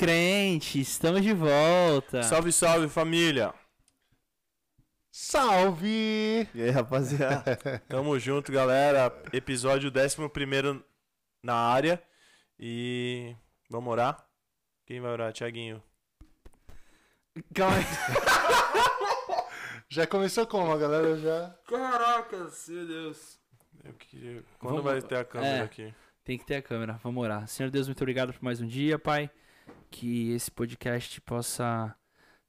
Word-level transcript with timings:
crente, 0.00 0.80
estamos 0.80 1.20
de 1.20 1.34
volta. 1.34 2.22
Salve, 2.22 2.50
salve 2.52 2.88
família! 2.88 3.52
Salve! 5.10 6.48
E 6.54 6.62
aí, 6.62 6.70
rapaziada? 6.70 7.58
Tamo 7.86 8.18
junto, 8.18 8.50
galera. 8.50 9.12
Episódio 9.30 9.92
11 9.94 10.82
na 11.44 11.54
área. 11.54 12.02
E 12.58 13.36
vamos 13.68 13.92
orar? 13.92 14.26
Quem 14.86 15.02
vai 15.02 15.10
orar? 15.10 15.34
Tiaguinho. 15.34 15.82
Calma 17.54 17.76
aí. 17.76 17.84
Já 19.90 20.06
começou 20.06 20.46
como, 20.46 20.72
a 20.72 20.78
galera 20.78 21.18
já. 21.18 21.54
Caracas, 21.68 22.68
meu 22.68 22.86
Deus. 22.86 23.38
Eu 23.84 23.92
queria... 23.92 24.44
Quando 24.58 24.82
Vamos- 24.82 24.84
vai 24.84 25.02
ter 25.02 25.16
a 25.16 25.24
câmera 25.24 25.56
é. 25.56 25.62
aqui? 25.62 25.94
Tem 26.24 26.38
que 26.38 26.46
ter 26.46 26.56
a 26.56 26.62
câmera. 26.62 26.98
Vamos 27.02 27.22
orar. 27.22 27.46
Senhor 27.48 27.68
Deus, 27.70 27.86
muito 27.86 28.00
obrigado 28.00 28.32
por 28.32 28.42
mais 28.42 28.62
um 28.62 28.66
dia, 28.66 28.98
Pai. 28.98 29.30
Que 29.90 30.32
esse 30.32 30.50
podcast 30.50 31.20
possa 31.22 31.94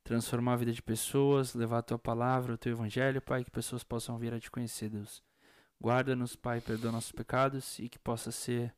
transformar 0.04 0.54
a 0.54 0.58
vida 0.58 0.72
de 0.72 0.82
pessoas, 0.82 1.54
levar 1.54 1.80
a 1.80 1.84
tua 1.84 2.00
palavra, 2.00 2.54
o 2.54 2.58
teu 2.58 2.72
evangelho, 2.72 3.22
Pai, 3.22 3.44
que 3.44 3.52
pessoas 3.52 3.84
possam 3.84 4.18
vir 4.18 4.34
a 4.34 4.40
te 4.40 4.50
conhecer, 4.50 4.90
Deus. 4.90 5.22
Guarda-nos, 5.82 6.36
Pai, 6.36 6.62
perdoa 6.62 6.92
nossos 6.92 7.12
pecados 7.12 7.80
e 7.80 7.90
que 7.90 7.98
possa 7.98 8.32
ser 8.32 8.74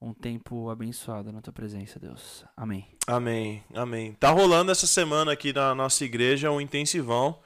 um 0.00 0.14
tempo 0.14 0.70
abençoado 0.70 1.32
na 1.32 1.40
tua 1.40 1.52
presença, 1.52 1.98
Deus. 1.98 2.44
Amém. 2.56 2.86
Amém, 3.06 3.64
amém. 3.74 4.12
Tá 4.14 4.30
rolando 4.30 4.70
essa 4.70 4.86
semana 4.86 5.32
aqui 5.32 5.52
na 5.52 5.74
nossa 5.74 6.04
igreja 6.04 6.50
um 6.50 6.60
intensivão. 6.60 7.38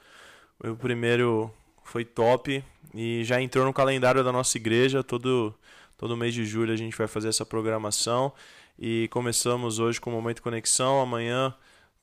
O 0.63 0.75
primeiro 0.75 1.51
foi 1.83 2.05
top 2.05 2.63
e 2.93 3.23
já 3.23 3.41
entrou 3.41 3.65
no 3.65 3.73
calendário 3.73 4.23
da 4.23 4.31
nossa 4.31 4.57
igreja. 4.57 5.03
Todo, 5.03 5.53
todo 5.97 6.15
mês 6.15 6.33
de 6.33 6.45
julho 6.45 6.71
a 6.71 6.77
gente 6.77 6.95
vai 6.95 7.07
fazer 7.07 7.29
essa 7.29 7.45
programação. 7.45 8.31
E 8.77 9.07
começamos 9.09 9.79
hoje 9.79 9.99
com 10.01 10.09
o 10.09 10.13
Momento 10.13 10.41
Conexão. 10.41 11.01
Amanhã 11.01 11.53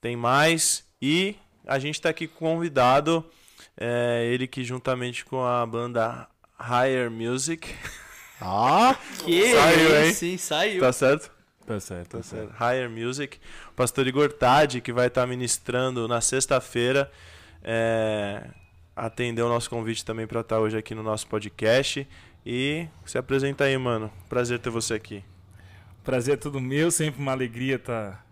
tem 0.00 0.16
mais. 0.16 0.84
E 1.00 1.36
a 1.66 1.78
gente 1.78 2.00
tá 2.00 2.08
aqui 2.08 2.26
com 2.26 2.46
um 2.52 2.54
convidado. 2.54 3.24
é, 3.76 4.28
ele 4.32 4.46
que 4.46 4.62
juntamente 4.64 5.24
com 5.24 5.44
a 5.44 5.64
banda 5.66 6.28
Higher 6.58 7.10
Music. 7.10 7.68
Ah! 8.42 8.96
Que 9.22 9.52
Saiu, 9.52 10.02
hein? 10.02 10.12
Sim, 10.14 10.38
saiu. 10.38 10.80
Tá 10.80 10.90
certo? 10.94 11.30
Tá 11.66 11.78
certo, 11.78 12.08
Tá 12.08 12.16
tá 12.18 12.24
certo. 12.24 12.48
certo. 12.48 12.58
Higher 12.58 12.88
Music. 12.88 13.38
O 13.68 13.72
pastor 13.74 14.06
Igor 14.06 14.32
Tade, 14.32 14.80
que 14.80 14.94
vai 14.94 15.08
estar 15.08 15.26
ministrando 15.26 16.08
na 16.08 16.22
sexta-feira, 16.22 17.12
é, 17.62 18.48
atendeu 18.96 19.44
o 19.44 19.48
nosso 19.50 19.68
convite 19.68 20.02
também 20.06 20.26
para 20.26 20.40
estar 20.40 20.58
hoje 20.58 20.74
aqui 20.78 20.94
no 20.94 21.02
nosso 21.02 21.26
podcast. 21.26 22.08
E 22.46 22.88
se 23.04 23.18
apresenta 23.18 23.64
aí, 23.64 23.76
mano. 23.76 24.10
Prazer 24.26 24.58
ter 24.58 24.70
você 24.70 24.94
aqui. 24.94 25.22
Prazer 26.04 26.34
é 26.34 26.36
tudo 26.36 26.60
meu, 26.60 26.90
sempre 26.90 27.20
uma 27.20 27.32
alegria 27.32 27.76
estar 27.76 28.26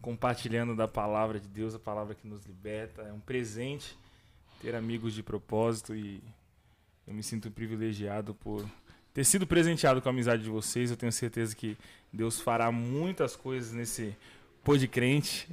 compartilhando 0.00 0.74
da 0.74 0.88
palavra 0.88 1.38
de 1.38 1.46
Deus, 1.46 1.74
a 1.74 1.78
palavra 1.78 2.14
que 2.14 2.26
nos 2.26 2.42
liberta. 2.44 3.02
É 3.02 3.12
um 3.12 3.20
presente 3.20 3.96
ter 4.62 4.74
amigos 4.74 5.12
de 5.12 5.22
propósito 5.22 5.94
e 5.94 6.22
eu 7.06 7.12
me 7.12 7.22
sinto 7.22 7.50
privilegiado 7.50 8.34
por 8.34 8.64
ter 9.12 9.24
sido 9.24 9.46
presenteado 9.46 10.00
com 10.00 10.08
a 10.08 10.12
amizade 10.12 10.42
de 10.42 10.48
vocês. 10.48 10.90
Eu 10.90 10.96
tenho 10.96 11.12
certeza 11.12 11.54
que 11.54 11.76
Deus 12.10 12.40
fará 12.40 12.72
muitas 12.72 13.36
coisas 13.36 13.72
nesse 13.72 14.16
Pode 14.64 14.88
Crente. 14.88 15.48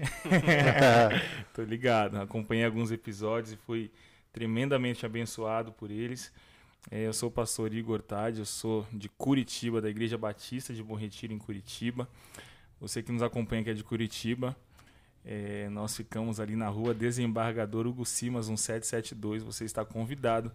Tô 1.53 1.63
ligado, 1.63 2.21
acompanhei 2.21 2.63
alguns 2.63 2.89
episódios 2.89 3.53
e 3.53 3.57
fui 3.57 3.91
tremendamente 4.31 5.05
abençoado 5.05 5.73
por 5.73 5.91
eles. 5.91 6.31
É, 6.91 7.05
eu 7.05 7.13
sou 7.13 7.29
o 7.29 7.31
pastor 7.31 7.71
Igor 7.71 8.01
Tade, 8.01 8.39
eu 8.39 8.45
sou 8.45 8.83
de 8.91 9.07
Curitiba, 9.09 9.79
da 9.79 9.87
Igreja 9.87 10.17
Batista 10.17 10.73
de 10.73 10.81
Bom 10.81 10.95
Retiro, 10.95 11.31
em 11.31 11.37
Curitiba. 11.37 12.09
Você 12.81 13.03
que 13.03 13.11
nos 13.11 13.21
acompanha 13.21 13.63
que 13.63 13.69
é 13.69 13.73
de 13.75 13.83
Curitiba, 13.83 14.57
é, 15.23 15.69
nós 15.69 15.95
ficamos 15.95 16.39
ali 16.39 16.55
na 16.55 16.67
rua 16.67 16.91
Desembargador 16.95 17.85
Hugo 17.85 18.03
Simas, 18.05 18.47
1772. 18.47 19.43
Você 19.43 19.65
está 19.65 19.85
convidado 19.85 20.51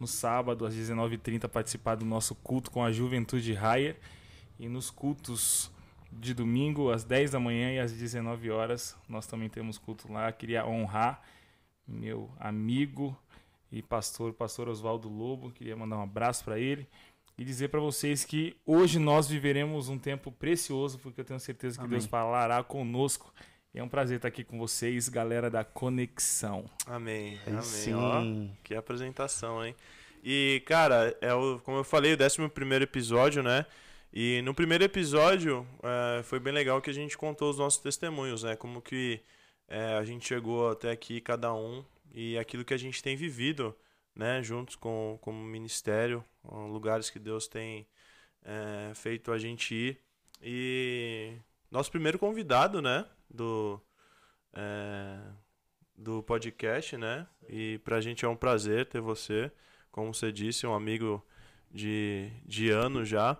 no 0.00 0.08
sábado, 0.08 0.66
às 0.66 0.74
19h30, 0.74 1.44
a 1.44 1.48
participar 1.48 1.94
do 1.94 2.04
nosso 2.04 2.34
culto 2.34 2.68
com 2.68 2.82
a 2.82 2.90
Juventude 2.90 3.52
Raia. 3.52 3.96
E 4.58 4.68
nos 4.68 4.90
cultos 4.90 5.70
de 6.10 6.34
domingo, 6.34 6.90
às 6.90 7.04
10 7.04 7.30
da 7.30 7.38
manhã 7.38 7.72
e 7.72 7.78
às 7.78 7.92
19 7.92 8.50
horas, 8.50 8.96
nós 9.08 9.24
também 9.24 9.48
temos 9.48 9.78
culto 9.78 10.12
lá. 10.12 10.32
Queria 10.32 10.66
honrar 10.66 11.22
meu 11.86 12.28
amigo 12.40 13.16
e 13.70 13.82
pastor, 13.82 14.32
pastor 14.32 14.68
Oswaldo 14.68 15.08
Lobo. 15.08 15.50
Queria 15.50 15.76
mandar 15.76 15.98
um 15.98 16.02
abraço 16.02 16.44
para 16.44 16.58
ele 16.58 16.86
e 17.38 17.44
dizer 17.44 17.68
para 17.68 17.80
vocês 17.80 18.24
que 18.24 18.56
hoje 18.66 18.98
nós 18.98 19.28
viveremos 19.28 19.88
um 19.88 19.98
tempo 19.98 20.30
precioso, 20.30 20.98
porque 20.98 21.20
eu 21.20 21.24
tenho 21.24 21.40
certeza 21.40 21.78
que 21.78 21.84
Amém. 21.84 21.98
Deus 21.98 22.06
falará 22.06 22.62
conosco. 22.62 23.32
E 23.72 23.78
é 23.78 23.82
um 23.82 23.88
prazer 23.88 24.16
estar 24.16 24.28
aqui 24.28 24.42
com 24.42 24.58
vocês, 24.58 25.08
galera 25.08 25.48
da 25.48 25.64
Conexão. 25.64 26.64
Amém. 26.86 27.38
Aí 27.46 27.52
Amém. 27.52 27.62
sim. 27.62 27.94
Ó, 27.94 28.22
que 28.64 28.74
apresentação, 28.74 29.64
hein? 29.64 29.74
E, 30.22 30.62
cara, 30.66 31.16
é 31.20 31.32
o, 31.32 31.60
como 31.60 31.78
eu 31.78 31.84
falei, 31.84 32.14
o 32.14 32.18
11 32.22 32.48
primeiro 32.48 32.84
episódio, 32.84 33.42
né? 33.42 33.64
E 34.12 34.42
no 34.42 34.52
primeiro 34.52 34.84
episódio 34.84 35.66
é, 35.82 36.22
foi 36.22 36.40
bem 36.40 36.52
legal 36.52 36.82
que 36.82 36.90
a 36.90 36.92
gente 36.92 37.16
contou 37.16 37.48
os 37.48 37.58
nossos 37.58 37.80
testemunhos, 37.80 38.42
né? 38.42 38.56
Como 38.56 38.82
que 38.82 39.20
é, 39.68 39.94
a 39.94 40.04
gente 40.04 40.26
chegou 40.26 40.70
até 40.70 40.90
aqui, 40.90 41.20
cada 41.20 41.54
um, 41.54 41.84
e 42.12 42.38
aquilo 42.38 42.64
que 42.64 42.74
a 42.74 42.78
gente 42.78 43.02
tem 43.02 43.16
vivido, 43.16 43.76
né? 44.14 44.42
Juntos 44.42 44.76
com 44.76 45.18
como 45.20 45.42
ministério, 45.42 46.24
ó, 46.42 46.66
lugares 46.66 47.10
que 47.10 47.18
Deus 47.18 47.46
tem 47.48 47.86
é, 48.42 48.92
feito 48.94 49.32
a 49.32 49.38
gente 49.38 49.74
ir. 49.74 50.00
E 50.42 51.36
nosso 51.70 51.90
primeiro 51.90 52.18
convidado, 52.18 52.80
né? 52.82 53.06
Do, 53.28 53.80
é, 54.52 55.18
do 55.96 56.22
podcast, 56.22 56.96
né? 56.96 57.26
E 57.48 57.78
pra 57.84 58.00
gente 58.00 58.24
é 58.24 58.28
um 58.28 58.36
prazer 58.36 58.86
ter 58.86 59.00
você, 59.00 59.52
como 59.90 60.12
você 60.12 60.32
disse, 60.32 60.66
um 60.66 60.74
amigo 60.74 61.24
de, 61.70 62.30
de 62.44 62.70
anos 62.70 63.08
já. 63.08 63.38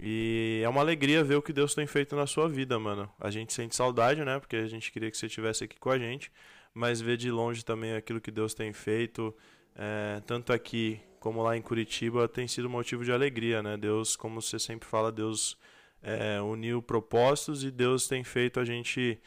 E 0.00 0.60
é 0.64 0.68
uma 0.68 0.80
alegria 0.80 1.22
ver 1.22 1.36
o 1.36 1.42
que 1.42 1.52
Deus 1.52 1.74
tem 1.74 1.86
feito 1.86 2.16
na 2.16 2.26
sua 2.26 2.48
vida, 2.48 2.78
mano. 2.78 3.10
A 3.20 3.30
gente 3.30 3.52
sente 3.52 3.76
saudade, 3.76 4.24
né? 4.24 4.38
Porque 4.38 4.56
a 4.56 4.66
gente 4.66 4.90
queria 4.90 5.10
que 5.10 5.16
você 5.16 5.26
estivesse 5.26 5.64
aqui 5.64 5.78
com 5.78 5.90
a 5.90 5.98
gente. 5.98 6.32
Mas 6.74 7.00
ver 7.00 7.16
de 7.16 7.30
longe 7.30 7.64
também 7.64 7.94
aquilo 7.94 8.20
que 8.20 8.30
Deus 8.30 8.54
tem 8.54 8.72
feito, 8.72 9.34
é, 9.76 10.22
tanto 10.26 10.52
aqui 10.52 11.00
como 11.20 11.42
lá 11.42 11.56
em 11.56 11.62
Curitiba, 11.62 12.26
tem 12.26 12.48
sido 12.48 12.68
motivo 12.68 13.04
de 13.04 13.12
alegria, 13.12 13.62
né? 13.62 13.76
Deus, 13.76 14.16
como 14.16 14.40
você 14.42 14.58
sempre 14.58 14.88
fala, 14.88 15.12
Deus 15.12 15.56
é, 16.02 16.40
uniu 16.40 16.82
propósitos 16.82 17.62
e 17.62 17.70
Deus 17.70 18.08
tem 18.08 18.24
feito 18.24 18.58
a 18.58 18.64
gente 18.64 19.20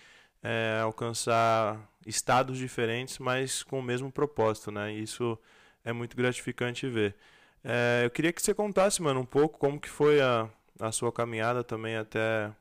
é, 0.43 0.79
alcançar 0.83 1.89
estados 2.05 2.57
diferentes, 2.57 3.17
mas 3.17 3.63
com 3.63 3.79
o 3.79 3.83
mesmo 3.83 4.11
propósito, 4.11 4.71
né? 4.71 4.93
E 4.93 5.03
isso 5.03 5.39
é 5.83 5.93
muito 5.93 6.15
gratificante 6.17 6.87
ver. 6.87 7.15
É, 7.63 8.01
eu 8.05 8.11
queria 8.11 8.31
que 8.31 8.41
você 8.41 8.53
contasse, 8.53 9.01
mano, 9.01 9.21
um 9.21 9.25
pouco 9.25 9.57
como 9.57 9.79
que 9.79 9.89
foi 9.89 10.21
a, 10.21 10.49
a 10.79 10.91
sua 10.91 11.11
caminhada 11.11 11.63
também 11.63 11.95
até, 11.95 12.51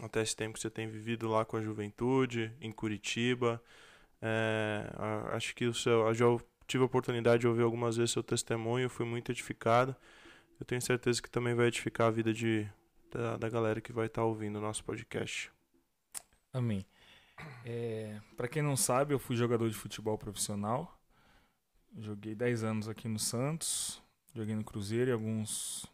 até 0.00 0.22
esse 0.22 0.36
tempo 0.36 0.54
que 0.54 0.60
você 0.60 0.70
tem 0.70 0.88
vivido 0.88 1.28
lá 1.28 1.44
com 1.44 1.56
a 1.56 1.60
juventude, 1.60 2.52
em 2.60 2.70
Curitiba. 2.70 3.62
É, 4.20 4.90
acho 5.32 5.54
que 5.54 5.66
o 5.66 5.74
seu, 5.74 6.06
eu 6.06 6.14
já 6.14 6.26
tive 6.66 6.82
a 6.82 6.86
oportunidade 6.86 7.40
de 7.40 7.48
ouvir 7.48 7.62
algumas 7.62 7.96
vezes 7.96 8.12
seu 8.12 8.22
testemunho, 8.22 8.88
fui 8.88 9.06
muito 9.06 9.32
edificado. 9.32 9.94
Eu 10.60 10.66
tenho 10.66 10.82
certeza 10.82 11.22
que 11.22 11.30
também 11.30 11.54
vai 11.54 11.66
edificar 11.66 12.08
a 12.08 12.10
vida 12.10 12.32
de, 12.32 12.68
da, 13.10 13.36
da 13.36 13.48
galera 13.48 13.80
que 13.80 13.92
vai 13.92 14.06
estar 14.06 14.24
ouvindo 14.24 14.56
o 14.56 14.60
nosso 14.60 14.84
podcast. 14.84 15.50
Amém. 16.52 16.84
É, 17.64 18.20
para 18.36 18.48
quem 18.48 18.62
não 18.62 18.76
sabe, 18.76 19.14
eu 19.14 19.18
fui 19.18 19.36
jogador 19.36 19.68
de 19.68 19.76
futebol 19.76 20.18
profissional. 20.18 20.98
Joguei 21.96 22.34
10 22.34 22.64
anos 22.64 22.88
aqui 22.88 23.08
no 23.08 23.18
Santos, 23.18 24.02
joguei 24.34 24.54
no 24.54 24.64
Cruzeiro 24.64 25.10
e 25.10 25.12
alguns 25.12 25.86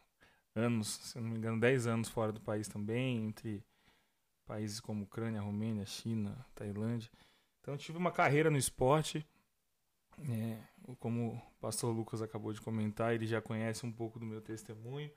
anos, 0.55 0.89
se 0.89 1.21
não 1.21 1.29
me 1.29 1.39
engano, 1.39 1.61
10 1.61 1.87
anos 1.87 2.09
fora 2.09 2.33
do 2.33 2.41
país 2.41 2.69
também, 2.69 3.27
entre 3.27 3.63
países 4.47 4.81
como 4.81 5.05
Ucrânia, 5.05 5.41
Romênia, 5.41 5.85
China, 5.87 6.47
Tailândia. 6.55 7.11
Então 7.61 7.77
tive 7.77 7.99
uma 7.99 8.13
carreira 8.13 8.51
no 8.51 8.59
esporte. 8.59 9.27
É, 10.31 10.59
como 11.01 11.33
o 11.33 11.41
pastor 11.61 11.95
Lucas 11.95 12.23
acabou 12.23 12.53
de 12.53 12.61
comentar, 12.61 13.15
ele 13.15 13.27
já 13.27 13.41
conhece 13.41 13.85
um 13.85 13.93
pouco 13.93 14.19
do 14.19 14.27
meu 14.27 14.41
testemunho. 14.41 15.11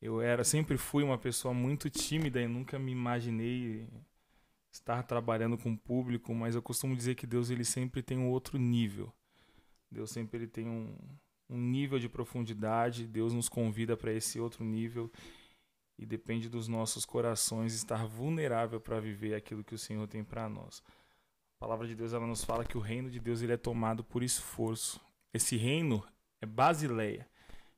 Eu 0.00 0.20
era, 0.20 0.44
sempre 0.44 0.76
fui 0.76 1.02
uma 1.02 1.18
pessoa 1.18 1.54
muito 1.54 1.88
tímida 1.88 2.40
e 2.40 2.48
nunca 2.48 2.78
me 2.78 2.90
imaginei 2.90 3.88
estar 4.72 5.02
trabalhando 5.02 5.58
com 5.58 5.72
o 5.72 5.78
público, 5.78 6.34
mas 6.34 6.54
eu 6.54 6.62
costumo 6.62 6.96
dizer 6.96 7.14
que 7.14 7.26
Deus 7.26 7.50
ele 7.50 7.64
sempre 7.64 8.02
tem 8.02 8.18
um 8.18 8.30
outro 8.30 8.58
nível. 8.58 9.12
Deus 9.90 10.10
sempre 10.10 10.38
ele 10.38 10.46
tem 10.46 10.68
um, 10.68 10.96
um 11.48 11.58
nível 11.58 11.98
de 11.98 12.08
profundidade, 12.08 13.06
Deus 13.06 13.32
nos 13.32 13.48
convida 13.48 13.96
para 13.96 14.12
esse 14.12 14.40
outro 14.40 14.64
nível 14.64 15.10
e 16.00 16.06
depende 16.06 16.48
dos 16.48 16.66
nossos 16.66 17.04
corações 17.04 17.74
estar 17.74 18.06
vulnerável 18.06 18.80
para 18.80 18.98
viver 18.98 19.34
aquilo 19.34 19.62
que 19.62 19.74
o 19.74 19.78
Senhor 19.78 20.08
tem 20.08 20.24
para 20.24 20.48
nós. 20.48 20.82
A 21.56 21.60
palavra 21.60 21.86
de 21.86 21.94
Deus 21.94 22.14
ela 22.14 22.26
nos 22.26 22.42
fala 22.42 22.64
que 22.64 22.78
o 22.78 22.80
reino 22.80 23.10
de 23.10 23.20
Deus 23.20 23.42
ele 23.42 23.52
é 23.52 23.56
tomado 23.56 24.02
por 24.02 24.22
esforço. 24.22 24.98
Esse 25.32 25.56
reino 25.56 26.02
é 26.40 26.46
basileia, 26.46 27.28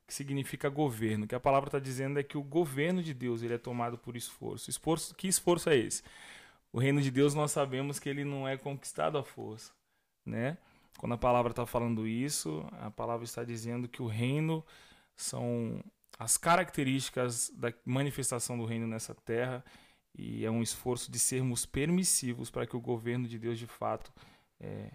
que 0.07 0.13
significa 0.13 0.69
governo. 0.69 1.25
O 1.25 1.27
que 1.27 1.35
a 1.35 1.39
palavra 1.39 1.67
está 1.67 1.79
dizendo 1.79 2.17
é 2.17 2.23
que 2.23 2.37
o 2.37 2.43
governo 2.43 3.03
de 3.03 3.13
Deus 3.13 3.43
ele 3.43 3.55
é 3.55 3.57
tomado 3.57 3.97
por 3.97 4.15
esforço. 4.15 4.69
Esforço, 4.69 5.13
que 5.13 5.27
esforço 5.27 5.69
é 5.69 5.75
esse? 5.75 6.01
o 6.73 6.79
reino 6.79 6.99
de 6.99 7.11
Deus 7.11 7.35
nós 7.35 7.51
sabemos 7.51 7.99
que 7.99 8.09
ele 8.09 8.25
não 8.25 8.47
é 8.47 8.57
conquistado 8.57 9.17
à 9.19 9.23
força, 9.23 9.71
né? 10.25 10.57
Quando 10.97 11.13
a 11.13 11.17
palavra 11.17 11.51
está 11.51 11.67
falando 11.67 12.07
isso, 12.07 12.65
a 12.73 12.89
palavra 12.89 13.23
está 13.23 13.43
dizendo 13.43 13.87
que 13.87 14.01
o 14.01 14.07
reino 14.07 14.65
são 15.15 15.83
as 16.17 16.37
características 16.37 17.51
da 17.55 17.73
manifestação 17.85 18.57
do 18.57 18.65
reino 18.65 18.87
nessa 18.87 19.15
terra 19.15 19.63
e 20.15 20.45
é 20.45 20.51
um 20.51 20.61
esforço 20.61 21.11
de 21.11 21.19
sermos 21.19 21.65
permissivos 21.65 22.49
para 22.49 22.67
que 22.67 22.77
o 22.77 22.81
governo 22.81 23.27
de 23.27 23.39
Deus 23.39 23.57
de 23.57 23.65
fato 23.65 24.13
é, 24.59 24.91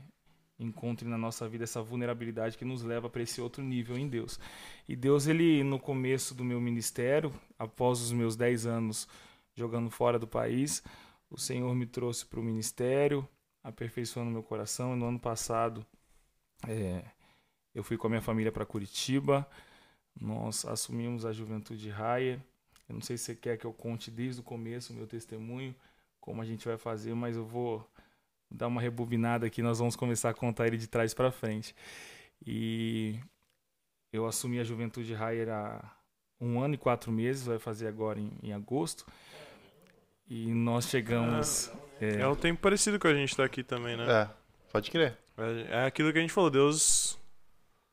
encontre 0.59 1.09
na 1.09 1.19
nossa 1.19 1.49
vida 1.49 1.65
essa 1.65 1.83
vulnerabilidade 1.83 2.57
que 2.57 2.65
nos 2.65 2.83
leva 2.83 3.09
para 3.09 3.23
esse 3.23 3.41
outro 3.41 3.63
nível 3.63 3.97
em 3.99 4.09
Deus. 4.09 4.39
E 4.89 4.97
Deus, 4.97 5.27
ele 5.27 5.63
no 5.63 5.79
começo 5.79 6.35
do 6.35 6.45
meu 6.45 6.61
ministério, 6.61 7.33
após 7.59 8.01
os 8.01 8.13
meus 8.13 8.37
10 8.37 8.67
anos 8.67 9.09
jogando 9.55 9.91
fora 9.91 10.19
do 10.19 10.27
país, 10.27 10.83
o 11.31 11.39
Senhor 11.39 11.75
me 11.75 11.87
trouxe 11.87 12.25
para 12.25 12.41
o 12.41 12.43
ministério, 12.43 13.29
aperfeiçoando 13.63 14.31
meu 14.31 14.43
coração. 14.43 14.95
E 14.95 14.97
no 14.97 15.07
ano 15.07 15.19
passado, 15.19 15.85
é, 16.67 17.05
eu 17.75 17.83
fui 17.83 17.97
com 17.97 18.07
a 18.07 18.11
minha 18.11 18.23
família 18.23 18.51
para 18.51 18.65
Curitiba. 18.65 19.49
Nós 20.21 20.65
assumimos 20.65 21.25
a 21.25 21.33
Juventude 21.33 21.89
Raia. 21.89 22.43
Eu 22.89 22.95
não 22.95 23.03
sei 23.03 23.17
se 23.17 23.25
você 23.25 23.35
quer 23.35 23.57
que 23.57 23.65
eu 23.65 23.73
conte 23.73 24.11
desde 24.11 24.41
o 24.41 24.45
começo 24.45 24.93
o 24.93 24.97
meu 24.97 25.07
testemunho, 25.07 25.75
como 26.21 26.43
a 26.43 26.45
gente 26.45 26.67
vai 26.67 26.77
fazer, 26.77 27.15
mas 27.15 27.37
eu 27.37 27.45
vou 27.45 27.89
dar 28.51 28.67
uma 28.67 28.81
rebobinada 28.81 29.47
aqui. 29.47 29.63
Nós 29.63 29.79
vamos 29.79 29.95
começar 29.95 30.31
a 30.31 30.35
contar 30.35 30.67
ele 30.67 30.77
de 30.77 30.87
trás 30.87 31.13
para 31.15 31.31
frente. 31.31 31.75
E 32.45 33.19
eu 34.13 34.27
assumi 34.27 34.59
a 34.59 34.65
Juventude 34.65 35.13
Raia 35.13 35.53
há 35.53 35.99
um 36.41 36.61
ano 36.61 36.75
e 36.75 36.79
quatro 36.79 37.13
meses, 37.13 37.47
vai 37.47 37.59
fazer 37.59 37.89
agora 37.89 38.19
em, 38.19 38.33
em 38.43 38.53
agosto. 38.53 39.07
E 40.29 40.53
nós 40.53 40.87
chegamos. 40.89 41.71
É, 42.01 42.21
é 42.21 42.29
um 42.29 42.37
tempo 42.37 42.61
parecido 42.61 42.99
com 42.99 43.09
a 43.09 43.15
gente 43.15 43.37
tá 43.37 43.45
aqui 43.45 43.63
também, 43.63 43.97
né? 43.97 44.05
É, 44.09 44.31
pode 44.71 44.91
crer. 44.91 45.17
É, 45.37 45.83
é 45.83 45.85
aquilo 45.85 46.13
que 46.13 46.19
a 46.19 46.21
gente 46.21 46.33
falou, 46.33 46.51
Deus. 46.51 46.98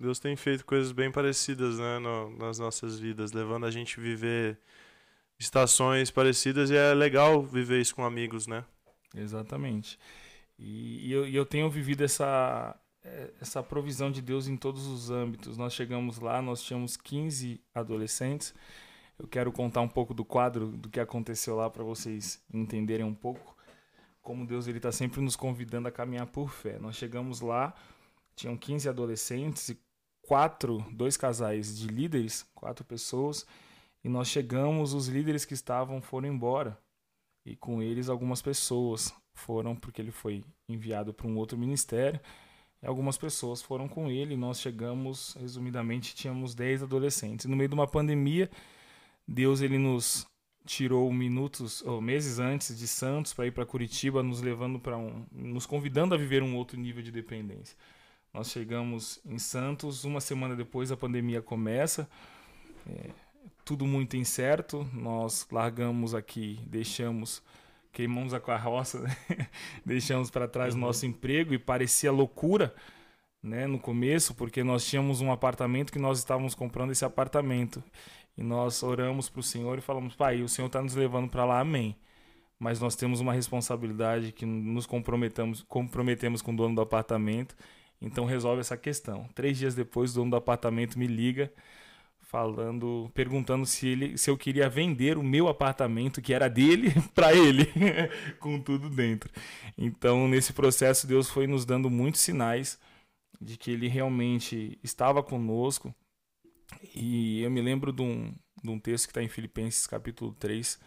Deus 0.05 0.19
tem 0.19 0.35
feito 0.35 0.65
coisas 0.65 0.91
bem 0.91 1.11
parecidas, 1.11 1.77
né, 1.77 1.99
no, 1.99 2.37
nas 2.37 2.57
nossas 2.59 2.99
vidas, 2.99 3.31
levando 3.31 3.65
a 3.65 3.71
gente 3.71 3.99
a 3.99 4.03
viver 4.03 4.57
estações 5.37 6.09
parecidas 6.09 6.69
e 6.69 6.75
é 6.75 6.93
legal 6.93 7.43
viver 7.43 7.81
isso 7.81 7.95
com 7.95 8.05
amigos, 8.05 8.47
né? 8.47 8.63
Exatamente. 9.15 9.99
E, 10.57 11.07
e, 11.07 11.11
eu, 11.11 11.27
eu 11.27 11.45
tenho 11.45 11.69
vivido 11.69 12.03
essa, 12.03 12.75
é, 13.03 13.31
essa 13.41 13.61
provisão 13.61 14.09
de 14.09 14.21
Deus 14.21 14.47
em 14.47 14.55
todos 14.55 14.87
os 14.87 15.09
âmbitos. 15.09 15.57
Nós 15.57 15.73
chegamos 15.73 16.19
lá, 16.19 16.41
nós 16.41 16.63
tínhamos 16.63 16.95
15 16.95 17.59
adolescentes 17.73 18.53
eu 19.17 19.27
quero 19.27 19.51
contar 19.51 19.81
um 19.81 19.87
pouco 19.87 20.13
do 20.13 20.25
quadro 20.25 20.67
do 20.67 20.89
que 20.89 20.99
aconteceu 20.99 21.55
lá 21.55 21.69
para 21.69 21.83
vocês 21.83 22.41
entenderem 22.53 23.05
um 23.05 23.13
pouco 23.13 23.55
como 24.21 24.45
Deus 24.45 24.67
ele 24.67 24.77
está 24.77 24.91
sempre 24.91 25.21
nos 25.21 25.35
convidando 25.35 25.87
a 25.87 25.91
caminhar 25.91 26.25
por 26.25 26.49
fé. 26.49 26.79
Nós 26.79 26.95
chegamos 26.95 27.41
lá, 27.41 27.75
tinham 28.35 28.57
15 28.57 28.89
adolescentes 28.89 29.69
e 29.69 29.79
quatro, 30.27 30.85
dois 30.91 31.15
casais 31.17 31.77
de 31.77 31.87
líderes, 31.87 32.45
quatro 32.53 32.83
pessoas, 32.83 33.45
e 34.03 34.09
nós 34.09 34.27
chegamos, 34.27 34.93
os 34.93 35.07
líderes 35.07 35.45
que 35.45 35.53
estavam 35.53 36.01
foram 36.01 36.27
embora. 36.27 36.77
E 37.45 37.55
com 37.55 37.81
eles 37.81 38.09
algumas 38.09 38.41
pessoas 38.41 39.13
foram 39.33 39.75
porque 39.75 40.01
ele 40.01 40.11
foi 40.11 40.43
enviado 40.67 41.13
para 41.13 41.27
um 41.27 41.37
outro 41.37 41.57
ministério. 41.57 42.19
E 42.81 42.87
algumas 42.87 43.17
pessoas 43.17 43.61
foram 43.61 43.87
com 43.87 44.09
ele, 44.09 44.33
e 44.33 44.37
nós 44.37 44.59
chegamos, 44.59 45.35
resumidamente, 45.39 46.15
tínhamos 46.15 46.53
10 46.53 46.83
adolescentes. 46.83 47.45
No 47.45 47.55
meio 47.55 47.69
de 47.69 47.75
uma 47.75 47.87
pandemia, 47.87 48.49
Deus 49.27 49.61
ele 49.61 49.77
nos 49.77 50.25
tirou 50.65 51.11
minutos 51.13 51.83
ou 51.83 52.01
meses 52.01 52.39
antes 52.39 52.77
de 52.77 52.87
Santos 52.87 53.33
para 53.33 53.45
ir 53.45 53.51
para 53.51 53.65
Curitiba, 53.65 54.23
nos 54.23 54.41
levando 54.41 54.79
para 54.79 54.97
um, 54.97 55.25
nos 55.31 55.65
convidando 55.65 56.15
a 56.15 56.17
viver 56.17 56.41
um 56.41 56.55
outro 56.55 56.79
nível 56.79 57.03
de 57.03 57.11
dependência. 57.11 57.77
Nós 58.35 58.51
chegamos 58.51 59.21
em 59.25 59.39
Santos, 59.39 60.03
uma 60.03 60.19
semana 60.19 60.57
depois 60.57 60.91
a 60.91 60.97
pandemia 60.97 61.41
começa, 61.41 62.05
é, 62.85 63.09
tudo 63.63 63.87
muito 63.87 64.17
incerto. 64.17 64.85
Nós 64.91 65.47
largamos 65.49 66.13
aqui, 66.13 66.59
deixamos, 66.67 67.41
queimamos 67.93 68.33
a 68.33 68.39
carroça, 68.41 68.99
né? 68.99 69.15
deixamos 69.85 70.29
para 70.29 70.49
trás 70.49 70.73
uhum. 70.73 70.81
nosso 70.81 71.05
emprego 71.05 71.53
e 71.53 71.57
parecia 71.57 72.11
loucura. 72.11 72.75
Né, 73.41 73.67
no 73.67 73.77
começo, 73.77 74.33
porque 74.33 74.63
nós 74.63 74.83
tínhamos 74.83 75.21
um 75.21 75.31
apartamento 75.31 75.93
que 75.93 75.99
nós 75.99 76.17
estávamos 76.17 76.55
comprando 76.55 76.91
esse 76.91 77.05
apartamento. 77.05 77.81
E 78.35 78.41
nós 78.41 78.81
oramos 78.81 79.29
para 79.29 79.39
o 79.39 79.43
Senhor 79.43 79.77
e 79.77 79.81
falamos, 79.81 80.15
Pai, 80.15 80.41
o 80.41 80.49
Senhor 80.49 80.65
está 80.65 80.81
nos 80.81 80.95
levando 80.95 81.29
para 81.29 81.45
lá, 81.45 81.59
amém. 81.59 81.95
Mas 82.57 82.79
nós 82.79 82.95
temos 82.95 83.19
uma 83.19 83.33
responsabilidade 83.33 84.31
que 84.31 84.47
nos 84.47 84.87
comprometemos, 84.87 85.61
comprometemos 85.61 86.41
com 86.41 86.53
o 86.53 86.55
dono 86.55 86.73
do 86.73 86.81
apartamento, 86.81 87.55
então 88.05 88.23
resolve 88.23 88.61
essa 88.61 88.77
questão. 88.77 89.27
Três 89.33 89.57
dias 89.57 89.73
depois, 89.73 90.11
o 90.11 90.15
dono 90.15 90.31
do 90.31 90.35
apartamento 90.37 90.97
me 90.99 91.07
liga, 91.07 91.51
falando, 92.21 93.09
perguntando 93.13 93.65
se, 93.65 93.87
ele, 93.87 94.17
se 94.17 94.29
eu 94.29 94.37
queria 94.37 94.69
vender 94.69 95.17
o 95.17 95.23
meu 95.23 95.47
apartamento, 95.47 96.21
que 96.21 96.33
era 96.33 96.47
dele, 96.47 96.93
para 97.15 97.33
ele, 97.33 97.67
com 98.39 98.61
tudo 98.61 98.89
dentro. 98.89 99.31
Então, 99.77 100.27
nesse 100.27 100.53
processo, 100.53 101.07
Deus 101.07 101.29
foi 101.29 101.47
nos 101.47 101.65
dando 101.65 101.89
muitos 101.89 102.21
sinais 102.21 102.79
de 103.41 103.57
que 103.57 103.71
ele 103.71 103.87
realmente 103.87 104.79
estava 104.83 105.23
conosco, 105.23 105.93
e 106.93 107.41
eu 107.41 107.49
me 107.49 107.61
lembro 107.61 107.91
de 107.91 108.01
um, 108.01 108.33
de 108.63 108.69
um 108.69 108.79
texto 108.79 109.05
que 109.05 109.11
está 109.11 109.23
em 109.23 109.27
Filipenses 109.27 109.87
capítulo 109.87 110.33
3, 110.33 110.79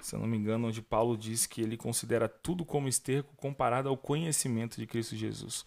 se 0.00 0.14
eu 0.14 0.20
não 0.20 0.26
me 0.26 0.36
engano, 0.36 0.68
onde 0.68 0.82
Paulo 0.82 1.16
diz 1.16 1.46
que 1.46 1.60
ele 1.60 1.76
considera 1.76 2.28
tudo 2.28 2.64
como 2.64 2.88
esterco 2.88 3.34
comparado 3.36 3.88
ao 3.88 3.96
conhecimento 3.96 4.76
de 4.76 4.86
Cristo 4.86 5.16
Jesus. 5.16 5.64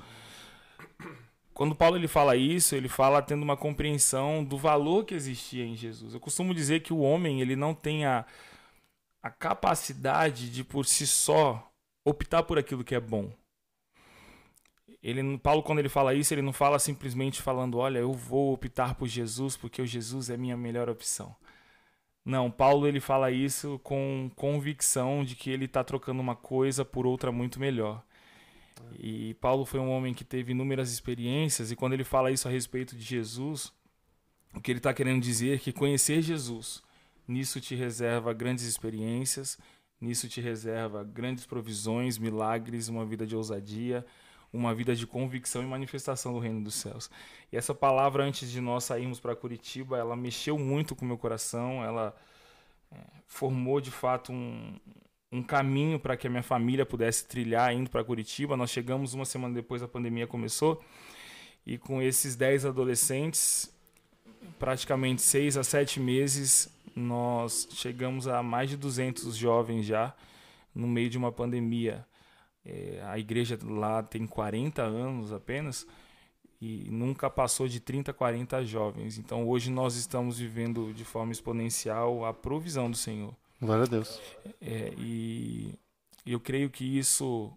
Quando 1.54 1.76
Paulo 1.76 1.98
ele 1.98 2.08
fala 2.08 2.36
isso, 2.36 2.76
ele 2.76 2.88
fala 2.88 3.22
tendo 3.22 3.42
uma 3.42 3.58
compreensão 3.58 4.44
do 4.44 4.58
valor 4.58 5.06
que 5.06 5.16
existia 5.16 5.66
em 5.66 5.76
Jesus. 5.76 6.14
Eu 6.14 6.20
costumo 6.20 6.54
dizer 6.54 6.82
que 6.82 6.94
o 6.94 7.00
homem 7.00 7.42
ele 7.42 7.56
não 7.56 7.74
tem 7.74 8.06
a, 8.06 8.26
a 9.24 9.32
capacidade 9.32 10.52
de 10.52 10.64
por 10.64 10.86
si 10.86 11.08
só 11.08 11.68
optar 12.06 12.44
por 12.44 12.60
aquilo 12.60 12.84
que 12.84 12.94
é 12.94 13.00
bom. 13.00 13.32
Ele, 15.02 15.38
Paulo, 15.40 15.64
quando 15.64 15.80
ele 15.80 15.90
fala 15.90 16.14
isso, 16.14 16.34
ele 16.34 16.42
não 16.42 16.54
fala 16.54 16.80
simplesmente 16.80 17.42
falando, 17.42 17.78
olha, 17.78 18.00
eu 18.00 18.14
vou 18.14 18.54
optar 18.54 18.94
por 18.96 19.08
Jesus 19.08 19.58
porque 19.58 19.82
o 19.82 19.86
Jesus 19.86 20.30
é 20.30 20.38
minha 20.38 20.58
melhor 20.58 20.90
opção. 20.90 21.36
Não, 22.24 22.52
Paulo 22.52 22.88
ele 22.88 23.00
fala 23.00 23.32
isso 23.32 23.80
com 23.84 24.30
convicção 24.36 25.24
de 25.24 25.36
que 25.36 25.50
ele 25.50 25.66
está 25.66 25.84
trocando 25.84 26.22
uma 26.22 26.36
coisa 26.36 26.84
por 26.84 27.08
outra 27.08 27.32
muito 27.32 27.60
melhor. 27.60 28.04
E 29.00 29.34
Paulo 29.36 29.66
foi 29.66 29.80
um 29.80 29.90
homem 29.90 30.14
que 30.14 30.24
teve 30.24 30.52
inúmeras 30.52 30.92
experiências, 30.92 31.72
e 31.72 31.76
quando 31.76 31.94
ele 31.94 32.04
fala 32.04 32.32
isso 32.32 32.48
a 32.48 32.52
respeito 32.52 32.96
de 32.96 33.04
Jesus, 33.04 33.72
o 34.54 34.62
que 34.62 34.72
ele 34.72 34.80
está 34.80 34.94
querendo 34.94 35.22
dizer 35.22 35.56
é 35.56 35.58
que 35.60 35.72
conhecer 35.72 36.22
Jesus, 36.22 36.82
nisso 37.28 37.60
te 37.62 37.76
reserva 37.76 38.34
grandes 38.34 38.66
experiências, 38.66 39.58
nisso 40.00 40.28
te 40.28 40.42
reserva 40.42 41.04
grandes 41.04 41.46
provisões, 41.46 42.18
milagres, 42.18 42.88
uma 42.88 43.06
vida 43.06 43.26
de 43.26 43.36
ousadia, 43.36 44.06
uma 44.52 44.74
vida 44.74 44.96
de 44.96 45.06
convicção 45.06 45.62
e 45.62 45.66
manifestação 45.66 46.34
do 46.34 46.40
reino 46.40 46.64
dos 46.64 46.76
céus. 46.76 47.10
E 47.52 47.58
essa 47.58 47.76
palavra, 47.76 48.24
antes 48.24 48.50
de 48.50 48.62
nós 48.62 48.86
sairmos 48.86 49.20
para 49.20 49.36
Curitiba, 49.36 49.98
ela 49.98 50.16
mexeu 50.16 50.58
muito 50.58 50.96
com 50.96 51.04
o 51.04 51.08
meu 51.08 51.18
coração, 51.18 51.84
ela 51.84 52.16
é, 52.92 52.98
formou 53.26 53.82
de 53.82 53.92
fato 53.92 54.32
um, 54.32 54.80
um 55.32 55.44
caminho 55.44 56.00
para 56.00 56.16
que 56.16 56.28
a 56.28 56.30
minha 56.30 56.44
família 56.44 56.86
pudesse 56.86 57.26
trilhar 57.26 57.74
indo 57.74 57.90
para 57.90 58.04
Curitiba. 58.04 58.56
Nós 58.56 58.72
chegamos 58.72 59.14
uma 59.14 59.26
semana 59.26 59.54
depois 59.54 59.82
da 59.82 59.88
pandemia 59.88 60.26
começou, 60.26 60.84
e 61.66 61.78
com 61.78 62.02
esses 62.02 62.36
10 62.36 62.66
adolescentes, 62.66 63.70
praticamente 64.58 65.22
6 65.22 65.58
a 65.58 65.64
7 65.64 66.00
meses, 66.00 66.70
nós 66.96 67.68
chegamos 67.74 68.28
a 68.28 68.42
mais 68.42 68.70
de 68.70 68.78
200 68.78 69.36
jovens 69.36 69.86
já, 69.86 70.16
no 70.74 70.88
meio 70.88 71.10
de 71.10 71.18
uma 71.18 71.32
pandemia. 71.32 72.06
É, 72.66 73.02
a 73.06 73.18
igreja 73.18 73.58
lá 73.64 74.04
tem 74.04 74.26
40 74.26 74.82
anos 74.82 75.32
apenas 75.32 75.88
e 76.62 76.88
nunca 76.90 77.30
passou 77.30 77.68
de 77.68 77.80
30, 77.80 78.14
40 78.14 78.66
jovens. 78.66 79.18
Então 79.18 79.48
hoje 79.48 79.70
nós 79.70 79.96
estamos 79.96 80.40
vivendo 80.40 80.94
de 80.94 81.06
forma 81.06 81.32
exponencial 81.32 82.26
a 82.26 82.34
provisão 82.34 82.90
do 82.90 82.98
Senhor. 82.98 83.34
Glória 83.62 83.84
a 83.84 83.88
Deus. 83.88 84.20
É, 84.62 84.94
e 84.98 85.74
eu 86.26 86.40
creio 86.40 86.70
que 86.70 86.86
isso 86.98 87.52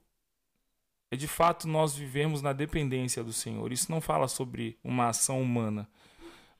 é 1.10 1.16
de 1.16 1.26
fato 1.26 1.66
nós 1.68 1.94
vivemos 1.94 2.40
na 2.40 2.52
dependência 2.52 3.22
do 3.22 3.32
Senhor. 3.32 3.72
Isso 3.72 3.90
não 3.90 4.00
fala 4.00 4.28
sobre 4.28 4.78
uma 4.82 5.08
ação 5.08 5.40
humana, 5.42 5.88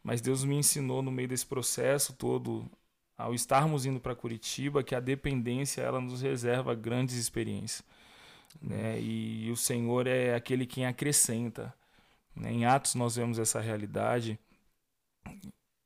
mas 0.02 0.20
Deus 0.20 0.44
me 0.44 0.56
ensinou 0.56 1.02
no 1.02 1.10
meio 1.10 1.28
desse 1.28 1.46
processo 1.46 2.12
todo, 2.12 2.68
ao 3.16 3.34
estarmos 3.34 3.86
indo 3.86 4.00
para 4.00 4.14
Curitiba, 4.14 4.82
que 4.82 4.94
a 4.94 5.00
dependência 5.00 5.82
ela 5.82 6.00
nos 6.00 6.22
reserva 6.22 6.74
grandes 6.74 7.14
experiências 7.14 7.84
né? 8.60 9.00
E 9.00 9.50
o 9.50 9.56
Senhor 9.56 10.06
é 10.06 10.34
aquele 10.34 10.66
quem 10.66 10.86
acrescenta. 10.86 11.74
Né? 12.34 12.52
Em 12.52 12.64
Atos 12.64 12.94
nós 12.94 13.16
vemos 13.16 13.38
essa 13.38 13.60
realidade. 13.60 14.38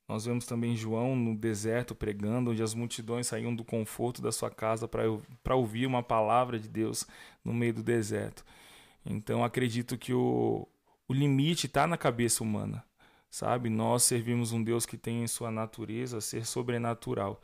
Nós 0.07 0.27
vemos 0.27 0.45
também 0.45 0.77
João 0.77 1.17
no 1.17 1.35
deserto 1.35 1.95
pregando, 1.95 2.51
onde 2.51 2.63
as 2.63 2.75
multidões 2.75 3.27
saíam 3.27 3.55
do 3.55 3.65
conforto 3.65 4.21
da 4.21 4.31
sua 4.31 4.51
casa 4.51 4.87
para 4.87 5.57
ouvir 5.57 5.87
uma 5.87 6.03
palavra 6.03 6.59
de 6.59 6.69
Deus 6.69 7.07
no 7.43 7.55
meio 7.55 7.73
do 7.75 7.83
deserto. 7.83 8.45
Então 9.05 9.43
acredito 9.43 9.97
que 9.97 10.13
o, 10.13 10.69
o 11.09 11.13
limite 11.13 11.67
está 11.67 11.87
na 11.87 11.97
cabeça 11.97 12.43
humana, 12.43 12.85
sabe? 13.31 13.71
Nós 13.71 14.03
servimos 14.03 14.53
um 14.53 14.63
Deus 14.63 14.85
que 14.85 14.99
tem 14.99 15.23
em 15.23 15.27
sua 15.27 15.51
natureza 15.51 16.21
ser 16.21 16.45
sobrenatural. 16.47 17.41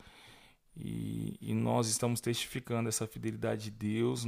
E, 0.75 1.37
e 1.41 1.53
nós 1.53 1.87
estamos 1.87 2.21
testificando 2.21 2.89
essa 2.89 3.07
fidelidade 3.07 3.65
de 3.65 3.71
Deus. 3.71 4.25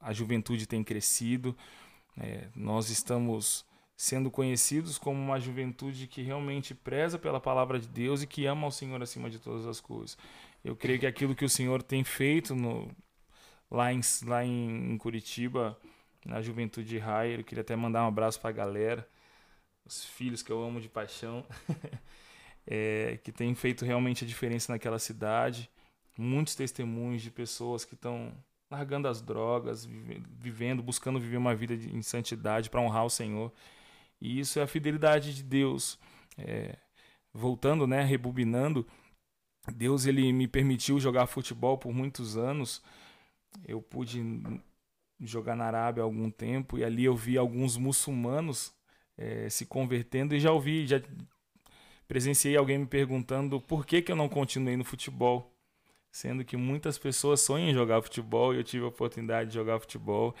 A 0.00 0.12
juventude 0.12 0.66
tem 0.66 0.82
crescido, 0.84 1.56
é, 2.16 2.48
nós 2.54 2.88
estamos 2.88 3.66
sendo 3.98 4.30
conhecidos 4.30 4.96
como 4.96 5.20
uma 5.20 5.40
juventude 5.40 6.06
que 6.06 6.22
realmente 6.22 6.72
preza 6.72 7.18
pela 7.18 7.40
palavra 7.40 7.80
de 7.80 7.88
Deus 7.88 8.22
e 8.22 8.28
que 8.28 8.46
ama 8.46 8.64
ao 8.64 8.70
Senhor 8.70 9.02
acima 9.02 9.28
de 9.28 9.40
todas 9.40 9.66
as 9.66 9.80
coisas. 9.80 10.16
Eu 10.64 10.76
creio 10.76 11.00
que 11.00 11.06
aquilo 11.06 11.34
que 11.34 11.44
o 11.44 11.48
Senhor 11.48 11.82
tem 11.82 12.04
feito 12.04 12.54
no, 12.54 12.88
lá, 13.68 13.92
em, 13.92 14.00
lá 14.24 14.44
em, 14.44 14.96
Curitiba, 14.98 15.76
na 16.24 16.40
Juventude 16.40 16.96
Higher, 16.96 17.40
eu 17.40 17.44
queria 17.44 17.62
até 17.62 17.74
mandar 17.74 18.04
um 18.04 18.06
abraço 18.06 18.40
para 18.40 18.50
a 18.50 18.52
galera, 18.52 19.08
os 19.84 20.04
filhos 20.04 20.44
que 20.44 20.52
eu 20.52 20.62
amo 20.62 20.80
de 20.80 20.88
paixão, 20.88 21.44
é, 22.68 23.18
que 23.24 23.32
tem 23.32 23.52
feito 23.56 23.84
realmente 23.84 24.24
a 24.24 24.28
diferença 24.28 24.72
naquela 24.72 25.00
cidade. 25.00 25.68
Muitos 26.16 26.54
testemunhos 26.54 27.20
de 27.20 27.32
pessoas 27.32 27.84
que 27.84 27.94
estão 27.94 28.32
largando 28.70 29.08
as 29.08 29.20
drogas, 29.20 29.84
vivendo, 29.84 30.84
buscando 30.84 31.18
viver 31.18 31.36
uma 31.36 31.54
vida 31.54 31.76
de, 31.76 31.92
em 31.92 32.02
santidade 32.02 32.70
para 32.70 32.80
honrar 32.80 33.04
o 33.04 33.10
Senhor. 33.10 33.52
E 34.20 34.40
isso 34.40 34.58
é 34.58 34.62
a 34.62 34.66
fidelidade 34.66 35.34
de 35.34 35.42
Deus. 35.42 35.98
É, 36.36 36.76
voltando, 37.32 37.86
né, 37.86 38.02
rebobinando, 38.02 38.86
Deus 39.74 40.06
ele 40.06 40.32
me 40.32 40.48
permitiu 40.48 40.98
jogar 40.98 41.26
futebol 41.26 41.78
por 41.78 41.92
muitos 41.92 42.36
anos. 42.36 42.82
Eu 43.66 43.80
pude 43.82 44.22
jogar 45.20 45.56
na 45.56 45.64
Arábia 45.64 46.02
há 46.02 46.04
algum 46.04 46.30
tempo 46.30 46.78
e 46.78 46.84
ali 46.84 47.04
eu 47.04 47.14
vi 47.14 47.36
alguns 47.36 47.76
muçulmanos 47.76 48.72
é, 49.16 49.48
se 49.50 49.66
convertendo 49.66 50.34
e 50.34 50.40
já 50.40 50.52
ouvi, 50.52 50.86
já 50.86 51.02
presenciei 52.06 52.56
alguém 52.56 52.78
me 52.78 52.86
perguntando 52.86 53.60
por 53.60 53.84
que, 53.84 54.00
que 54.00 54.12
eu 54.12 54.16
não 54.16 54.28
continuei 54.28 54.76
no 54.76 54.84
futebol, 54.84 55.52
sendo 56.10 56.44
que 56.44 56.56
muitas 56.56 56.96
pessoas 56.96 57.40
sonham 57.40 57.68
em 57.68 57.74
jogar 57.74 58.00
futebol 58.00 58.54
e 58.54 58.58
eu 58.58 58.64
tive 58.64 58.84
a 58.84 58.88
oportunidade 58.88 59.50
de 59.50 59.54
jogar 59.54 59.80
futebol 59.80 60.34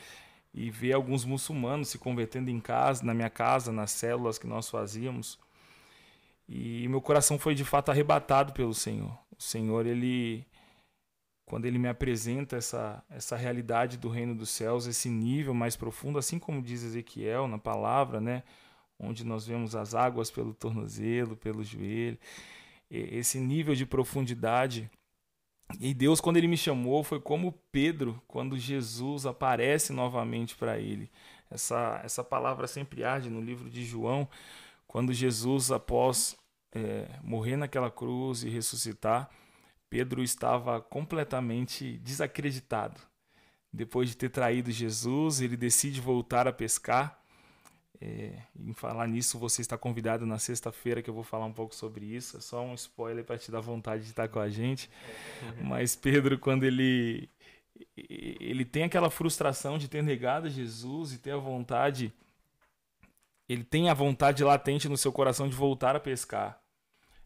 e 0.58 0.70
ver 0.70 0.92
alguns 0.92 1.24
muçulmanos 1.24 1.88
se 1.88 1.98
convertendo 1.98 2.50
em 2.50 2.58
casa, 2.58 3.04
na 3.04 3.14
minha 3.14 3.30
casa, 3.30 3.70
nas 3.70 3.92
células 3.92 4.38
que 4.38 4.46
nós 4.46 4.68
fazíamos. 4.68 5.38
E 6.48 6.88
meu 6.88 7.00
coração 7.00 7.38
foi 7.38 7.54
de 7.54 7.64
fato 7.64 7.92
arrebatado 7.92 8.52
pelo 8.52 8.74
Senhor. 8.74 9.16
O 9.38 9.40
Senhor, 9.40 9.86
ele 9.86 10.44
quando 11.46 11.64
ele 11.64 11.78
me 11.78 11.88
apresenta 11.88 12.56
essa 12.56 13.04
essa 13.08 13.36
realidade 13.36 13.98
do 13.98 14.08
reino 14.08 14.34
dos 14.34 14.50
céus, 14.50 14.88
esse 14.88 15.08
nível 15.08 15.54
mais 15.54 15.76
profundo, 15.76 16.18
assim 16.18 16.40
como 16.40 16.60
diz 16.60 16.82
Ezequiel 16.82 17.46
na 17.46 17.58
palavra, 17.58 18.20
né, 18.20 18.42
onde 18.98 19.24
nós 19.24 19.46
vemos 19.46 19.76
as 19.76 19.94
águas 19.94 20.28
pelo 20.28 20.52
tornozelo, 20.52 21.36
pelo 21.36 21.62
joelho, 21.62 22.18
esse 22.90 23.38
nível 23.38 23.76
de 23.76 23.86
profundidade 23.86 24.90
e 25.78 25.92
Deus, 25.92 26.20
quando 26.20 26.38
ele 26.38 26.48
me 26.48 26.56
chamou, 26.56 27.04
foi 27.04 27.20
como 27.20 27.52
Pedro, 27.70 28.22
quando 28.26 28.58
Jesus 28.58 29.26
aparece 29.26 29.92
novamente 29.92 30.56
para 30.56 30.78
ele. 30.78 31.10
Essa, 31.50 32.00
essa 32.04 32.24
palavra 32.24 32.66
sempre 32.66 33.04
arde 33.04 33.28
no 33.28 33.40
livro 33.40 33.68
de 33.68 33.84
João, 33.84 34.28
quando 34.86 35.12
Jesus, 35.12 35.70
após 35.70 36.36
é, 36.72 37.08
morrer 37.22 37.56
naquela 37.56 37.90
cruz 37.90 38.42
e 38.42 38.48
ressuscitar, 38.48 39.30
Pedro 39.90 40.22
estava 40.22 40.80
completamente 40.80 41.98
desacreditado. 41.98 43.00
Depois 43.72 44.08
de 44.08 44.16
ter 44.16 44.30
traído 44.30 44.70
Jesus, 44.70 45.40
ele 45.40 45.56
decide 45.56 46.00
voltar 46.00 46.48
a 46.48 46.52
pescar 46.52 47.22
é, 48.00 48.42
em 48.58 48.72
falar 48.72 49.08
nisso, 49.08 49.38
você 49.38 49.60
está 49.60 49.76
convidado 49.76 50.24
na 50.24 50.38
sexta-feira 50.38 51.02
que 51.02 51.10
eu 51.10 51.14
vou 51.14 51.24
falar 51.24 51.46
um 51.46 51.52
pouco 51.52 51.74
sobre 51.74 52.06
isso. 52.06 52.36
É 52.36 52.40
só 52.40 52.62
um 52.62 52.74
spoiler 52.74 53.24
para 53.24 53.38
te 53.38 53.50
dar 53.50 53.60
vontade 53.60 54.04
de 54.04 54.10
estar 54.10 54.28
com 54.28 54.38
a 54.38 54.48
gente. 54.48 54.88
Mas 55.62 55.96
Pedro, 55.96 56.38
quando 56.38 56.64
ele 56.64 57.28
ele 57.96 58.64
tem 58.64 58.84
aquela 58.84 59.08
frustração 59.08 59.78
de 59.78 59.88
ter 59.88 60.02
negado 60.02 60.48
Jesus 60.48 61.12
e 61.12 61.18
ter 61.18 61.30
a 61.30 61.36
vontade, 61.36 62.12
ele 63.48 63.62
tem 63.64 63.88
a 63.88 63.94
vontade 63.94 64.42
latente 64.42 64.88
no 64.88 64.96
seu 64.96 65.12
coração 65.12 65.48
de 65.48 65.54
voltar 65.54 65.94
a 65.94 66.00
pescar. 66.00 66.60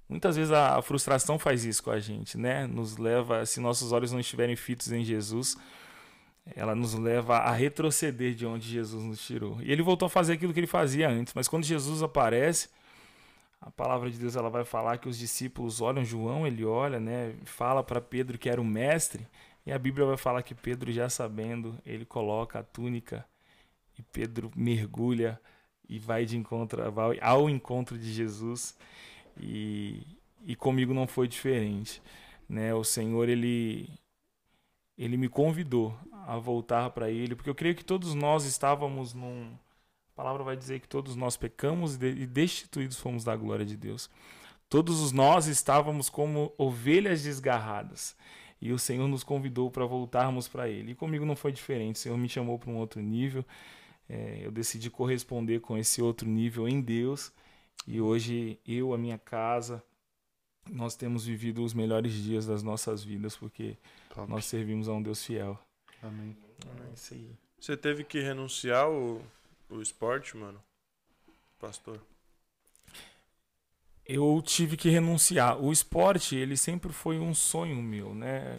Muitas 0.09 0.37
vezes 0.37 0.52
a 0.52 0.81
frustração 0.83 1.38
faz 1.38 1.64
isso 1.64 1.83
com 1.83 1.90
a 1.90 1.99
gente, 1.99 2.37
né? 2.37 2.66
Nos 2.66 2.99
leva, 2.99 3.47
se 3.47 3.61
nossos 3.61 3.92
olhos 3.92 4.12
não 4.12 4.21
estiverem 4.21 4.54
fitos 4.57 4.92
em 4.92 5.02
Jesus, 5.02 5.57
ela 6.45 6.75
nos 6.75 6.95
leva 6.95 7.39
a 7.39 7.53
retroceder 7.53 8.35
de 8.35 8.47
onde 8.47 8.69
Jesus 8.69 9.03
nos 9.03 9.25
tirou. 9.25 9.61
E 9.63 9.71
ele 9.71 9.83
voltou 9.83 10.07
a 10.07 10.11
fazer 10.11 10.35
aquilo 10.35 10.53
que 10.53 10.61
ele 10.61 10.67
fazia 10.67 11.09
antes, 11.09 11.35
mas 11.35 11.49
quando 11.49 11.65
Jesus 11.65 12.03
aparece, 12.03 12.69
a 13.61 13.71
palavra 13.71 14.11
de 14.11 14.19
Deus 14.19 14.35
ela 14.35 14.51
vai 14.51 14.65
falar 14.65 14.99
que 14.99 15.09
os 15.09 15.19
discípulos 15.19 15.81
olham 15.81 16.05
João, 16.05 16.47
ele 16.47 16.65
olha, 16.65 16.99
né, 16.99 17.35
fala 17.45 17.83
para 17.83 18.01
Pedro 18.01 18.37
que 18.39 18.49
era 18.51 18.61
o 18.61 18.65
mestre, 18.65 19.27
e 19.65 19.73
a 19.73 19.79
Bíblia 19.79 20.05
vai 20.05 20.17
falar 20.17 20.43
que 20.43 20.55
Pedro 20.55 20.91
já 20.91 21.09
sabendo, 21.09 21.79
ele 21.87 22.05
coloca 22.05 22.59
a 22.59 22.63
túnica 22.65 23.25
e 23.97 24.03
Pedro 24.03 24.51
mergulha 24.57 25.41
e 25.89 25.99
vai 25.99 26.25
de 26.25 26.37
encontro 26.37 26.91
vai 26.91 27.19
ao 27.21 27.49
encontro 27.49 27.99
de 27.99 28.13
Jesus. 28.13 28.77
E, 29.39 30.19
e 30.45 30.57
comigo 30.57 30.93
não 30.93 31.07
foi 31.07 31.29
diferente, 31.29 32.03
né? 32.49 32.75
O 32.75 32.83
Senhor 32.83 33.29
ele 33.29 33.89
ele 34.99 35.17
me 35.17 35.29
convidou 35.29 35.97
a 36.26 36.38
voltar 36.38 36.91
para 36.91 37.11
Ele, 37.11 37.35
porque 37.35 37.50
eu 37.50 37.55
creio 37.55 37.75
que 37.75 37.85
todos 37.85 38.14
nós 38.14 38.45
estávamos 38.45 39.14
num. 39.14 39.52
A 40.12 40.14
palavra 40.14 40.45
vai 40.45 40.57
dizer 40.57 40.81
que 40.81 40.88
todos 40.88 41.17
nós 41.17 41.37
pecamos 41.37 41.95
e 41.95 42.26
destituídos 42.26 42.99
fomos 42.99 43.25
da 43.25 43.35
glória 43.35 43.64
de 43.64 43.76
Deus. 43.76 44.11
Todos 44.69 45.11
nós 45.12 45.47
estávamos 45.47 46.09
como 46.09 46.52
ovelhas 46.57 47.23
desgarradas. 47.23 48.17
E 48.61 48.73
o 48.73 48.79
Senhor 48.79 49.09
nos 49.09 49.25
convidou 49.25 49.71
para 49.71 49.85
voltarmos 49.85 50.47
para 50.47 50.69
Ele. 50.69 50.93
E 50.93 50.95
comigo 50.95 51.25
não 51.25 51.35
foi 51.35 51.50
diferente. 51.50 51.97
O 51.97 51.99
Senhor 51.99 52.17
me 52.17 52.29
chamou 52.29 52.59
para 52.59 52.71
um 52.71 52.76
outro 52.76 53.00
nível. 53.00 53.45
É, 54.09 54.41
eu 54.43 54.52
decidi 54.52 54.88
corresponder 54.88 55.61
com 55.61 55.76
esse 55.76 56.00
outro 56.00 56.29
nível 56.29 56.69
em 56.69 56.81
Deus. 56.81 57.33
E 57.87 58.00
hoje 58.00 58.59
eu, 58.67 58.95
a 58.95 58.99
minha 58.99 59.19
casa, 59.19 59.83
nós 60.71 60.95
temos 60.95 61.25
vivido 61.25 61.64
os 61.64 61.75
melhores 61.75 62.12
dias 62.12 62.47
das 62.47 62.62
nossas 62.62 63.02
vidas, 63.02 63.37
porque 63.37 63.76
Top. 64.14 64.31
nós 64.31 64.45
servimos 64.45 64.88
a 64.88 64.93
um 64.93 65.02
Deus 65.02 65.25
fiel. 65.25 65.59
Amém. 66.03 66.37
É 66.91 66.95
isso 66.95 67.15
aí. 67.15 67.31
Você 67.61 67.77
teve 67.77 68.03
que 68.03 68.21
renunciar 68.21 68.91
o, 68.91 69.23
o 69.71 69.81
esporte, 69.81 70.37
mano? 70.37 70.61
Pastor? 71.61 72.01
Eu 74.05 74.43
tive 74.45 74.77
que 74.77 74.91
renunciar. 74.91 75.63
O 75.63 75.73
esporte, 75.73 76.35
ele 76.35 76.57
sempre 76.57 76.93
foi 76.93 77.19
um 77.19 77.33
sonho 77.33 77.77
meu, 77.81 78.15
né? 78.15 78.59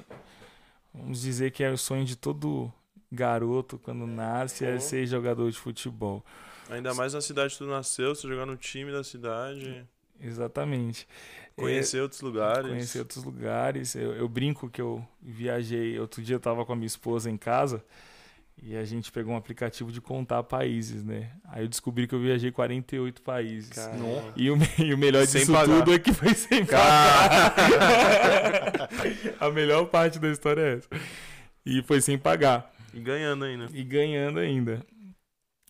Vamos 0.94 1.22
dizer 1.22 1.52
que 1.52 1.64
é 1.64 1.70
o 1.70 1.78
sonho 1.78 2.06
de 2.06 2.16
todo 2.16 2.72
garoto 3.12 3.78
quando 3.78 4.08
nasce 4.08 4.66
é 4.66 4.80
ser 4.80 5.06
jogador 5.06 5.52
de 5.52 5.58
futebol. 5.60 6.24
Ainda 6.70 6.94
mais 6.94 7.14
na 7.14 7.22
cidade 7.22 7.54
que 7.54 7.60
tu 7.60 7.66
nasceu, 7.66 8.16
você 8.16 8.28
jogar 8.28 8.46
no 8.46 8.56
time 8.56 8.92
da 8.92 9.04
cidade. 9.04 9.86
Exatamente. 10.20 11.08
Conhecer 11.56 11.98
é, 11.98 12.02
outros 12.02 12.22
lugares. 12.22 12.70
Conhecer 12.70 13.00
outros 13.00 13.24
lugares. 13.24 13.96
Eu, 13.96 14.14
eu, 14.14 14.28
brinco 14.28 14.70
que 14.70 14.82
eu 14.82 15.06
viajei. 15.22 16.00
Outro 16.00 16.22
dia 16.22 16.36
eu 16.36 16.40
tava 16.40 16.66
com 16.66 16.74
a 16.74 16.76
minha 16.76 16.88
esposa 16.88 17.30
em 17.30 17.38
casa 17.38 17.84
e 18.62 18.76
a 18.78 18.86
gente 18.86 19.12
pegou 19.12 19.34
um 19.34 19.38
aplicativo 19.38 19.92
de 19.92 20.00
contar 20.00 20.42
países, 20.44 21.04
né? 21.04 21.32
Aí 21.46 21.64
eu 21.64 21.68
descobri 21.68 22.08
que 22.08 22.16
eu 22.16 22.20
viajei 22.20 22.52
48 22.52 23.22
países. 23.22 23.72
E 24.36 24.50
o, 24.50 24.58
e 24.80 24.94
o 24.94 24.98
melhor 24.98 25.26
sem 25.28 25.42
disso 25.42 25.54
pagar. 25.54 25.80
tudo 25.80 25.94
é 25.94 26.00
que 26.00 26.14
foi 26.14 26.34
sem 26.34 26.66
pagar. 26.66 27.54
a 29.40 29.50
melhor 29.50 29.86
parte 29.88 30.18
da 30.20 30.30
história 30.30 30.62
é 30.62 30.74
essa. 30.78 30.90
E 31.66 31.82
foi 31.84 32.02
sem 32.02 32.18
pagar. 32.18 32.72
E 32.94 33.00
ganhando 33.00 33.46
ainda. 33.46 33.68
E 33.74 33.84
ganhando 33.84 34.40
ainda. 34.40 34.86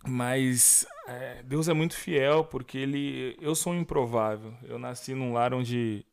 Mas 0.05 0.85
é, 1.07 1.41
Deus 1.43 1.67
é 1.67 1.73
muito 1.73 1.95
fiel 1.95 2.43
porque 2.43 2.77
ele, 2.77 3.37
eu 3.41 3.55
sou 3.55 3.73
um 3.73 3.79
improvável. 3.79 4.53
Eu 4.63 4.77
nasci 4.77 5.13
num 5.13 5.33
lar 5.33 5.53
onde 5.53 6.05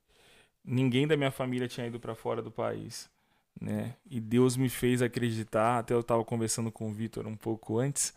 ninguém 0.64 1.06
da 1.06 1.16
minha 1.16 1.30
família 1.30 1.68
tinha 1.68 1.86
ido 1.86 1.98
para 1.98 2.14
fora 2.14 2.40
do 2.40 2.50
país, 2.50 3.10
né? 3.60 3.96
E 4.08 4.20
Deus 4.20 4.56
me 4.56 4.68
fez 4.68 5.02
acreditar. 5.02 5.78
Até 5.78 5.94
eu 5.94 6.00
estava 6.00 6.24
conversando 6.24 6.70
com 6.70 6.88
o 6.88 6.92
Vitor 6.92 7.26
um 7.26 7.36
pouco 7.36 7.78
antes. 7.78 8.14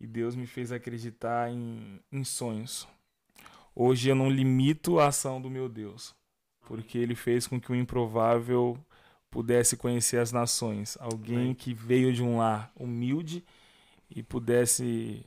E 0.00 0.06
Deus 0.06 0.34
me 0.36 0.46
fez 0.46 0.70
acreditar 0.72 1.50
em, 1.50 2.00
em 2.12 2.24
sonhos. 2.24 2.86
Hoje 3.74 4.08
eu 4.08 4.14
não 4.14 4.30
limito 4.30 4.98
a 4.98 5.08
ação 5.08 5.40
do 5.40 5.50
meu 5.50 5.68
Deus, 5.68 6.14
porque 6.66 6.98
Ele 6.98 7.14
fez 7.14 7.46
com 7.46 7.60
que 7.60 7.70
o 7.70 7.74
improvável 7.74 8.76
pudesse 9.30 9.76
conhecer 9.76 10.18
as 10.18 10.32
nações. 10.32 10.96
Alguém 11.00 11.54
que 11.54 11.72
veio 11.74 12.12
de 12.12 12.22
um 12.22 12.38
lar 12.38 12.72
humilde 12.74 13.44
e 14.10 14.22
pudesse 14.22 15.24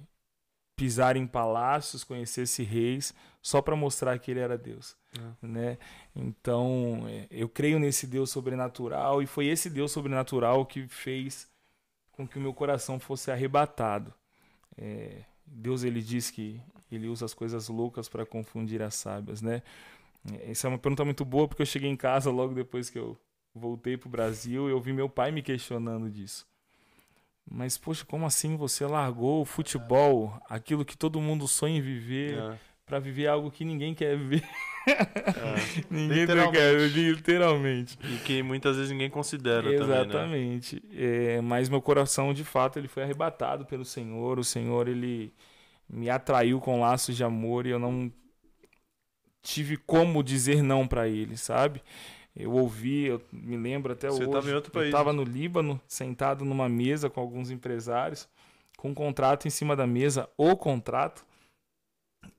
pisar 0.75 1.15
em 1.15 1.27
palácios, 1.27 2.03
conhecesse 2.03 2.63
reis, 2.63 3.13
só 3.41 3.61
para 3.61 3.75
mostrar 3.75 4.17
que 4.17 4.31
ele 4.31 4.39
era 4.39 4.57
Deus, 4.57 4.95
É. 5.15 5.45
né? 5.47 5.77
Então, 6.15 7.05
é, 7.07 7.27
eu 7.29 7.47
creio 7.47 7.77
nesse 7.79 8.07
Deus 8.07 8.31
sobrenatural 8.31 9.21
e 9.21 9.27
foi 9.27 9.45
esse 9.47 9.69
Deus 9.69 9.91
sobrenatural 9.91 10.65
que 10.65 10.87
fez 10.87 11.47
com 12.11 12.27
que 12.27 12.37
o 12.37 12.41
meu 12.41 12.53
coração 12.53 12.99
fosse 12.99 13.29
arrebatado. 13.31 14.13
É, 14.77 15.23
Deus 15.45 15.83
ele 15.83 16.01
diz 16.01 16.31
que 16.31 16.59
ele 16.91 17.07
usa 17.07 17.25
as 17.25 17.33
coisas 17.33 17.67
loucas 17.69 18.09
para 18.09 18.25
confundir 18.25 18.81
as 18.81 18.95
sábias, 18.95 19.41
né? 19.41 19.61
É, 20.31 20.51
Essa 20.51 20.67
é 20.67 20.69
uma 20.69 20.79
pergunta 20.79 21.05
muito 21.05 21.23
boa 21.25 21.47
porque 21.47 21.61
eu 21.61 21.65
cheguei 21.65 21.89
em 21.89 21.97
casa 21.97 22.31
logo 22.31 22.53
depois 22.55 22.89
que 22.89 22.97
eu 22.97 23.17
voltei 23.53 23.97
pro 23.97 24.09
Brasil 24.09 24.67
e 24.67 24.71
eu 24.71 24.79
vi 24.81 24.93
meu 24.93 25.09
pai 25.09 25.31
me 25.31 25.41
questionando 25.43 26.09
disso. 26.09 26.47
Mas 27.49 27.77
poxa, 27.77 28.05
como 28.05 28.25
assim 28.25 28.55
você 28.55 28.85
largou 28.85 29.41
o 29.41 29.45
futebol, 29.45 30.33
aquilo 30.49 30.85
que 30.85 30.97
todo 30.97 31.19
mundo 31.19 31.47
sonha 31.47 31.77
em 31.77 31.81
viver, 31.81 32.37
É. 32.37 32.57
para 32.85 32.99
viver 32.99 33.27
algo 33.27 33.51
que 33.51 33.65
ninguém 33.65 33.93
quer 33.93 34.17
viver? 34.17 34.43
É. 34.87 34.95
ninguém 35.91 36.19
Literalmente. 36.21 36.57
quer, 36.57 36.79
literalmente. 36.89 37.97
E 38.03 38.17
que 38.19 38.41
muitas 38.41 38.77
vezes 38.77 38.91
ninguém 38.91 39.09
considera 39.09 39.63
também, 39.63 39.77
né? 39.87 40.01
Exatamente. 40.01 40.83
É, 40.95 41.41
mas 41.41 41.67
meu 41.69 41.81
coração, 41.81 42.33
de 42.33 42.43
fato, 42.43 42.79
ele 42.79 42.87
foi 42.87 43.03
arrebatado 43.03 43.65
pelo 43.65 43.83
Senhor. 43.85 44.39
O 44.39 44.43
Senhor, 44.43 44.87
ele 44.87 45.33
me 45.89 46.09
atraiu 46.09 46.59
com 46.61 46.79
laços 46.79 47.15
de 47.17 47.23
amor 47.23 47.65
e 47.65 47.69
eu 47.71 47.79
não 47.79 48.11
tive 49.43 49.75
como 49.77 50.23
dizer 50.23 50.61
não 50.63 50.87
para 50.87 51.07
ele, 51.07 51.35
sabe? 51.37 51.81
Eu 52.35 52.51
ouvi, 52.53 53.05
eu 53.05 53.21
me 53.31 53.57
lembro 53.57 53.91
até 53.91 54.07
Você 54.09 54.23
hoje. 54.23 54.31
tava 54.31 54.49
em 54.49 54.53
outro 54.53 54.69
eu 54.69 54.73
país, 54.73 54.87
estava 54.87 55.11
né? 55.11 55.17
no 55.17 55.23
Líbano, 55.23 55.81
sentado 55.87 56.45
numa 56.45 56.69
mesa 56.69 57.09
com 57.09 57.19
alguns 57.19 57.51
empresários, 57.51 58.27
com 58.77 58.89
um 58.91 58.93
contrato 58.93 59.47
em 59.47 59.51
cima 59.51 59.75
da 59.75 59.85
mesa, 59.85 60.29
o 60.37 60.55
contrato. 60.55 61.25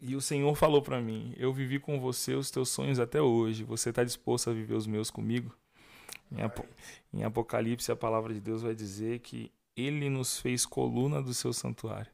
E 0.01 0.17
o 0.17 0.21
Senhor 0.21 0.55
falou 0.55 0.81
para 0.81 1.01
mim: 1.01 1.35
Eu 1.37 1.53
vivi 1.53 1.79
com 1.79 2.01
você 2.01 2.35
os 2.35 2.51
teus 2.51 2.69
sonhos 2.71 2.99
até 2.99 3.21
hoje. 3.21 3.65
Você 3.65 3.91
está 3.91 4.03
disposto 4.03 4.49
a 4.49 4.53
viver 4.53 4.75
os 4.75 4.87
meus 4.87 5.11
comigo? 5.11 5.55
Em, 6.31 6.41
Apo- 6.43 6.65
em 7.13 7.25
Apocalipse, 7.25 7.93
a 7.93 7.97
palavra 7.97 8.33
de 8.33 8.41
Deus 8.41 8.63
vai 8.63 8.75
dizer 8.75 9.19
que 9.19 9.53
Ele 9.77 10.09
nos 10.09 10.39
fez 10.41 10.65
coluna 10.65 11.21
do 11.21 11.35
seu 11.35 11.53
santuário. 11.53 12.11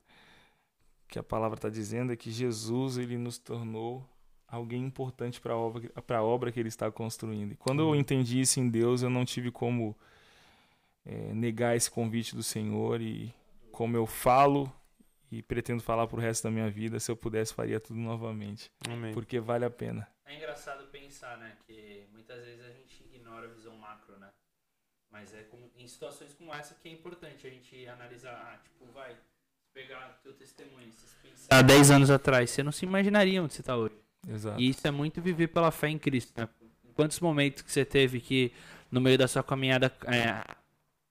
O 1.04 1.08
que 1.08 1.18
a 1.18 1.22
palavra 1.22 1.56
está 1.56 1.68
dizendo 1.68 2.12
é 2.12 2.16
que 2.16 2.30
Jesus 2.30 2.98
ele 2.98 3.16
nos 3.16 3.38
tornou 3.38 4.04
alguém 4.48 4.82
importante 4.82 5.40
para 5.40 5.52
a 5.52 5.56
obra, 5.56 5.88
pra 6.02 6.22
obra 6.22 6.50
que 6.50 6.58
Ele 6.58 6.68
está 6.68 6.90
construindo. 6.90 7.52
E 7.52 7.56
quando 7.56 7.82
eu 7.82 7.94
entendi 7.94 8.40
isso 8.40 8.58
em 8.58 8.68
Deus, 8.68 9.02
eu 9.02 9.10
não 9.10 9.24
tive 9.24 9.50
como 9.50 9.96
eh, 11.04 11.32
negar 11.34 11.76
esse 11.76 11.90
convite 11.90 12.34
do 12.34 12.42
Senhor 12.42 13.00
e 13.00 13.32
como 13.70 13.96
eu 13.96 14.06
falo 14.06 14.72
e 15.30 15.42
pretendo 15.42 15.82
falar 15.82 16.06
pro 16.06 16.20
resto 16.20 16.44
da 16.44 16.50
minha 16.50 16.70
vida, 16.70 16.98
se 16.98 17.10
eu 17.10 17.16
pudesse 17.16 17.52
faria 17.52 17.78
tudo 17.78 18.00
novamente, 18.00 18.72
Amém. 18.88 19.12
porque 19.12 19.38
vale 19.38 19.64
a 19.64 19.70
pena. 19.70 20.08
É 20.24 20.34
engraçado 20.34 20.86
pensar, 20.88 21.36
né? 21.36 21.56
Que 21.66 22.06
muitas 22.12 22.42
vezes 22.44 22.64
a 22.64 22.70
gente 22.70 23.04
ignora 23.04 23.46
a 23.46 23.50
visão 23.50 23.76
macro, 23.76 24.18
né? 24.18 24.30
Mas 25.10 25.34
é 25.34 25.42
como, 25.44 25.70
em 25.76 25.86
situações 25.86 26.32
como 26.32 26.54
essa 26.54 26.74
que 26.74 26.88
é 26.88 26.92
importante 26.92 27.46
a 27.46 27.50
gente 27.50 27.86
analisar. 27.86 28.32
Ah, 28.32 28.58
tipo, 28.62 28.86
vai, 28.92 29.16
pegar 29.72 30.18
teu 30.22 30.32
testemunho. 30.32 30.90
Se 30.92 31.14
pensar... 31.22 31.46
Há 31.50 31.62
10 31.62 31.90
anos 31.90 32.10
atrás, 32.10 32.50
você 32.50 32.62
não 32.62 32.72
se 32.72 32.84
imaginaria 32.84 33.42
onde 33.42 33.54
você 33.54 33.62
tá 33.62 33.76
hoje. 33.76 33.94
Exato. 34.28 34.60
E 34.60 34.68
isso 34.68 34.86
é 34.86 34.90
muito 34.90 35.20
viver 35.22 35.48
pela 35.48 35.70
fé 35.70 35.88
em 35.88 35.98
Cristo. 35.98 36.32
Né? 36.40 36.48
Quantos 36.94 37.18
momentos 37.20 37.62
que 37.62 37.72
você 37.72 37.84
teve 37.84 38.20
que, 38.20 38.52
no 38.90 39.00
meio 39.00 39.16
da 39.16 39.26
sua 39.28 39.42
caminhada, 39.42 39.92
é, 40.06 40.42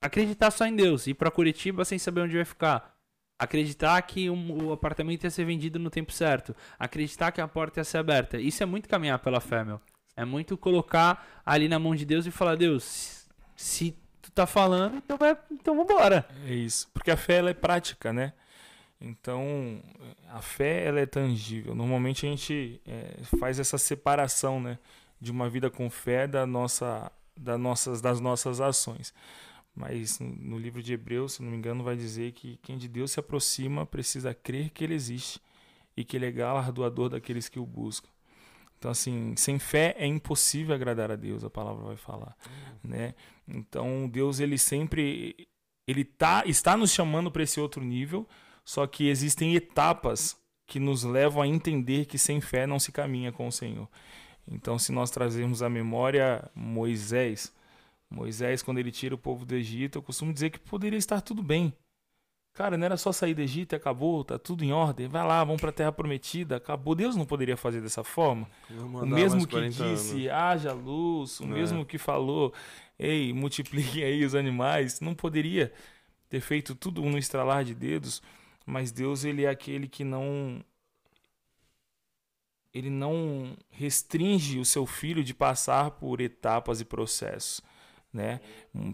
acreditar 0.01 0.51
só 0.51 0.65
em 0.65 0.75
Deus, 0.75 1.07
ir 1.07 1.13
pra 1.13 1.31
Curitiba 1.31 1.83
sem 1.85 1.97
saber 1.97 2.21
onde 2.21 2.35
vai 2.35 2.45
ficar. 2.45 2.95
Acreditar 3.39 4.01
que 4.01 4.29
um- 4.29 4.65
o 4.67 4.71
apartamento 4.73 5.23
ia 5.23 5.29
ser 5.29 5.45
vendido 5.45 5.77
no 5.79 5.89
tempo 5.89 6.11
certo. 6.11 6.55
Acreditar 6.79 7.31
que 7.31 7.39
a 7.39 7.47
porta 7.47 7.79
ia 7.79 7.83
ser 7.83 7.97
aberta. 7.99 8.39
Isso 8.39 8.63
é 8.63 8.65
muito 8.65 8.89
caminhar 8.89 9.19
pela 9.19 9.39
fé, 9.39 9.63
meu. 9.63 9.79
É 10.15 10.25
muito 10.25 10.57
colocar 10.57 11.41
ali 11.45 11.67
na 11.67 11.77
mão 11.77 11.93
de 11.95 12.03
Deus 12.03 12.25
e 12.25 12.31
falar, 12.31 12.55
Deus, 12.55 13.27
se 13.55 13.95
tu 14.21 14.31
tá 14.31 14.47
falando, 14.47 14.97
então, 14.97 15.15
vai, 15.17 15.37
então 15.51 15.75
vambora. 15.77 16.27
É 16.47 16.53
isso. 16.53 16.89
Porque 16.91 17.11
a 17.11 17.17
fé 17.17 17.35
ela 17.35 17.51
é 17.51 17.53
prática, 17.53 18.11
né? 18.11 18.33
Então, 18.99 19.81
a 20.29 20.41
fé 20.41 20.85
ela 20.85 20.99
é 20.99 21.05
tangível. 21.05 21.75
Normalmente 21.75 22.25
a 22.25 22.29
gente 22.29 22.81
é, 22.85 23.17
faz 23.39 23.59
essa 23.59 23.77
separação, 23.77 24.59
né, 24.59 24.79
de 25.21 25.31
uma 25.31 25.49
vida 25.49 25.69
com 25.69 25.89
fé 25.89 26.27
da 26.27 26.45
nossa, 26.47 27.11
da 27.35 27.57
nossas, 27.57 28.01
das 28.01 28.19
nossas 28.19 28.59
ações. 28.59 29.13
Mas 29.75 30.19
no- 30.19 30.57
livro 30.57 30.81
de 30.81 30.93
Hebreus, 30.93 31.33
se 31.33 31.43
não 31.43 31.51
me 31.51 31.57
engano, 31.57 31.83
vai 31.83 31.95
dizer 31.95 32.31
que 32.31 32.57
quem 32.63 32.77
de 32.77 32.87
Deus 32.87 33.11
se 33.11 33.19
aproxima 33.19 33.85
precisa 33.85 34.33
crer 34.33 34.71
que 34.71 34.83
Ele 34.83 34.95
existe 34.95 35.39
e 35.95 36.03
que 36.03 36.17
Ele 36.17 36.25
é 36.25 36.31
galardoador 36.31 37.09
daqueles 37.09 37.47
que 37.47 37.59
o 37.59 37.65
buscam. 37.65 38.09
Então, 38.79 38.91
assim, 38.91 39.35
sem 39.35 39.57
fé 39.59 39.95
é 39.97 40.05
impossível 40.05 40.73
agradar 40.75 41.11
a 41.11 41.15
Deus, 41.15 41.43
a 41.43 41.49
palavra 41.49 41.83
vai 41.83 41.95
falar, 41.97 42.35
né? 42.83 43.15
Então, 43.47 44.07
Deus, 44.07 44.39
ele 44.39 44.57
sempre 44.57 45.47
ele 45.87 46.03
tá, 46.03 46.43
está 46.45 46.75
nos 46.77 46.91
chamando 46.91 47.31
para 47.31 47.43
esse 47.43 47.59
outro 47.59 47.83
nível, 47.83 48.27
só 48.67 48.85
que 48.85 49.07
existem 49.07 49.55
etapas 49.55 50.35
que 50.65 50.77
nos 50.77 51.05
levam 51.05 51.41
a 51.41 51.47
entender 51.47 52.05
que 52.05 52.17
sem 52.17 52.41
fé 52.41 52.67
não 52.67 52.77
se 52.79 52.91
caminha 52.91 53.31
com 53.31 53.47
o 53.47 53.51
Senhor. 53.51 53.87
Então, 54.45 54.77
se 54.77 54.91
nós 54.91 55.09
trazermos 55.09 55.63
à 55.63 55.69
memória 55.69 56.51
Moisés, 56.53 57.53
Moisés, 58.09 58.61
quando 58.61 58.77
ele 58.79 58.91
tira 58.91 59.15
o 59.15 59.17
povo 59.17 59.45
do 59.45 59.55
Egito, 59.55 59.99
eu 59.99 60.01
costumo 60.01 60.33
dizer 60.33 60.49
que 60.49 60.59
poderia 60.59 60.99
estar 60.99 61.21
tudo 61.21 61.41
bem. 61.41 61.73
Cara, 62.53 62.75
não 62.75 62.85
era 62.85 62.97
só 62.97 63.13
sair 63.13 63.33
do 63.33 63.41
Egito 63.41 63.73
e 63.73 63.77
acabou, 63.77 64.21
tá 64.25 64.37
tudo 64.37 64.65
em 64.65 64.73
ordem, 64.73 65.07
vai 65.07 65.25
lá, 65.25 65.41
vamos 65.45 65.61
para 65.61 65.69
a 65.69 65.73
terra 65.73 65.91
prometida, 65.93 66.57
acabou. 66.57 66.93
Deus 66.93 67.15
não 67.15 67.25
poderia 67.25 67.55
fazer 67.55 67.79
dessa 67.79 68.03
forma. 68.03 68.49
O 68.69 69.05
mesmo 69.05 69.45
que 69.47 69.53
40 69.53 69.81
anos. 69.81 70.01
disse, 70.01 70.29
haja 70.29 70.73
luz, 70.73 71.39
o 71.39 71.45
É. 71.45 71.47
mesmo 71.47 71.85
que 71.85 71.97
falou, 71.97 72.53
ei, 72.99 73.31
multipliquem 73.31 74.03
aí 74.03 74.25
os 74.25 74.35
animais, 74.35 74.99
não 74.99 75.15
poderia 75.15 75.71
ter 76.27 76.41
feito 76.41 76.75
tudo 76.75 77.01
no 77.01 77.17
estralar 77.17 77.63
de 77.63 77.73
dedos, 77.73 78.21
mas 78.67 78.91
Deus, 78.91 79.23
ele 79.23 79.45
é 79.45 79.49
aquele 79.49 79.87
que 79.87 80.03
não 80.03 80.63
ele 82.73 82.89
não 82.89 83.57
restringe 83.71 84.59
o 84.59 84.65
seu 84.65 84.85
filho 84.85 85.23
de 85.23 85.33
passar 85.33 85.91
por 85.91 86.21
etapas 86.21 86.79
e 86.79 86.85
processos, 86.85 87.61
né? 88.13 88.39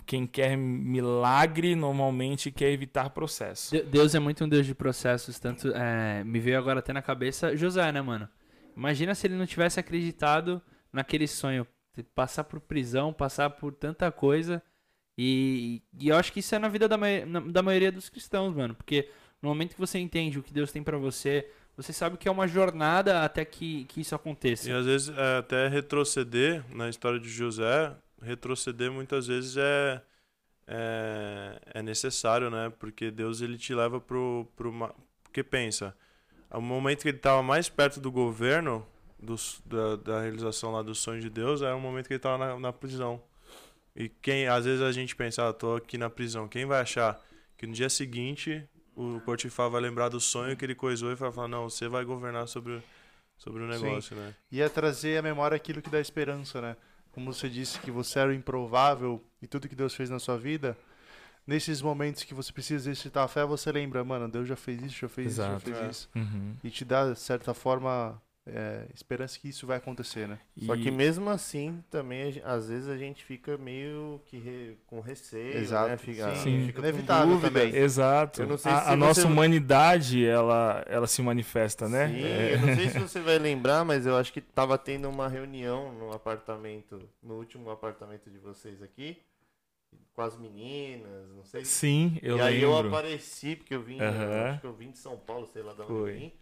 Quem 0.05 0.25
quer 0.25 0.55
milagre 0.55 1.75
normalmente 1.75 2.51
quer 2.51 2.71
evitar 2.71 3.09
processo. 3.09 3.71
De- 3.71 3.81
Deus 3.81 4.15
é 4.15 4.19
muito 4.19 4.45
um 4.45 4.47
Deus 4.49 4.65
de 4.65 4.73
processos, 4.73 5.38
tanto 5.39 5.73
é, 5.73 6.23
me 6.23 6.39
veio 6.39 6.57
agora 6.57 6.79
até 6.79 6.93
na 6.93 7.01
cabeça 7.01 7.57
José, 7.57 7.91
né, 7.91 8.01
mano? 8.01 8.29
Imagina 8.77 9.13
se 9.13 9.27
ele 9.27 9.36
não 9.36 9.45
tivesse 9.45 9.79
acreditado 9.79 10.62
naquele 10.91 11.27
sonho, 11.27 11.67
passar 12.15 12.45
por 12.45 12.62
prisão, 12.62 13.12
passar 13.12 13.49
por 13.49 13.73
tanta 13.73 14.12
coisa. 14.12 14.63
E, 15.17 15.83
e 15.99 16.07
eu 16.09 16.15
acho 16.15 16.31
que 16.33 16.39
isso 16.39 16.55
é 16.55 16.59
na 16.59 16.67
vida 16.69 16.88
da, 16.88 16.97
da 17.51 17.62
maioria 17.62 17.91
dos 17.91 18.09
cristãos, 18.09 18.55
mano. 18.55 18.73
Porque 18.73 19.09
no 19.43 19.49
momento 19.49 19.75
que 19.75 19.79
você 19.79 19.99
entende 19.99 20.39
o 20.39 20.43
que 20.43 20.53
Deus 20.53 20.71
tem 20.71 20.82
pra 20.82 20.97
você, 20.97 21.45
você 21.75 21.91
sabe 21.91 22.17
que 22.17 22.29
é 22.29 22.32
uma 22.32 22.47
jornada 22.47 23.25
até 23.25 23.43
que, 23.43 23.84
que 23.86 23.99
isso 23.99 24.15
aconteça. 24.15 24.69
E 24.69 24.71
às 24.71 24.86
vezes 24.86 25.10
é, 25.10 25.38
até 25.38 25.67
retroceder 25.67 26.63
na 26.73 26.88
história 26.89 27.19
de 27.19 27.27
José, 27.27 27.93
retroceder 28.21 28.89
muitas 28.89 29.27
vezes 29.27 29.58
é, 29.58 30.01
é, 30.65 31.62
é 31.73 31.82
necessário, 31.82 32.49
né? 32.49 32.71
Porque 32.79 33.12
Deus 33.12 33.41
ele 33.41 33.58
te 33.58 33.75
leva 33.75 33.99
pro, 33.99 34.47
pro 34.56 34.71
porque 35.23 35.43
pensa, 35.43 35.93
o 36.49 36.62
momento 36.62 37.01
que 37.01 37.10
ele 37.10 37.17
estava 37.17 37.43
mais 37.43 37.67
perto 37.67 37.99
do 37.99 38.12
governo, 38.12 38.88
dos, 39.19 39.62
da, 39.65 39.97
da 39.97 40.21
realização 40.21 40.71
lá 40.71 40.82
do 40.82 40.95
sonho 40.95 41.19
de 41.19 41.29
Deus, 41.29 41.62
era 41.62 41.75
o 41.75 41.82
momento 41.82 42.08
que 42.08 42.13
ele 42.13 42.19
estava 42.19 42.38
na, 42.38 42.58
na 42.58 42.71
prisão. 42.71 43.21
E 43.93 44.08
quem, 44.08 44.47
às 44.47 44.63
vezes 44.63 44.82
a 44.82 44.91
gente 44.93 45.15
pensa, 45.17 45.49
ah, 45.49 45.51
tô 45.51 45.75
aqui 45.75 45.97
na 45.97 46.10
prisão, 46.10 46.47
quem 46.47 46.65
vai 46.65 46.79
achar 46.79 47.21
que 47.58 47.67
no 47.67 47.73
dia 47.73 47.89
seguinte 47.89 48.67
o 48.95 49.21
Potifar 49.21 49.69
vai 49.69 49.82
lembrar 49.82 50.10
do 50.10 50.19
sonho 50.19 50.56
que 50.56 50.63
ele 50.65 50.75
coisou 50.75 51.12
e 51.12 51.15
vai 51.15 51.32
falar, 51.32 51.47
não, 51.47 51.69
você 51.69 51.88
vai 51.88 52.03
governar 52.06 52.47
sobre, 52.47 52.73
o- 52.73 52.84
sobre 53.38 53.63
o 53.63 53.73
Sim. 53.73 53.84
negócio, 53.84 54.15
né? 54.15 54.34
Ia 54.51 54.69
trazer 54.69 55.17
à 55.17 55.21
memória 55.21 55.56
aquilo 55.56 55.82
que 55.82 55.89
dá 55.89 55.99
esperança, 55.99 56.62
né? 56.62 56.75
Como 57.12 57.32
você 57.34 57.49
disse 57.49 57.79
que 57.79 57.91
você 57.91 58.19
era 58.19 58.29
o 58.29 58.34
improvável 58.34 59.23
e 59.41 59.47
tudo 59.47 59.67
que 59.69 59.75
Deus 59.75 59.93
fez 59.93 60.10
na 60.10 60.19
sua 60.19 60.38
vida, 60.38 60.75
nesses 61.45 61.82
momentos 61.82 62.23
que 62.23 62.34
você 62.34 62.51
precisa 62.51 62.75
exercitar 62.89 63.23
a 63.25 63.27
fé, 63.27 63.45
você 63.45 63.71
lembra, 63.71 64.03
mano, 64.03 64.27
Deus 64.29 64.47
já 64.47 64.56
fez 64.56 64.82
isso, 64.82 64.99
já 65.01 65.10
fez 65.10 65.27
Exato. 65.27 65.51
isso, 65.58 65.60
já 65.69 65.75
fez 65.75 65.88
É. 65.88 65.89
isso. 65.91 66.10
Uhum. 66.15 66.56
E 66.63 66.69
te 66.71 66.84
dá, 66.86 67.12
de 67.12 67.19
certa 67.19 67.53
forma, 67.53 68.19
é, 68.45 68.86
esperança 68.93 69.39
que 69.39 69.47
isso 69.47 69.65
vai 69.65 69.77
acontecer, 69.77 70.27
né? 70.27 70.38
Só 70.65 70.75
E- 70.75 70.82
que 70.82 70.91
mesmo 70.91 71.29
assim, 71.29 71.82
também, 71.89 72.41
às 72.43 72.67
vezes 72.67 72.89
a 72.89 72.97
gente 72.97 73.23
fica 73.23 73.58
meio 73.58 74.21
que 74.25 74.38
re- 74.38 74.77
com 74.86 74.99
receio, 74.99 75.58
Exato. 75.60 75.89
né? 75.89 75.97
Fica, 75.97 76.36
Sim. 76.36 76.65
fica 76.67 76.79
Inevitável 76.79 77.39
também. 77.39 77.73
Exato. 77.73 78.41
Eu 78.41 78.47
não 78.47 78.58
sei 78.58 78.71
a 78.71 78.75
se 78.75 78.82
a 78.82 78.89
você- 78.89 78.95
nossa 78.97 79.27
humanidade, 79.27 80.25
ela, 80.25 80.84
ela 80.88 81.08
se 81.08 81.21
manifesta, 81.21 81.88
né? 81.88 82.10
Sim, 82.10 82.23
É. 82.25 82.53
eu 82.56 82.60
não 82.67 82.75
sei 82.75 82.89
se 82.89 82.99
você 82.99 83.21
vai 83.21 83.39
lembrar, 83.39 83.86
mas 83.86 84.06
eu 84.06 84.17
acho 84.17 84.34
que 84.34 84.41
tava 84.41 84.77
tendo 84.77 85.10
uma 85.10 85.29
reunião 85.29 85.93
no 85.93 86.12
apartamento, 86.12 86.99
no 87.21 87.36
último 87.36 87.69
apartamento 87.69 88.29
de 88.29 88.38
vocês 88.39 88.82
aqui. 88.84 89.17
com 90.13 90.21
as 90.21 90.38
meninas, 90.38 91.29
não 91.36 91.43
sei. 91.45 91.63
Sim, 91.65 92.19
eu 92.21 92.38
e 92.38 92.41
aí 92.41 92.62
eu 92.62 92.71
lembro. 92.75 92.89
apareci, 92.89 93.56
porque 93.56 93.73
eu 93.73 93.82
vim, 93.82 93.99
Aham. 93.99 94.49
acho 94.51 94.62
que 94.62 94.67
eu 94.67 94.73
vim 94.73 94.91
de 94.91 94.97
São 94.97 95.17
Paulo, 95.17 95.47
sei 95.47 95.63
lá 95.63 95.73
de 95.73 95.82
onde 95.82 95.88
Foi. 95.88 96.12
eu 96.12 96.15
vim. 96.19 96.34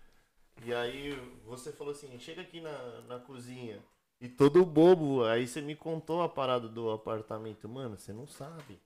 E 0.63 0.73
aí 0.73 1.11
você 1.45 1.71
falou 1.71 1.91
assim, 1.91 2.17
chega 2.19 2.41
aqui 2.41 2.61
na, 2.61 3.01
na 3.01 3.19
cozinha. 3.19 3.83
E 4.19 4.29
todo 4.29 4.63
bobo, 4.65 5.23
aí 5.23 5.47
você 5.47 5.61
me 5.61 5.75
contou 5.75 6.21
a 6.21 6.29
parada 6.29 6.67
do 6.69 6.91
apartamento. 6.91 7.67
Mano, 7.67 7.97
você 7.97 8.13
não 8.13 8.27
sabe. 8.27 8.79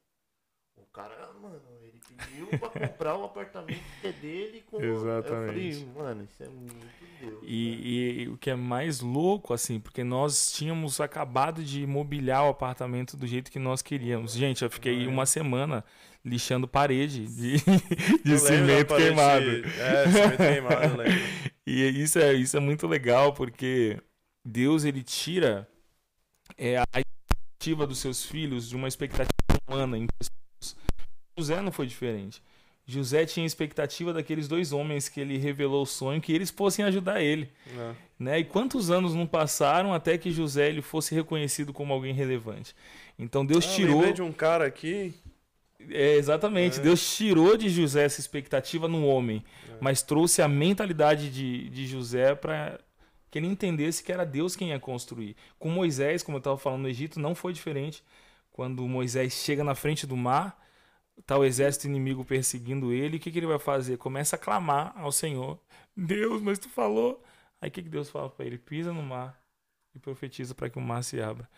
O 0.77 0.85
cara, 0.93 1.29
mano, 1.41 1.61
ele 1.83 1.99
pediu 2.07 2.47
pra 2.59 2.69
comprar 2.87 3.17
o 3.17 3.25
apartamento 3.25 3.81
que 4.01 4.07
é 4.07 4.11
dele 4.11 4.63
com. 4.69 4.81
Exatamente. 4.81 5.81
Eu 5.81 5.87
falei, 5.87 6.03
mano, 6.03 6.23
isso 6.23 6.43
é 6.43 6.47
muito 6.47 7.05
Deus. 7.19 7.33
né? 7.41 7.47
E, 7.47 8.21
e 8.23 8.27
o 8.29 8.37
que 8.37 8.49
é 8.49 8.55
mais 8.55 8.99
louco, 9.01 9.53
assim, 9.53 9.79
porque 9.79 10.03
nós 10.03 10.51
tínhamos 10.53 10.99
acabado 11.01 11.63
de 11.63 11.85
mobiliar 11.87 12.45
o 12.45 12.49
apartamento 12.49 13.15
do 13.17 13.25
jeito 13.27 13.51
que 13.51 13.59
nós 13.59 13.81
queríamos. 13.81 14.33
Gente, 14.33 14.63
eu 14.63 14.69
fiquei 14.69 15.07
uma 15.07 15.25
semana 15.25 15.83
lixando 16.23 16.67
parede 16.67 17.25
de, 17.27 17.57
de 18.23 18.39
cimento 18.39 18.87
parede- 18.87 19.07
queimado. 19.15 19.45
É, 19.79 20.11
cimento 20.11 20.37
queimado, 20.37 20.97
lembro. 20.97 21.13
E 21.67 21.81
isso 21.99 22.19
é, 22.19 22.31
isso 22.31 22.55
é 22.55 22.59
muito 22.59 22.85
legal, 22.85 23.33
porque 23.33 23.99
Deus 24.45 24.83
ele 24.85 25.01
tira 25.01 25.67
é, 26.55 26.77
a 26.77 26.83
expectativa 26.99 27.87
dos 27.87 27.97
seus 27.97 28.23
filhos 28.23 28.69
de 28.69 28.75
uma 28.75 28.87
expectativa 28.87 29.31
humana 29.67 29.97
em 29.97 30.05
pessoas. 30.05 30.35
José 31.37 31.61
não 31.61 31.71
foi 31.71 31.85
diferente. 31.85 32.41
José 32.87 33.25
tinha 33.25 33.45
expectativa 33.45 34.13
daqueles 34.13 34.47
dois 34.47 34.71
homens 34.71 35.09
que 35.09 35.19
ele 35.19 35.37
revelou 35.37 35.81
o 35.83 35.85
sonho, 35.87 36.21
que 36.21 36.31
eles 36.31 36.51
fossem 36.51 36.85
ajudar 36.85 37.21
ele. 37.21 37.49
É. 37.75 37.93
Né? 38.19 38.39
E 38.39 38.43
quantos 38.45 38.91
anos 38.91 39.15
não 39.15 39.25
passaram 39.25 39.93
até 39.93 40.17
que 40.17 40.31
José 40.31 40.69
ele 40.69 40.81
fosse 40.83 41.15
reconhecido 41.15 41.73
como 41.73 41.91
alguém 41.93 42.13
relevante? 42.13 42.75
Então 43.17 43.43
Deus 43.45 43.65
Ah, 43.65 43.75
tirou. 43.75 44.13
de 44.13 44.21
um 44.21 44.31
cara 44.31 44.67
aqui. 44.67 45.13
É, 45.89 46.15
exatamente. 46.15 46.79
É. 46.79 46.83
Deus 46.83 47.15
tirou 47.17 47.57
de 47.57 47.69
José 47.69 48.03
essa 48.03 48.19
expectativa 48.19 48.87
no 48.87 49.05
homem, 49.07 49.43
É. 49.67 49.77
mas 49.81 50.01
trouxe 50.03 50.41
a 50.43 50.47
mentalidade 50.47 51.29
de, 51.31 51.69
de 51.69 51.87
José 51.87 52.35
para 52.35 52.79
que 53.31 53.39
ele 53.39 53.47
entendesse 53.47 54.03
que 54.03 54.11
era 54.11 54.25
Deus 54.25 54.55
quem 54.55 54.69
ia 54.69 54.79
construir. 54.79 55.35
Com 55.59 55.69
Moisés, 55.69 56.21
como 56.23 56.37
eu 56.37 56.39
estava 56.39 56.57
falando 56.57 56.83
no 56.83 56.87
Egito, 56.89 57.19
não 57.19 57.33
foi 57.35 57.51
diferente. 57.51 58.03
Quando 58.51 58.87
Moisés 58.87 59.33
chega 59.33 59.63
na 59.63 59.75
frente 59.75 60.07
do 60.07 60.15
mar, 60.15 60.63
tá 61.25 61.37
o 61.37 61.43
exército 61.43 61.87
inimigo 61.87 62.25
perseguindo 62.25 62.91
ele, 62.91 63.17
o 63.17 63.19
que, 63.19 63.31
que 63.31 63.39
ele 63.39 63.47
vai 63.47 63.59
fazer? 63.59 63.97
Começa 63.97 64.35
a 64.35 64.39
clamar 64.39 64.93
ao 64.97 65.11
Senhor: 65.11 65.59
Deus, 65.95 66.41
mas 66.41 66.59
tu 66.59 66.69
falou. 66.69 67.23
Aí 67.61 67.69
o 67.69 67.71
que, 67.71 67.83
que 67.83 67.89
Deus 67.89 68.09
fala 68.09 68.29
para 68.29 68.45
ele? 68.45 68.57
Pisa 68.57 68.93
no 68.93 69.01
mar 69.01 69.39
e 69.93 69.99
profetiza 69.99 70.53
para 70.53 70.69
que 70.69 70.77
o 70.77 70.81
mar 70.81 71.03
se 71.03 71.21
abra. 71.21 71.49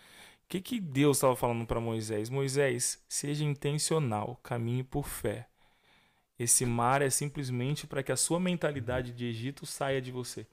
O 0.46 0.48
que, 0.48 0.62
que 0.62 0.80
Deus 0.80 1.18
estava 1.18 1.36
falando 1.36 1.66
para 1.66 1.80
Moisés? 1.80 2.30
Moisés, 2.30 3.04
seja 3.10 3.44
intencional, 3.44 4.40
caminhe 4.44 4.84
por 4.84 5.08
fé. 5.08 5.48
Esse 6.40 6.66
mar 6.66 7.02
é 7.02 7.10
simplesmente 7.10 7.88
para 7.88 8.04
que 8.04 8.12
a 8.12 8.16
sua 8.16 8.40
mentalidade 8.40 9.12
de 9.12 9.26
Egito 9.26 9.66
saia 9.66 10.02
de 10.02 10.12
você. 10.12 10.48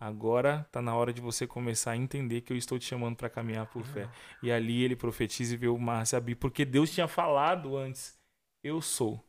Agora 0.00 0.64
está 0.66 0.80
na 0.80 0.96
hora 0.96 1.12
de 1.12 1.20
você 1.20 1.46
começar 1.46 1.90
a 1.90 1.96
entender 1.96 2.40
que 2.40 2.52
eu 2.52 2.56
estou 2.56 2.78
te 2.78 2.86
chamando 2.86 3.16
para 3.16 3.28
caminhar 3.28 3.66
por 3.66 3.84
fé. 3.84 4.08
E 4.42 4.50
ali 4.50 4.82
ele 4.82 4.96
profetiza 4.96 5.52
e 5.52 5.58
vê 5.58 5.68
o 5.68 5.78
mar 5.78 6.06
se 6.06 6.16
abrir, 6.16 6.36
porque 6.36 6.64
Deus 6.64 6.90
tinha 6.90 7.06
falado 7.06 7.76
antes: 7.76 8.18
Eu 8.62 8.82
sou. 8.82 9.24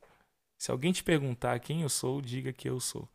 Se 0.57 0.71
alguém 0.71 0.91
te 0.91 1.03
perguntar 1.03 1.59
quem 1.59 1.81
eu 1.81 1.89
sou, 1.89 2.21
diga 2.21 2.51
que 2.51 2.69
eu 2.69 2.79
sou. 2.79 3.07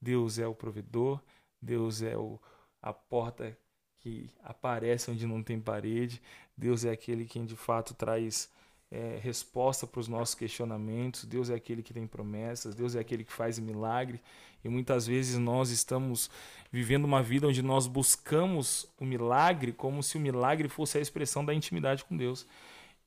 Deus 0.00 0.38
é 0.38 0.46
o 0.46 0.54
provedor, 0.54 1.20
Deus 1.60 2.02
é 2.02 2.16
o, 2.16 2.40
a 2.80 2.92
porta 2.92 3.56
que 3.98 4.30
aparece 4.42 5.10
onde 5.10 5.26
não 5.26 5.42
tem 5.42 5.60
parede, 5.60 6.22
Deus 6.56 6.84
é 6.84 6.90
aquele 6.90 7.24
quem 7.24 7.44
de 7.44 7.56
fato 7.56 7.94
traz 7.94 8.50
é, 8.90 9.18
resposta 9.22 9.86
para 9.86 10.00
os 10.00 10.08
nossos 10.08 10.34
questionamentos, 10.34 11.24
Deus 11.24 11.50
é 11.50 11.54
aquele 11.54 11.82
que 11.82 11.92
tem 11.92 12.06
promessas, 12.06 12.74
Deus 12.74 12.94
é 12.94 13.00
aquele 13.00 13.24
que 13.24 13.32
faz 13.32 13.58
milagre. 13.58 14.20
E 14.64 14.68
muitas 14.68 15.06
vezes 15.06 15.38
nós 15.38 15.70
estamos 15.70 16.30
vivendo 16.72 17.04
uma 17.04 17.22
vida 17.22 17.46
onde 17.46 17.62
nós 17.62 17.86
buscamos 17.86 18.88
o 18.98 19.04
milagre 19.04 19.72
como 19.72 20.02
se 20.02 20.16
o 20.16 20.20
milagre 20.20 20.68
fosse 20.68 20.98
a 20.98 21.00
expressão 21.00 21.44
da 21.44 21.54
intimidade 21.54 22.04
com 22.04 22.16
Deus. 22.16 22.46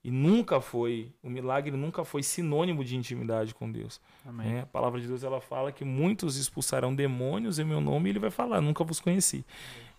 E 0.04 0.10
nunca 0.10 0.60
foi, 0.60 1.14
o 1.22 1.30
milagre 1.30 1.78
nunca 1.78 2.04
foi 2.04 2.24
sinônimo 2.24 2.84
de 2.84 2.96
intimidade 2.96 3.54
com 3.54 3.72
Deus. 3.72 4.02
Né? 4.26 4.62
A 4.62 4.66
palavra 4.66 5.00
de 5.00 5.08
Deus 5.08 5.24
ela 5.24 5.40
fala 5.40 5.72
que 5.72 5.86
muitos 5.86 6.38
expulsarão 6.38 6.96
demônios 6.96 7.60
em 7.60 7.64
meu 7.64 7.80
nome 7.80 8.10
e 8.10 8.12
ele 8.12 8.20
vai 8.20 8.32
falar, 8.32 8.62
nunca 8.62 8.84
vos 8.84 9.00
conheci. 9.00 9.46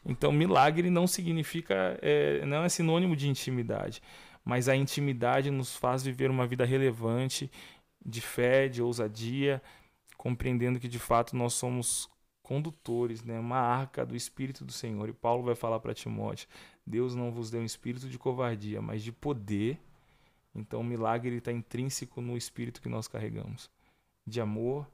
Então, 0.05 0.33
milagre 0.33 0.91
não 0.91 1.07
significa, 1.07 1.97
é, 2.03 2.45
não 2.45 2.65
é 2.65 2.69
sinônimo 2.69 3.15
de 3.15 3.29
intimidade, 3.29 4.03
mas 4.45 4.69
a 4.69 4.75
intimidade 4.75 5.51
nos 5.51 5.77
faz 5.77 6.03
viver 6.03 6.31
uma 6.31 6.47
vida 6.49 6.65
relevante, 6.65 7.49
de 8.05 8.21
fé, 8.21 8.69
de 8.69 8.83
ousadia, 8.83 9.62
compreendendo 10.17 10.81
que 10.81 10.88
de 10.88 10.99
fato 10.99 11.37
nós 11.37 11.55
somos 11.55 12.11
condutores, 12.43 13.23
né? 13.23 13.38
uma 13.38 13.59
arca 13.59 14.05
do 14.05 14.17
Espírito 14.17 14.65
do 14.65 14.73
Senhor. 14.73 15.09
E 15.09 15.12
Paulo 15.12 15.45
vai 15.45 15.55
falar 15.55 15.79
para 15.79 15.95
Timóteo: 15.95 16.49
Deus 16.87 17.15
não 17.15 17.31
vos 17.31 17.51
deu 17.51 17.61
um 17.61 17.65
espírito 17.65 18.09
de 18.09 18.19
covardia, 18.19 18.83
mas 18.83 19.03
de 19.03 19.12
poder. 19.12 19.79
Então, 20.55 20.81
o 20.81 20.85
milagre 20.85 21.37
está 21.37 21.51
intrínseco 21.51 22.21
no 22.21 22.37
espírito 22.37 22.81
que 22.81 22.88
nós 22.88 23.09
carregamos, 23.09 23.71
de 24.27 24.41
amor. 24.41 24.87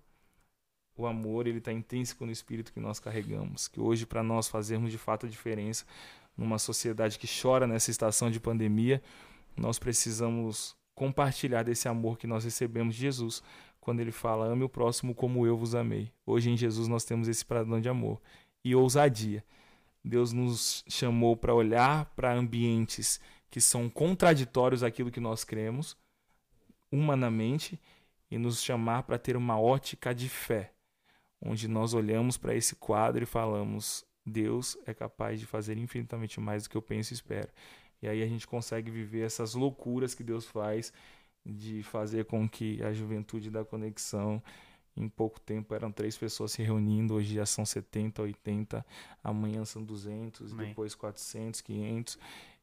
O 0.97 1.07
amor 1.07 1.47
ele 1.47 1.59
está 1.59 1.73
intrínseco 1.73 2.27
no 2.27 2.33
espírito 2.33 2.73
que 2.73 2.81
nós 2.81 2.99
carregamos, 2.99 3.69
que 3.69 3.81
hoje 3.81 4.05
para 4.05 4.23
nós 4.23 4.49
fazermos 4.49 4.91
de 4.91 4.99
fato 4.99 5.27
a 5.27 5.29
diferença 5.29 5.85
numa 6.37 6.59
sociedade 6.59 7.19
que 7.19 7.27
chora 7.27 7.67
nessa 7.67 7.91
estação 7.91 8.31
de 8.31 8.39
pandemia, 8.39 9.03
nós 9.57 9.79
precisamos 9.79 10.77
compartilhar 10.95 11.65
desse 11.65 11.89
amor 11.89 12.19
que 12.19 12.27
nós 12.27 12.45
recebemos 12.45 12.95
de 12.95 13.01
Jesus, 13.03 13.43
quando 13.81 14.01
ele 14.01 14.13
fala: 14.13 14.47
"Ame 14.47 14.65
o 14.65 14.69
próximo 14.69 15.15
como 15.15 15.47
eu 15.47 15.57
vos 15.57 15.75
amei". 15.75 16.13
Hoje 16.27 16.51
em 16.51 16.57
Jesus 16.57 16.89
nós 16.89 17.05
temos 17.05 17.29
esse 17.29 17.45
padrão 17.45 17.81
de 17.81 17.89
amor 17.89 18.21
e 18.65 18.75
ousadia. 18.75 19.45
Deus 20.05 20.33
nos 20.33 20.85
chamou 20.89 21.37
para 21.37 21.55
olhar 21.55 22.07
para 22.17 22.33
ambientes 22.33 23.21
que 23.51 23.61
são 23.61 23.89
contraditórios 23.89 24.83
àquilo 24.83 25.11
que 25.11 25.21
nós 25.21 25.45
cremos 25.45 25.97
humanamente 26.91 27.81
e 28.31 28.39
nos 28.39 28.63
chamar 28.63 29.03
para 29.05 29.19
ter 29.19 29.37
uma 29.37 29.59
ótica 29.59 30.15
de 30.15 30.29
fé, 30.29 30.73
onde 31.41 31.69
nós 31.69 31.95
olhamos 31.95 32.37
para 32.37 32.55
esse 32.55 32.75
quadro 32.77 33.23
e 33.23 33.27
falamos: 33.27 34.05
Deus 34.25 34.77
é 34.87 34.93
capaz 34.93 35.41
de 35.41 35.47
fazer 35.47 35.79
infinitamente 35.79 36.41
mais 36.41 36.65
do 36.65 36.71
que 36.71 36.77
eu 36.77 36.83
penso 36.83 37.13
e 37.13 37.15
espero. 37.15 37.49
E 38.03 38.09
aí 38.09 38.23
a 38.23 38.27
gente 38.27 38.47
consegue 38.47 38.91
viver 38.91 39.23
essas 39.23 39.55
loucuras 39.55 40.15
que 40.15 40.23
Deus 40.23 40.47
faz 40.47 40.93
de 41.45 41.83
fazer 41.83 42.27
com 42.27 42.49
que 42.49 42.83
a 42.83 42.93
juventude 42.93 43.51
da 43.51 43.65
conexão 43.65 44.43
em 44.97 45.09
pouco 45.09 45.41
tempo 45.41 45.75
eram 45.75 45.91
três 45.93 46.17
pessoas 46.17 46.53
se 46.53 46.63
reunindo, 46.63 47.15
hoje 47.15 47.35
já 47.35 47.47
são 47.47 47.65
70, 47.65 48.21
80, 48.21 48.85
amanhã 49.23 49.65
são 49.65 49.83
200, 49.83 50.53
Amém. 50.53 50.69
depois 50.69 50.95
400, 50.95 51.61
500 51.61 52.19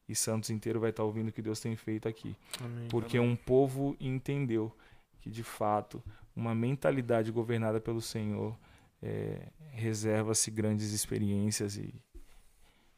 e 0.08 0.14
Santos 0.14 0.50
inteiro 0.50 0.80
vai 0.80 0.90
estar 0.90 1.02
ouvindo 1.02 1.28
o 1.28 1.32
que 1.32 1.42
Deus 1.42 1.60
tem 1.60 1.76
feito 1.76 2.08
aqui. 2.08 2.36
Amém. 2.60 2.88
Porque 2.88 3.18
um 3.18 3.34
povo 3.34 3.96
entendeu 4.00 4.72
que, 5.20 5.30
de 5.30 5.42
fato, 5.42 6.02
uma 6.34 6.54
mentalidade 6.54 7.32
governada 7.32 7.80
pelo 7.80 8.00
Senhor 8.00 8.56
é, 9.02 9.48
reserva-se 9.72 10.50
grandes 10.50 10.92
experiências 10.92 11.76
e, 11.76 11.94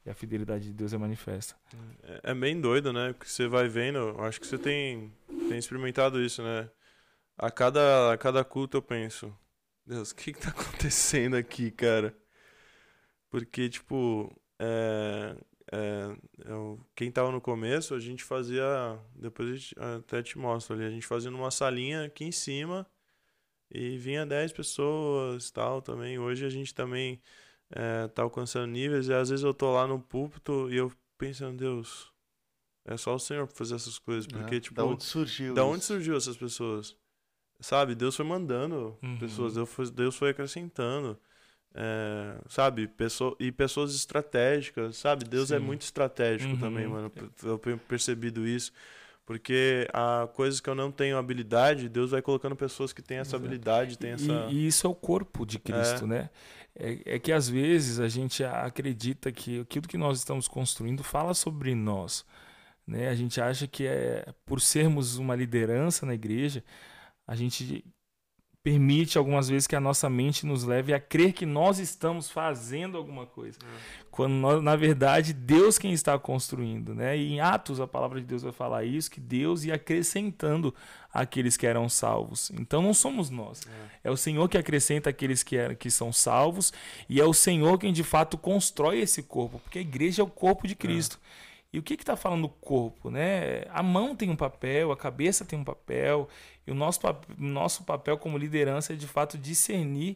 e 0.05 0.09
a 0.09 0.13
fidelidade 0.13 0.65
de 0.65 0.73
Deus 0.73 0.93
é 0.93 0.97
manifesta. 0.97 1.55
É, 2.03 2.31
é 2.31 2.35
bem 2.35 2.59
doido, 2.59 2.93
né? 2.93 3.13
Porque 3.13 3.29
você 3.29 3.47
vai 3.47 3.67
vendo, 3.67 4.15
acho 4.21 4.39
que 4.39 4.47
você 4.47 4.57
tem, 4.57 5.11
tem 5.47 5.57
experimentado 5.57 6.21
isso, 6.21 6.43
né? 6.43 6.69
A 7.37 7.49
cada, 7.49 8.13
a 8.13 8.17
cada 8.17 8.43
culto 8.43 8.77
eu 8.77 8.81
penso, 8.81 9.33
Deus, 9.85 10.11
o 10.11 10.15
que 10.15 10.33
que 10.33 10.39
tá 10.39 10.49
acontecendo 10.51 11.35
aqui, 11.35 11.71
cara? 11.71 12.15
Porque, 13.29 13.69
tipo, 13.69 14.35
é, 14.59 15.35
é, 15.71 16.17
eu- 16.45 16.79
quem 16.95 17.11
tava 17.11 17.31
no 17.31 17.41
começo, 17.41 17.93
a 17.95 17.99
gente 17.99 18.23
fazia, 18.23 18.63
depois 19.15 19.49
a 19.49 19.55
gente, 19.55 19.75
até 19.79 20.21
te 20.23 20.37
mostro 20.37 20.75
ali, 20.75 20.85
a 20.85 20.89
gente 20.89 21.05
fazia 21.05 21.31
numa 21.31 21.51
salinha 21.51 22.05
aqui 22.05 22.25
em 22.25 22.31
cima 22.31 22.87
e 23.71 23.97
vinha 23.97 24.25
10 24.25 24.51
pessoas 24.53 25.51
tal 25.51 25.81
também. 25.81 26.19
Hoje 26.19 26.45
a 26.45 26.49
gente 26.49 26.73
também 26.73 27.21
é, 27.71 28.07
tá 28.09 28.23
alcançando 28.23 28.67
níveis 28.71 29.07
e 29.07 29.13
às 29.13 29.29
vezes 29.29 29.43
eu 29.45 29.53
tô 29.53 29.71
lá 29.73 29.85
no 29.87 29.99
púlpito 29.99 30.69
e 30.71 30.77
eu 30.77 30.91
pensando, 31.17 31.57
Deus, 31.57 32.11
é 32.85 32.97
só 32.97 33.15
o 33.15 33.19
Senhor 33.19 33.45
pra 33.47 33.55
fazer 33.55 33.75
essas 33.75 33.99
coisas, 33.99 34.25
porque, 34.27 34.55
né? 34.55 34.61
tipo, 34.61 34.75
da 34.75 34.85
onde 34.85 35.03
surgiu? 35.03 35.53
da 35.53 35.65
onde 35.65 35.79
isso? 35.79 35.87
surgiu 35.87 36.15
essas 36.17 36.37
pessoas? 36.37 36.97
Sabe, 37.61 37.93
Deus 37.95 38.15
foi 38.15 38.25
mandando 38.25 38.97
Uhum. 39.03 39.17
pessoas, 39.19 39.53
Deus 39.55 39.69
foi, 39.69 39.91
Deus 39.91 40.15
foi 40.15 40.29
acrescentando. 40.29 41.19
É, 41.73 42.35
sabe, 42.47 42.87
pessoa, 42.87 43.35
e 43.39 43.51
pessoas 43.51 43.93
estratégicas, 43.93 44.97
sabe? 44.97 45.23
Deus 45.23 45.51
é 45.51 45.59
Sim. 45.59 45.63
muito 45.65 45.81
estratégico 45.83 46.53
Uhum. 46.53 46.59
também, 46.59 46.87
mano. 46.87 47.11
Eu 47.43 47.57
tenho 47.59 47.77
percebido 47.77 48.47
isso. 48.47 48.71
Porque 49.25 49.87
há 49.93 50.27
coisas 50.33 50.59
que 50.59 50.67
eu 50.67 50.73
não 50.73 50.91
tenho 50.91 51.15
habilidade, 51.15 51.87
Deus 51.87 52.09
vai 52.09 52.19
colocando 52.21 52.55
pessoas 52.55 52.91
que 52.91 52.99
têm 52.99 53.17
essa 53.19 53.35
Exato. 53.35 53.45
habilidade, 53.45 53.95
têm 53.99 54.09
E- 54.09 54.13
essa. 54.13 54.47
E, 54.49 54.65
isso 54.65 54.87
é 54.87 54.89
o 54.89 54.95
corpo 54.95 55.45
de 55.45 55.59
Cristo, 55.59 56.07
né? 56.07 56.31
É, 56.75 57.15
é 57.15 57.19
que 57.19 57.31
às 57.31 57.47
vezes 57.47 57.99
a 57.99 58.07
gente 58.07 58.43
acredita 58.43 59.31
que 59.31 59.59
aquilo 59.59 59.87
que 59.87 59.97
nós 59.97 60.17
estamos 60.17 60.47
construindo 60.47 61.03
fala 61.03 61.35
sobre 61.35 61.75
nós. 61.75 62.25
Né? 62.87 63.07
A 63.09 63.13
gente 63.13 63.39
acha 63.39 63.67
que 63.67 63.85
é 63.85 64.25
por 64.47 64.59
sermos 64.59 65.17
uma 65.17 65.35
liderança 65.35 66.07
na 66.07 66.15
igreja, 66.15 66.63
a 67.27 67.35
gente 67.35 67.85
permite 68.61 69.17
algumas 69.17 69.47
vezes 69.47 69.67
que 69.67 69.75
a 69.75 69.79
nossa 69.79 70.09
mente 70.09 70.45
nos 70.45 70.63
leve 70.63 70.93
a 70.93 70.99
crer 70.99 71.31
que 71.31 71.45
nós 71.45 71.79
estamos 71.79 72.29
fazendo 72.29 72.97
alguma 72.97 73.25
coisa. 73.25 73.57
É. 73.61 73.99
Quando 74.11 74.33
nós, 74.33 74.61
na 74.61 74.75
verdade, 74.75 75.33
Deus 75.33 75.77
quem 75.77 75.93
está 75.93 76.19
construindo, 76.19 76.93
né? 76.93 77.17
E 77.17 77.31
em 77.31 77.39
Atos 77.39 77.79
a 77.79 77.87
palavra 77.87 78.19
de 78.19 78.25
Deus 78.25 78.43
vai 78.43 78.51
falar 78.51 78.83
isso, 78.83 79.09
que 79.09 79.21
Deus 79.21 79.63
ia 79.63 79.75
acrescentando 79.75 80.75
aqueles 81.13 81.55
que 81.55 81.65
eram 81.65 81.87
salvos. 81.87 82.51
Então 82.51 82.81
não 82.81 82.93
somos 82.93 83.29
nós. 83.29 83.61
É, 84.03 84.09
é 84.09 84.11
o 84.11 84.17
Senhor 84.17 84.47
que 84.49 84.57
acrescenta 84.57 85.09
aqueles 85.09 85.41
que, 85.41 85.55
eram, 85.55 85.75
que 85.75 85.89
são 85.89 86.11
salvos 86.11 86.73
e 87.07 87.21
é 87.21 87.25
o 87.25 87.33
Senhor 87.33 87.77
quem 87.77 87.93
de 87.93 88.03
fato 88.03 88.37
constrói 88.37 88.99
esse 88.99 89.23
corpo, 89.23 89.59
porque 89.59 89.79
a 89.79 89.81
igreja 89.81 90.21
é 90.21 90.25
o 90.25 90.29
corpo 90.29 90.67
de 90.67 90.75
Cristo. 90.75 91.17
É. 91.45 91.49
E 91.71 91.77
o 91.77 91.83
que 91.83 91.93
está 91.93 92.15
falando 92.15 92.45
o 92.45 92.49
corpo? 92.49 93.11
Né? 93.11 93.63
A 93.69 93.83
mão 93.83 94.15
tem 94.15 94.29
um 94.29 94.35
papel, 94.35 94.91
a 94.91 94.97
cabeça 94.97 95.45
tem 95.45 95.59
um 95.59 95.63
papel, 95.63 96.27
e 96.69 96.71
o 96.71 96.75
nosso, 96.75 96.99
nosso 97.35 97.83
papel 97.83 98.15
como 98.15 98.37
liderança 98.37 98.93
é 98.93 98.95
de 98.95 99.07
fato 99.07 99.39
discernir 99.39 100.15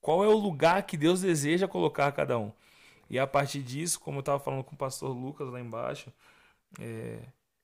qual 0.00 0.24
é 0.24 0.28
o 0.28 0.36
lugar 0.36 0.84
que 0.84 0.96
Deus 0.96 1.20
deseja 1.20 1.68
colocar 1.68 2.10
cada 2.12 2.38
um. 2.38 2.50
E 3.10 3.18
a 3.18 3.26
partir 3.26 3.62
disso, 3.62 4.00
como 4.00 4.16
eu 4.16 4.20
estava 4.20 4.40
falando 4.40 4.64
com 4.64 4.74
o 4.74 4.78
pastor 4.78 5.14
Lucas 5.14 5.50
lá 5.50 5.60
embaixo, 5.60 6.10
é, 6.80 7.18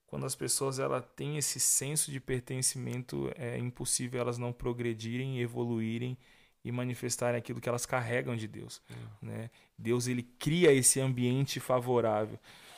quando 0.05 0.27
as 0.27 0.35
pessoas 0.35 0.77
ela 0.77 1.01
têm 1.01 1.37
esse 1.37 1.59
senso 1.59 2.11
de 2.11 2.19
pertencimento, 2.19 3.31
é 3.35 3.57
impossível 3.57 4.21
elas 4.21 4.37
não 4.37 4.53
progredirem, 4.53 5.39
evoluírem 5.39 6.15
e 6.63 6.71
manifestarem 6.71 7.39
aquilo 7.39 7.59
que 7.59 7.67
elas 7.67 7.87
carregam 7.87 8.35
de 8.35 8.47
Deus. 8.47 8.83
É. 8.87 9.25
Né? 9.25 9.49
Deus 9.75 10.05
ele 10.05 10.21
cria 10.21 10.71
esse 10.71 10.99
ambiente 10.99 11.59
favorável. 11.59 12.37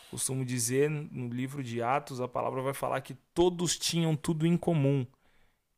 Costumo 0.09 0.45
dizer 0.45 0.89
no 0.89 1.27
livro 1.27 1.61
de 1.61 1.81
Atos, 1.81 2.21
a 2.21 2.29
palavra 2.29 2.61
vai 2.61 2.73
falar 2.73 3.01
que 3.01 3.13
todos 3.33 3.77
tinham 3.77 4.15
tudo 4.15 4.47
em 4.47 4.55
comum. 4.55 5.05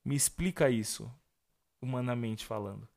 Me 0.03 0.15
explica 0.15 0.69
isso, 0.69 1.11
humanamente 1.81 2.45
falando. 2.45 2.87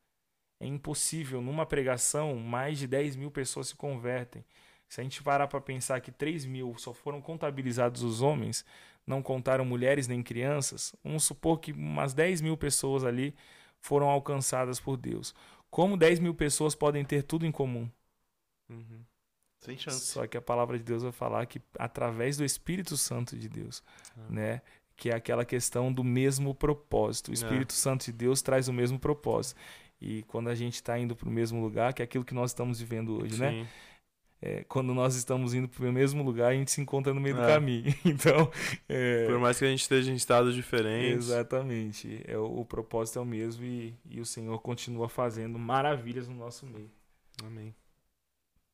É 0.59 0.65
impossível, 0.65 1.41
numa 1.41 1.65
pregação, 1.65 2.35
mais 2.35 2.79
de 2.79 2.87
10 2.87 3.15
mil 3.15 3.29
pessoas 3.29 3.67
se 3.69 3.75
convertem. 3.75 4.43
Se 4.87 5.01
a 5.01 5.03
gente 5.03 5.21
parar 5.21 5.47
para 5.47 5.59
pensar 5.59 5.99
que 5.99 6.11
3 6.11 6.45
mil 6.45 6.77
só 6.77 6.93
foram 6.93 7.21
contabilizados 7.21 8.01
os 8.03 8.21
homens, 8.21 8.65
não 9.05 9.21
contaram 9.21 9.65
mulheres 9.65 10.07
nem 10.07 10.23
crianças, 10.23 10.95
vamos 11.03 11.23
supor 11.23 11.59
que 11.59 11.71
umas 11.71 12.13
10 12.13 12.41
mil 12.41 12.57
pessoas 12.57 13.03
ali 13.03 13.35
foram 13.79 14.09
alcançadas 14.09 14.79
por 14.79 14.97
Deus. 14.97 15.35
Como 15.69 15.97
10 15.97 16.19
mil 16.19 16.33
pessoas 16.33 16.73
podem 16.73 17.03
ter 17.03 17.23
tudo 17.23 17.45
em 17.45 17.51
comum? 17.51 17.89
Uhum. 18.69 19.03
Sem 19.59 19.77
chance. 19.77 19.99
Só 19.99 20.25
que 20.25 20.37
a 20.37 20.41
palavra 20.41 20.77
de 20.77 20.83
Deus 20.83 21.03
vai 21.03 21.11
falar 21.11 21.45
que 21.45 21.61
através 21.77 22.37
do 22.37 22.45
Espírito 22.45 22.95
Santo 22.95 23.37
de 23.37 23.49
Deus, 23.49 23.83
ah. 24.17 24.27
né? 24.29 24.61
Que 24.95 25.09
é 25.09 25.15
aquela 25.15 25.43
questão 25.43 25.91
do 25.91 26.03
mesmo 26.03 26.55
propósito. 26.55 27.29
O 27.29 27.31
é. 27.31 27.33
Espírito 27.33 27.71
é. 27.71 27.75
Santo 27.75 28.05
de 28.05 28.13
Deus 28.13 28.41
traz 28.41 28.67
o 28.67 28.73
mesmo 28.73 28.99
propósito. 28.99 29.59
E 29.99 30.23
quando 30.23 30.49
a 30.49 30.55
gente 30.55 30.75
está 30.75 30.97
indo 30.99 31.15
para 31.15 31.27
o 31.27 31.31
mesmo 31.31 31.61
lugar, 31.61 31.93
que 31.93 32.01
é 32.01 32.05
aquilo 32.05 32.25
que 32.25 32.33
nós 32.33 32.51
estamos 32.51 32.79
vivendo 32.79 33.21
hoje, 33.21 33.39
né? 33.39 33.51
Sim. 33.51 33.61
né? 33.61 33.67
É, 34.41 34.63
quando 34.65 34.93
nós 34.93 35.15
estamos 35.15 35.53
indo 35.53 35.67
para 35.67 35.89
o 35.89 35.91
mesmo 35.91 36.21
lugar, 36.21 36.51
a 36.51 36.53
gente 36.53 36.69
se 36.69 36.79
encontra 36.79 37.13
no 37.13 37.21
meio 37.21 37.37
é. 37.37 37.41
do 37.41 37.47
caminho. 37.47 37.85
Então, 38.05 38.51
é... 38.87 39.25
por 39.25 39.39
mais 39.39 39.57
que 39.57 39.65
a 39.65 39.67
gente 39.69 39.81
esteja 39.81 40.11
em 40.11 40.15
estados 40.15 40.53
diferentes, 40.53 41.29
exatamente, 41.29 42.21
é 42.27 42.37
o, 42.37 42.59
o 42.59 42.65
propósito 42.65 43.17
é 43.17 43.21
o 43.21 43.25
mesmo 43.25 43.63
e, 43.63 43.95
e 44.05 44.19
o 44.19 44.25
Senhor 44.25 44.59
continua 44.59 45.09
fazendo 45.09 45.57
maravilhas 45.57 46.27
no 46.27 46.35
nosso 46.35 46.65
meio. 46.67 46.91
Amém. 47.43 47.73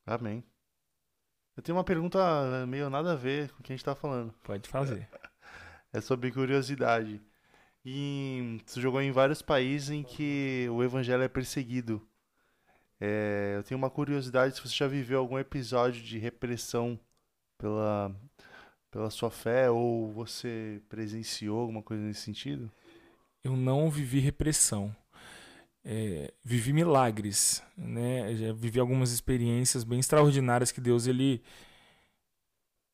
Amém. 0.06 0.44
Eu 1.56 1.64
tenho 1.64 1.78
uma 1.78 1.84
pergunta 1.84 2.20
né, 2.50 2.66
meio 2.66 2.90
nada 2.90 3.14
a 3.14 3.16
ver 3.16 3.50
com 3.52 3.60
o 3.60 3.64
que 3.64 3.72
a 3.72 3.76
gente 3.76 3.86
tá 3.86 3.96
falando. 3.96 4.34
Pode 4.44 4.68
fazer. 4.68 5.08
É 5.94 6.02
sobre 6.02 6.32
curiosidade. 6.32 7.22
E 7.84 8.60
você 8.66 8.80
jogou 8.80 9.02
em 9.02 9.12
vários 9.12 9.42
países 9.42 9.90
em 9.90 10.04
que 10.04 10.68
o 10.72 10.84
evangelho 10.84 11.24
é 11.24 11.28
perseguido. 11.28 12.02
É, 13.00 13.56
eu 13.58 13.64
tenho 13.64 13.78
uma 13.78 13.90
curiosidade 13.90 14.56
se 14.56 14.62
você 14.62 14.76
já 14.76 14.88
viveu 14.88 15.20
algum 15.20 15.40
episódio 15.40 16.02
de 16.04 16.20
repressão 16.20 17.00
pela, 17.58 18.16
pela 18.92 19.10
sua 19.10 19.32
fé 19.32 19.72
ou 19.72 20.12
você 20.12 20.82
presenciou 20.88 21.60
alguma 21.60 21.82
coisa 21.82 22.04
nesse 22.04 22.22
sentido? 22.22 22.72
Eu 23.44 23.56
não 23.56 23.90
vivi 23.90 24.20
repressão 24.20 24.96
é, 25.84 26.32
vivi 26.44 26.74
milagres, 26.74 27.64
né? 27.78 28.36
Já 28.36 28.54
vivi 28.54 28.80
algumas 28.80 29.12
experiências 29.12 29.84
bem 29.84 30.00
extraordinárias 30.00 30.72
que 30.72 30.82
Deus 30.82 31.08
ele 31.08 31.42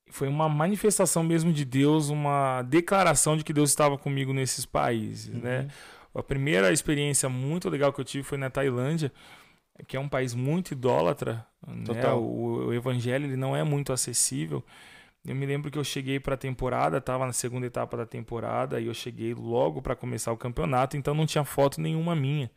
foi 0.10 0.28
uma 0.28 0.48
manifestação 0.50 1.24
mesmo 1.24 1.52
de 1.52 1.66
Deus, 1.66 2.10
uma 2.10 2.62
declaração 2.64 3.38
de 3.38 3.44
que 3.44 3.54
Deus 3.54 3.70
estava 3.70 3.98
comigo 3.98 4.34
nesses 4.34 4.66
países, 4.66 5.34
uhum. 5.34 5.42
né? 5.42 5.68
A 6.14 6.24
primeira 6.24 6.72
experiência 6.72 7.30
muito 7.30 7.70
legal 7.70 7.94
que 7.94 8.02
eu 8.02 8.06
tive 8.06 8.24
foi 8.24 8.38
na 8.38 8.50
Tailândia, 8.50 9.12
que 9.88 9.96
é 9.96 10.00
um 10.00 10.10
país 10.10 10.34
muito 10.34 10.72
idólatra, 10.72 11.46
né? 11.68 12.08
O, 12.14 12.68
o, 12.68 12.74
evangelho 12.74 13.26
ele 13.26 13.38
não 13.38 13.56
é 13.56 13.64
muito 13.64 13.94
acessível. 13.94 14.64
Eu 15.26 15.36
me 15.36 15.46
lembro 15.46 15.70
que 15.70 15.78
eu 15.78 15.84
cheguei 15.84 16.20
para 16.20 16.34
a 16.36 16.38
temporada, 16.38 16.98
estava 16.98 17.26
na 17.26 17.34
segunda 17.34 17.68
etapa 17.68 17.98
da 17.98 18.06
temporada, 18.06 18.80
e 18.80 18.88
eu 18.88 18.94
cheguei 18.94 19.34
logo 19.34 19.82
para 19.82 19.96
começar 19.96 20.32
o 20.32 20.38
campeonato, 20.38 20.98
então 20.98 21.14
não 21.14 21.26
tinha 21.26 21.44
foto 21.44 21.82
nenhuma 21.82 22.16
minha, 22.16 22.50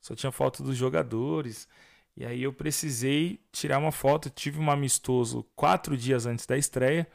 só 0.00 0.14
tinha 0.14 0.32
foto 0.32 0.62
dos 0.62 0.76
jogadores. 0.76 1.68
E 2.16 2.24
aí 2.24 2.42
eu 2.42 2.52
precisei 2.52 3.40
tirar 3.50 3.78
uma 3.78 3.90
foto, 3.90 4.30
tive 4.30 4.60
um 4.60 4.70
amistoso 4.70 5.44
quatro 5.56 5.96
dias 5.96 6.26
antes 6.26 6.46
da 6.46 6.56
estreia, 6.56 7.08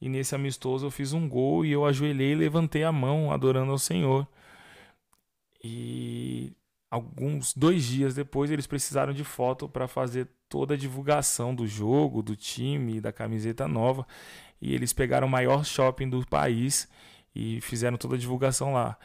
e 0.00 0.08
nesse 0.08 0.34
amistoso 0.34 0.86
eu 0.86 0.90
fiz 0.90 1.12
um 1.12 1.28
gol 1.28 1.64
e 1.64 1.72
eu 1.72 1.84
ajoelhei 1.84 2.32
e 2.32 2.36
levantei 2.36 2.84
a 2.84 2.92
mão 2.92 3.32
adorando 3.32 3.72
ao 3.72 3.78
Senhor. 3.78 4.28
E 5.62 6.52
alguns 6.90 7.52
dois 7.54 7.84
dias 7.84 8.14
depois 8.14 8.50
eles 8.50 8.66
precisaram 8.66 9.12
de 9.12 9.24
foto 9.24 9.68
para 9.68 9.88
fazer 9.88 10.28
toda 10.48 10.74
a 10.74 10.76
divulgação 10.76 11.54
do 11.54 11.66
jogo, 11.66 12.22
do 12.22 12.36
time, 12.36 13.00
da 13.00 13.12
camiseta 13.12 13.66
nova. 13.66 14.06
E 14.60 14.74
eles 14.74 14.92
pegaram 14.92 15.26
o 15.26 15.30
maior 15.30 15.64
shopping 15.64 16.08
do 16.08 16.24
país 16.26 16.88
e 17.34 17.60
fizeram 17.60 17.96
toda 17.96 18.14
a 18.14 18.18
divulgação 18.18 18.72
lá. 18.72 18.96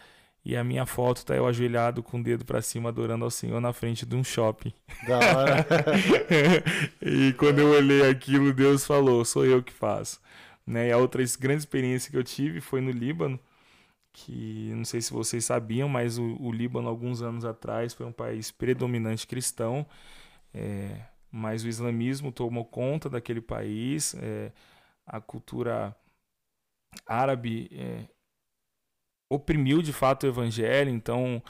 E 0.46 0.58
a 0.58 0.64
minha 0.64 0.86
foto 0.86 1.26
tá 1.26 1.36
eu 1.36 1.48
ajoelhado 1.48 2.04
com 2.04 2.20
o 2.20 2.24
dedo 2.24 2.44
para 2.44 2.62
cima 2.62 2.90
adorando 2.90 3.24
ao 3.24 3.32
Senhor 3.32 3.62
na 3.62 3.72
frente 3.72 4.06
de 4.06 4.16
um 4.16 4.24
shopping. 4.24 4.74
Da 5.08 5.18
hora. 5.18 5.66
e 7.02 7.34
quando 7.34 7.60
eu 7.60 7.70
olhei 7.70 8.10
aquilo, 8.10 8.54
Deus 8.54 8.86
falou: 8.86 9.24
"Sou 9.24 9.46
eu 9.46 9.64
que 9.64 9.72
faço". 9.72 10.20
Né? 10.68 10.90
E 10.90 10.92
a 10.92 10.98
outra 10.98 11.24
grande 11.40 11.60
experiência 11.60 12.12
que 12.12 12.18
eu 12.18 12.24
tive 12.24 12.60
foi 12.62 12.82
no 12.82 12.92
Líbano, 12.92 13.40
que 14.12 14.72
não 14.76 14.86
sei 14.86 15.02
se 15.02 15.14
vocês 15.14 15.46
sabiam, 15.46 15.90
mas 15.90 16.18
o, 16.18 16.38
o 16.40 16.52
Líbano 16.52 16.90
alguns 16.90 17.22
anos 17.22 17.46
atrás 17.46 17.94
foi 17.94 18.06
um 18.06 18.12
país 18.12 18.52
predominante 18.52 19.28
cristão. 19.28 19.86
É, 20.54 21.02
mas 21.32 21.64
o 21.64 21.68
islamismo 21.68 22.32
tomou 22.32 22.66
conta 22.66 23.10
daquele 23.10 23.42
país, 23.42 24.16
é, 24.16 24.52
a 25.06 25.20
cultura 25.20 25.96
árabe 27.08 27.70
é, 27.74 28.06
oprimiu 29.34 29.82
de 29.82 29.94
fato 29.94 30.24
o 30.24 30.30
evangelho, 30.30 30.90
então 30.90 31.42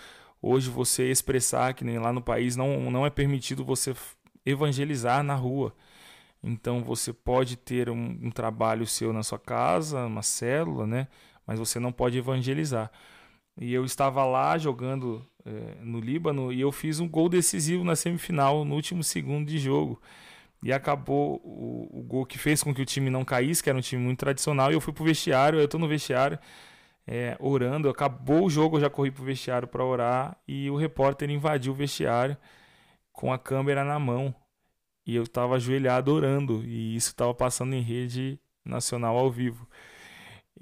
hoje 0.41 0.69
você 0.69 1.09
expressar 1.09 1.73
que 1.73 1.83
nem 1.83 1.99
lá 1.99 2.11
no 2.11 2.21
país 2.21 2.55
não, 2.55 2.91
não 2.91 3.05
é 3.05 3.09
permitido 3.09 3.63
você 3.63 3.95
evangelizar 4.45 5.23
na 5.23 5.35
rua. 5.35 5.73
Então 6.43 6.83
você 6.83 7.13
pode 7.13 7.55
ter 7.55 7.89
um, 7.89 8.19
um 8.21 8.29
trabalho 8.29 8.85
seu 8.85 9.13
na 9.13 9.23
sua 9.23 9.39
casa, 9.39 10.05
uma 10.05 10.21
célula, 10.21 10.85
né? 10.85 11.07
Mas 11.47 11.57
você 11.59 11.79
não 11.79 11.91
pode 11.91 12.17
evangelizar. 12.17 12.91
E 13.57 13.73
eu 13.73 13.85
estava 13.85 14.25
lá 14.25 14.57
jogando 14.57 15.25
é, 15.45 15.75
no 15.81 15.99
Líbano 15.99 16.51
e 16.51 16.59
eu 16.59 16.71
fiz 16.71 16.99
um 16.99 17.07
gol 17.07 17.29
decisivo 17.29 17.83
na 17.83 17.95
semifinal, 17.95 18.65
no 18.65 18.75
último 18.75 19.03
segundo 19.03 19.47
de 19.47 19.57
jogo. 19.57 20.01
E 20.61 20.71
acabou 20.71 21.41
o, 21.43 21.99
o, 21.99 22.03
gol 22.03 22.25
que 22.25 22.37
fez 22.37 22.63
com 22.63 22.73
que 22.73 22.81
o 22.81 22.85
time 22.85 23.09
não 23.09 23.25
caísse, 23.25 23.61
que 23.61 23.69
era 23.69 23.77
um 23.77 23.81
time 23.81 24.01
muito 24.01 24.19
tradicional. 24.19 24.71
E 24.71 24.73
eu 24.73 24.81
fui 24.81 24.93
pro 24.93 25.03
vestiário, 25.03 25.59
eu 25.59 25.67
tô 25.67 25.77
no 25.77 25.87
vestiário 25.87 26.39
é, 27.07 27.37
orando. 27.39 27.89
Acabou 27.89 28.45
o 28.45 28.49
jogo, 28.49 28.77
eu 28.77 28.81
já 28.81 28.89
corri 28.89 29.11
pro 29.11 29.23
vestiário 29.23 29.67
para 29.67 29.83
orar. 29.83 30.37
E 30.47 30.69
o 30.69 30.75
repórter 30.75 31.29
invadiu 31.29 31.73
o 31.73 31.75
vestiário 31.75 32.37
com 33.11 33.31
a 33.31 33.37
câmera 33.37 33.83
na 33.83 33.99
mão. 33.99 34.33
E 35.05 35.15
eu 35.15 35.23
estava 35.23 35.55
ajoelhado 35.55 36.13
orando. 36.13 36.63
E 36.63 36.95
isso 36.95 37.09
estava 37.09 37.33
passando 37.33 37.73
em 37.73 37.81
rede 37.81 38.39
nacional 38.65 39.17
ao 39.17 39.29
vivo. 39.29 39.67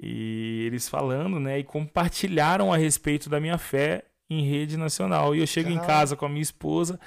E 0.01 0.63
eles 0.65 0.89
falando, 0.89 1.39
né? 1.39 1.59
E 1.59 1.63
compartilharam 1.63 2.73
a 2.73 2.77
respeito 2.77 3.29
da 3.29 3.39
minha 3.39 3.57
fé 3.57 4.05
em 4.29 4.43
rede 4.49 4.77
nacional. 4.77 5.35
E 5.35 5.39
eu 5.39 5.47
chego 5.47 5.69
Caramba. 5.69 5.83
em 5.83 5.87
casa 5.87 6.15
com 6.15 6.25
a 6.25 6.29
minha 6.29 6.41
esposa. 6.41 6.99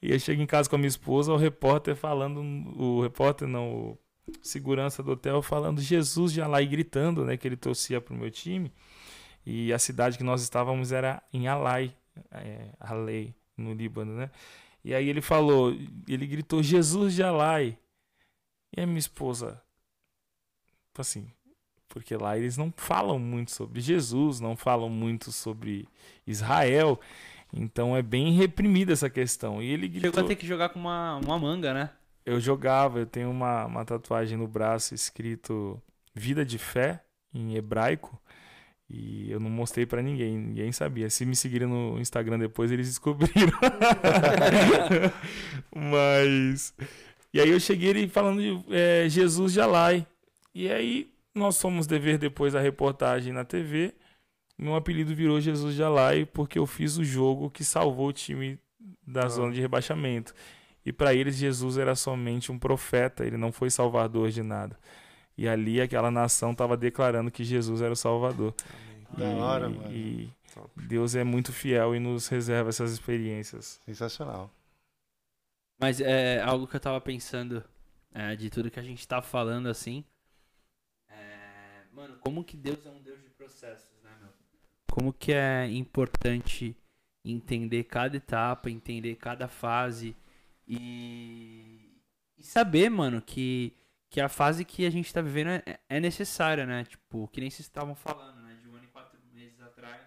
E 0.00 0.10
eu 0.10 0.18
chego 0.18 0.42
em 0.42 0.46
casa 0.46 0.68
com 0.68 0.74
a 0.74 0.78
minha 0.78 0.88
esposa, 0.88 1.32
o 1.32 1.36
repórter 1.36 1.94
falando, 1.94 2.40
o 2.76 3.00
repórter 3.02 3.46
não, 3.46 3.72
o 3.72 3.98
segurança 4.40 5.02
do 5.02 5.12
hotel 5.12 5.42
falando 5.42 5.80
Jesus 5.80 6.32
já 6.32 6.46
lá 6.46 6.62
e 6.62 6.66
gritando, 6.66 7.24
né, 7.24 7.36
que 7.36 7.46
ele 7.46 7.56
torcia 7.56 8.00
pro 8.00 8.14
meu 8.14 8.30
time. 8.30 8.72
E 9.44 9.72
a 9.72 9.78
cidade 9.78 10.16
que 10.16 10.24
nós 10.24 10.42
estávamos 10.42 10.92
era 10.92 11.22
em 11.32 11.48
Alai, 11.48 11.94
é, 12.30 12.70
Alei, 12.78 13.34
no 13.56 13.74
Líbano, 13.74 14.14
né? 14.14 14.30
E 14.84 14.94
aí 14.94 15.08
ele 15.08 15.20
falou, 15.20 15.72
ele 16.08 16.26
gritou 16.26 16.62
Jesus 16.62 17.14
de 17.14 17.22
Alai. 17.22 17.78
E 18.76 18.80
a 18.80 18.86
minha 18.86 18.98
esposa, 18.98 19.62
assim, 20.96 21.30
porque 21.88 22.16
lá 22.16 22.38
eles 22.38 22.56
não 22.56 22.72
falam 22.76 23.18
muito 23.18 23.50
sobre 23.50 23.80
Jesus, 23.80 24.40
não 24.40 24.56
falam 24.56 24.88
muito 24.88 25.30
sobre 25.30 25.86
Israel. 26.26 26.98
Então 27.52 27.94
é 27.96 28.02
bem 28.02 28.32
reprimida 28.32 28.92
essa 28.92 29.10
questão. 29.10 29.62
E 29.62 29.66
ele 29.66 29.88
gritou, 29.88 30.10
Chegou 30.10 30.24
a 30.24 30.28
ter 30.28 30.36
que 30.36 30.46
jogar 30.46 30.70
com 30.70 30.78
uma, 30.78 31.16
uma 31.16 31.38
manga, 31.38 31.74
né? 31.74 31.90
Eu 32.24 32.40
jogava, 32.40 33.00
eu 33.00 33.06
tenho 33.06 33.30
uma, 33.30 33.66
uma 33.66 33.84
tatuagem 33.84 34.38
no 34.38 34.46
braço 34.46 34.94
escrito 34.94 35.80
Vida 36.14 36.44
de 36.44 36.58
Fé, 36.58 37.02
em 37.34 37.56
hebraico. 37.56 38.20
E 38.88 39.30
eu 39.30 39.40
não 39.40 39.48
mostrei 39.48 39.86
pra 39.86 40.02
ninguém, 40.02 40.36
ninguém 40.36 40.70
sabia. 40.70 41.08
Se 41.08 41.24
me 41.24 41.34
seguirem 41.34 41.66
no 41.66 41.98
Instagram 41.98 42.38
depois, 42.38 42.70
eles 42.70 42.88
descobriram. 42.88 43.58
Mas. 45.74 46.74
E 47.32 47.40
aí 47.40 47.48
eu 47.48 47.58
cheguei 47.58 47.88
ele 47.88 48.08
falando 48.08 48.42
de 48.42 48.62
é, 48.74 49.08
Jesus 49.08 49.54
de 49.54 49.60
Alai. 49.60 50.06
E 50.54 50.70
aí 50.70 51.10
nós 51.34 51.58
fomos 51.58 51.86
dever 51.86 52.18
depois 52.18 52.54
a 52.54 52.60
reportagem 52.60 53.32
na 53.32 53.44
TV. 53.44 53.94
Meu 54.58 54.76
apelido 54.76 55.14
virou 55.14 55.40
Jesus 55.40 55.74
de 55.74 55.82
Alai 55.82 56.26
porque 56.26 56.58
eu 56.58 56.66
fiz 56.66 56.98
o 56.98 57.04
jogo 57.04 57.50
que 57.50 57.64
salvou 57.64 58.08
o 58.08 58.12
time 58.12 58.58
da 59.06 59.26
zona 59.28 59.52
de 59.52 59.60
rebaixamento. 59.60 60.34
E 60.84 60.92
para 60.92 61.14
eles 61.14 61.36
Jesus 61.36 61.78
era 61.78 61.94
somente 61.94 62.50
um 62.50 62.58
profeta, 62.58 63.24
ele 63.24 63.36
não 63.36 63.52
foi 63.52 63.70
salvador 63.70 64.30
de 64.30 64.42
nada. 64.42 64.78
E 65.36 65.48
ali 65.48 65.80
aquela 65.80 66.10
nação 66.10 66.52
estava 66.52 66.76
declarando 66.76 67.30
que 67.30 67.44
Jesus 67.44 67.80
era 67.80 67.92
o 67.92 67.96
salvador. 67.96 68.54
Da 69.16 69.30
E- 69.30 69.34
hora, 69.34 69.68
mano. 69.68 69.92
E 69.92 70.30
Top. 70.54 70.68
Deus 70.76 71.14
é 71.14 71.24
muito 71.24 71.52
fiel 71.52 71.94
e 71.94 71.98
nos 72.00 72.28
reserva 72.28 72.68
essas 72.68 72.92
experiências. 72.92 73.80
Sensacional. 73.84 74.50
Mas 75.80 76.00
é 76.00 76.40
algo 76.42 76.66
que 76.66 76.76
eu 76.76 76.80
tava 76.80 77.00
pensando 77.00 77.64
é, 78.12 78.36
de 78.36 78.50
tudo 78.50 78.70
que 78.70 78.78
a 78.78 78.82
gente 78.82 79.06
tá 79.08 79.22
falando 79.22 79.68
assim. 79.68 80.04
É, 81.08 81.84
mano, 81.92 82.18
como 82.20 82.44
que 82.44 82.56
Deus 82.56 82.84
é 82.84 82.90
um 82.90 83.00
Deus 83.02 83.22
de 83.22 83.30
processos, 83.30 83.90
né, 84.02 84.10
meu? 84.20 84.30
Como 84.90 85.12
que 85.12 85.32
é 85.32 85.66
importante 85.70 86.76
entender 87.24 87.84
cada 87.84 88.16
etapa, 88.16 88.70
entender 88.70 89.14
cada 89.16 89.48
fase 89.48 90.14
e, 90.80 92.00
e 92.38 92.42
saber, 92.42 92.88
mano, 92.88 93.20
que, 93.20 93.76
que 94.08 94.20
a 94.20 94.28
fase 94.28 94.64
que 94.64 94.86
a 94.86 94.90
gente 94.90 95.12
tá 95.12 95.20
vivendo 95.20 95.48
é, 95.48 95.78
é 95.88 96.00
necessária, 96.00 96.64
né? 96.64 96.84
Tipo, 96.84 97.28
que 97.28 97.40
nem 97.40 97.50
vocês 97.50 97.66
estavam 97.66 97.94
falando, 97.94 98.40
né? 98.42 98.56
De 98.62 98.68
um 98.68 98.74
ano 98.74 98.84
e 98.84 98.88
quatro 98.88 99.20
meses 99.32 99.60
atrás, 99.60 100.00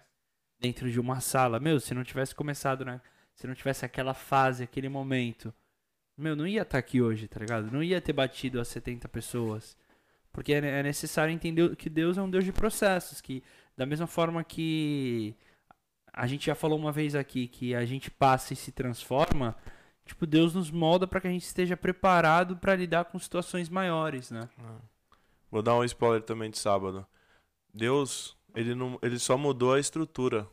dentro 0.58 0.90
de 0.90 0.98
uma 0.98 1.20
sala. 1.20 1.60
Meu, 1.60 1.78
se 1.78 1.94
não 1.94 2.02
tivesse 2.02 2.34
começado, 2.34 2.84
né? 2.84 3.00
Se 3.34 3.46
não 3.46 3.54
tivesse 3.54 3.84
aquela 3.84 4.14
fase, 4.14 4.64
aquele 4.64 4.88
momento, 4.88 5.54
meu, 6.16 6.34
não 6.34 6.46
ia 6.46 6.62
estar 6.62 6.78
aqui 6.78 7.00
hoje, 7.00 7.28
tá 7.28 7.38
ligado? 7.38 7.70
Não 7.70 7.82
ia 7.82 8.00
ter 8.00 8.12
batido 8.12 8.60
as 8.60 8.68
70 8.68 9.08
pessoas. 9.08 9.76
Porque 10.32 10.52
é 10.52 10.58
é 10.58 10.82
necessário 10.82 11.32
entender 11.32 11.76
que 11.76 11.88
Deus 11.88 12.18
é 12.18 12.22
um 12.22 12.30
Deus 12.30 12.44
de 12.44 12.52
processos, 12.52 13.20
que 13.20 13.42
da 13.76 13.86
mesma 13.86 14.06
forma 14.06 14.42
que 14.42 15.34
a 16.12 16.26
gente 16.26 16.46
já 16.46 16.54
falou 16.54 16.78
uma 16.78 16.90
vez 16.90 17.14
aqui 17.14 17.46
que 17.46 17.74
a 17.74 17.84
gente 17.84 18.10
passa 18.10 18.52
e 18.52 18.56
se 18.56 18.72
transforma, 18.72 19.54
tipo, 20.06 20.26
Deus 20.26 20.54
nos 20.54 20.70
molda 20.70 21.06
para 21.06 21.20
que 21.20 21.26
a 21.26 21.30
gente 21.30 21.44
esteja 21.44 21.76
preparado 21.76 22.56
para 22.56 22.74
lidar 22.76 23.06
com 23.06 23.18
situações 23.18 23.68
maiores, 23.68 24.30
né? 24.30 24.48
Vou 25.50 25.62
dar 25.62 25.74
um 25.76 25.84
spoiler 25.84 26.22
também 26.22 26.50
de 26.50 26.58
sábado. 26.58 27.06
Deus, 27.72 28.36
ele, 28.54 28.74
não, 28.74 28.98
ele 29.02 29.18
só 29.18 29.36
mudou 29.36 29.74
a 29.74 29.80
estrutura. 29.80 30.48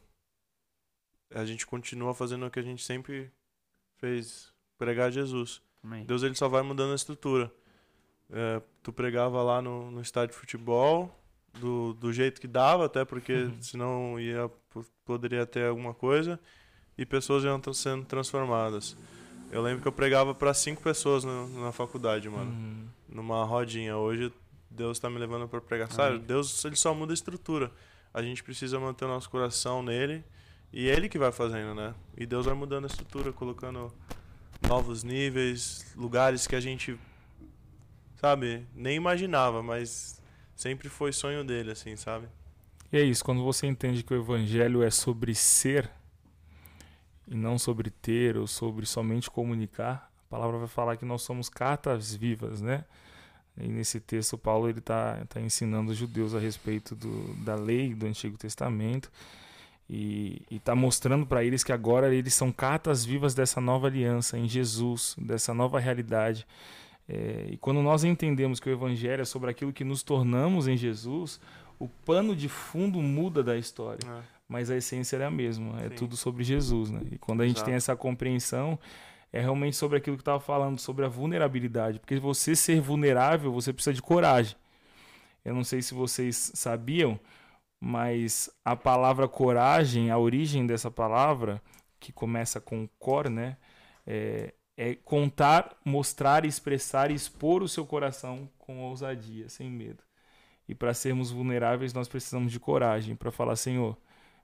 A 1.34 1.46
gente 1.46 1.66
continua 1.66 2.14
fazendo 2.14 2.46
o 2.46 2.52
que 2.52 2.60
a 2.60 2.64
gente 2.64 2.84
sempre 2.84 3.32
fez, 3.98 4.52
pregar 4.78 5.12
Jesus. 5.12 5.62
Amém. 5.84 6.06
Deus 6.06 6.24
ele 6.24 6.36
só 6.36 6.48
vai 6.48 6.62
mudando 6.62 6.92
a 6.92 6.96
estrutura. 6.96 7.52
É, 8.30 8.62
tu 8.82 8.92
pregava 8.94 9.42
lá 9.42 9.62
no, 9.62 9.92
no 9.92 10.02
estádio 10.02 10.34
de 10.34 10.40
futebol, 10.40 11.14
do, 11.60 11.94
do 11.94 12.12
jeito 12.12 12.40
que 12.42 12.48
dava, 12.48 12.86
até 12.86 13.06
porque 13.06 13.50
senão 13.62 14.20
ia, 14.20 14.50
po- 14.70 14.86
poderia 15.06 15.46
ter 15.46 15.68
alguma 15.68 15.94
coisa, 15.94 16.40
e 16.98 17.06
pessoas 17.06 17.44
iam 17.44 17.62
sendo 17.74 18.06
transformadas. 18.06 18.96
Eu 19.54 19.62
lembro 19.62 19.82
que 19.82 19.88
eu 19.88 19.92
pregava 19.92 20.34
para 20.34 20.54
cinco 20.54 20.82
pessoas 20.82 21.24
na, 21.24 21.46
na 21.48 21.72
faculdade, 21.72 22.30
mano 22.30 22.52
Hum, 22.52 22.88
numa 23.08 23.44
rodinha. 23.44 23.96
Hoje 23.98 24.32
Deus 24.70 24.98
tá 25.00 25.10
me 25.10 25.20
levando 25.20 25.48
para 25.48 25.62
pregar. 25.62 25.92
Sabe, 25.92 26.16
Amém. 26.16 26.26
Deus 26.26 26.66
ele 26.66 26.76
só 26.76 26.94
muda 26.94 27.14
a 27.14 27.16
estrutura. 27.16 27.72
A 28.14 28.22
gente 28.22 28.44
precisa 28.44 28.80
manter 28.80 29.06
o 29.06 29.08
nosso 29.08 29.30
coração 29.30 29.84
nele 29.84 30.24
e 30.72 30.88
ele 30.88 31.08
que 31.08 31.18
vai 31.20 31.32
fazendo, 31.32 31.76
né? 31.76 31.94
E 32.18 32.26
Deus 32.26 32.46
vai 32.46 32.56
mudando 32.56 32.86
a 32.86 32.88
estrutura, 32.88 33.32
colocando 33.32 33.94
novos 34.68 35.04
níveis, 35.04 35.94
lugares 35.96 36.48
que 36.48 36.56
a 36.56 36.60
gente 36.60 36.98
sabe, 38.16 38.66
nem 38.74 38.96
imaginava, 38.96 39.62
mas 39.62 40.22
sempre 40.56 40.90
foi 40.90 41.12
sonho 41.12 41.44
dele 41.44 41.72
assim, 41.72 41.96
sabe? 41.96 42.28
E 42.92 42.98
é 42.98 43.04
isso, 43.04 43.24
quando 43.26 43.44
você 43.44 43.68
entende 43.68 44.04
que 44.04 44.14
o 44.14 44.18
evangelho 44.18 44.82
é 44.82 44.90
sobre 44.90 45.36
ser 45.36 45.90
e 47.34 47.38
não 47.38 47.58
sobre 47.58 47.90
ter 47.90 48.38
ou 48.38 48.48
sobre 48.48 48.86
somente 48.86 49.30
comunicar, 49.30 50.12
a 50.28 50.30
palavra 50.30 50.58
vai 50.60 50.68
falar 50.68 50.98
que 50.98 51.06
nós 51.06 51.22
somos 51.22 51.50
cartas 51.50 52.14
vivas, 52.14 52.62
né? 52.62 52.86
E 53.58 53.68
nesse 53.68 54.00
texto 54.00 54.38
Paulo 54.38 54.68
ele 54.68 54.80
está 54.80 55.24
tá 55.30 55.40
ensinando 55.40 55.92
os 55.92 55.98
judeus 55.98 56.34
a 56.34 56.40
respeito 56.40 56.96
do, 56.96 57.34
da 57.44 57.56
lei 57.56 57.94
do 57.94 58.08
Antigo 58.08 58.38
Testamento 58.38 59.12
e 59.90 60.42
está 60.50 60.74
mostrando 60.74 61.26
para 61.26 61.44
eles 61.44 61.64
que 61.64 61.72
agora 61.72 62.14
eles 62.14 62.34
são 62.34 62.52
cartas 62.52 63.06
vivas 63.06 63.36
dessa 63.36 63.62
nova 63.62 63.88
aliança 63.88 64.38
em 64.38 64.48
Jesus, 64.48 65.16
dessa 65.20 65.54
nova 65.54 65.80
realidade. 65.80 66.48
É, 67.08 67.50
e 67.52 67.58
quando 67.58 67.82
nós 67.82 68.04
entendemos 68.04 68.60
que 68.60 68.70
o 68.70 68.72
Evangelho 68.72 69.22
é 69.22 69.26
sobre 69.26 69.52
aquilo 69.52 69.74
que 69.74 69.84
nos 69.84 70.02
tornamos 70.02 70.68
em 70.68 70.78
Jesus, 70.78 71.40
o 71.78 71.88
pano 71.88 72.36
de 72.36 72.48
fundo 72.48 73.02
muda 73.02 73.44
da 73.44 73.58
história, 73.58 74.00
mas 74.54 74.70
a 74.70 74.78
essência 74.78 75.18
é 75.18 75.26
a 75.26 75.32
mesma, 75.32 75.82
é 75.82 75.90
Sim. 75.90 75.96
tudo 75.96 76.16
sobre 76.16 76.44
Jesus, 76.44 76.92
né? 76.92 77.02
E 77.12 77.18
quando 77.18 77.42
a 77.42 77.48
gente 77.48 77.56
Exato. 77.56 77.66
tem 77.66 77.74
essa 77.74 77.96
compreensão, 77.96 78.78
é 79.32 79.42
realmente 79.42 79.76
sobre 79.76 79.98
aquilo 79.98 80.16
que 80.16 80.20
eu 80.20 80.22
estava 80.22 80.40
falando, 80.40 80.78
sobre 80.80 81.04
a 81.04 81.08
vulnerabilidade, 81.08 82.00
porque 82.00 82.20
você 82.20 82.56
ser 82.56 82.80
vulnerável, 82.80 83.52
você 83.52 83.74
precisa 83.74 83.96
de 83.96 84.02
coragem. 84.02 84.56
Eu 85.44 85.56
não 85.56 85.64
sei 85.64 85.82
se 85.82 85.96
vocês 85.96 86.52
sabiam, 86.54 87.20
mas 87.82 88.48
a 88.64 88.76
palavra 88.76 89.28
coragem, 89.28 90.12
a 90.12 90.20
origem 90.20 90.68
dessa 90.68 90.92
palavra, 90.92 91.60
que 92.00 92.14
começa 92.14 92.62
com 92.62 92.88
cor, 93.00 93.32
né? 93.32 93.58
É, 94.06 94.54
é 94.78 94.94
contar, 94.94 95.76
mostrar, 95.84 96.46
expressar 96.46 97.10
e 97.10 97.16
expor 97.16 97.64
o 97.64 97.68
seu 97.68 97.88
coração 97.88 98.48
com 98.60 98.84
ousadia, 98.84 99.50
sem 99.50 99.68
medo. 99.68 100.04
E 100.70 100.76
para 100.76 100.94
sermos 100.94 101.32
vulneráveis, 101.32 101.92
nós 101.92 102.08
precisamos 102.08 102.52
de 102.52 102.60
coragem 102.60 103.16
para 103.16 103.32
falar, 103.32 103.56
Senhor, 103.56 103.98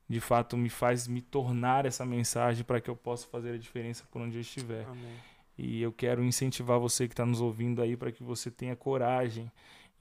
de 0.10 0.20
fato 0.20 0.58
me 0.58 0.70
faz 0.70 1.08
me 1.08 1.22
tornar 1.22 1.86
essa 1.86 2.04
mensagem 2.04 2.64
para 2.64 2.82
que 2.82 2.90
eu 2.90 2.96
possa 2.96 3.28
fazer 3.28 3.54
a 3.54 3.58
diferença 3.58 4.04
por 4.10 4.20
onde 4.22 4.38
eu 4.38 4.42
estiver. 4.42 4.86
Amém. 4.86 5.14
E 5.56 5.82
eu 5.82 5.92
quero 5.92 6.24
incentivar 6.24 6.80
você 6.80 7.08
que 7.08 7.14
está 7.14 7.26
nos 7.26 7.40
ouvindo 7.40 7.82
aí 7.82 7.96
para 7.96 8.12
que 8.12 8.24
você 8.24 8.50
tenha 8.50 8.76
coragem. 8.76 9.52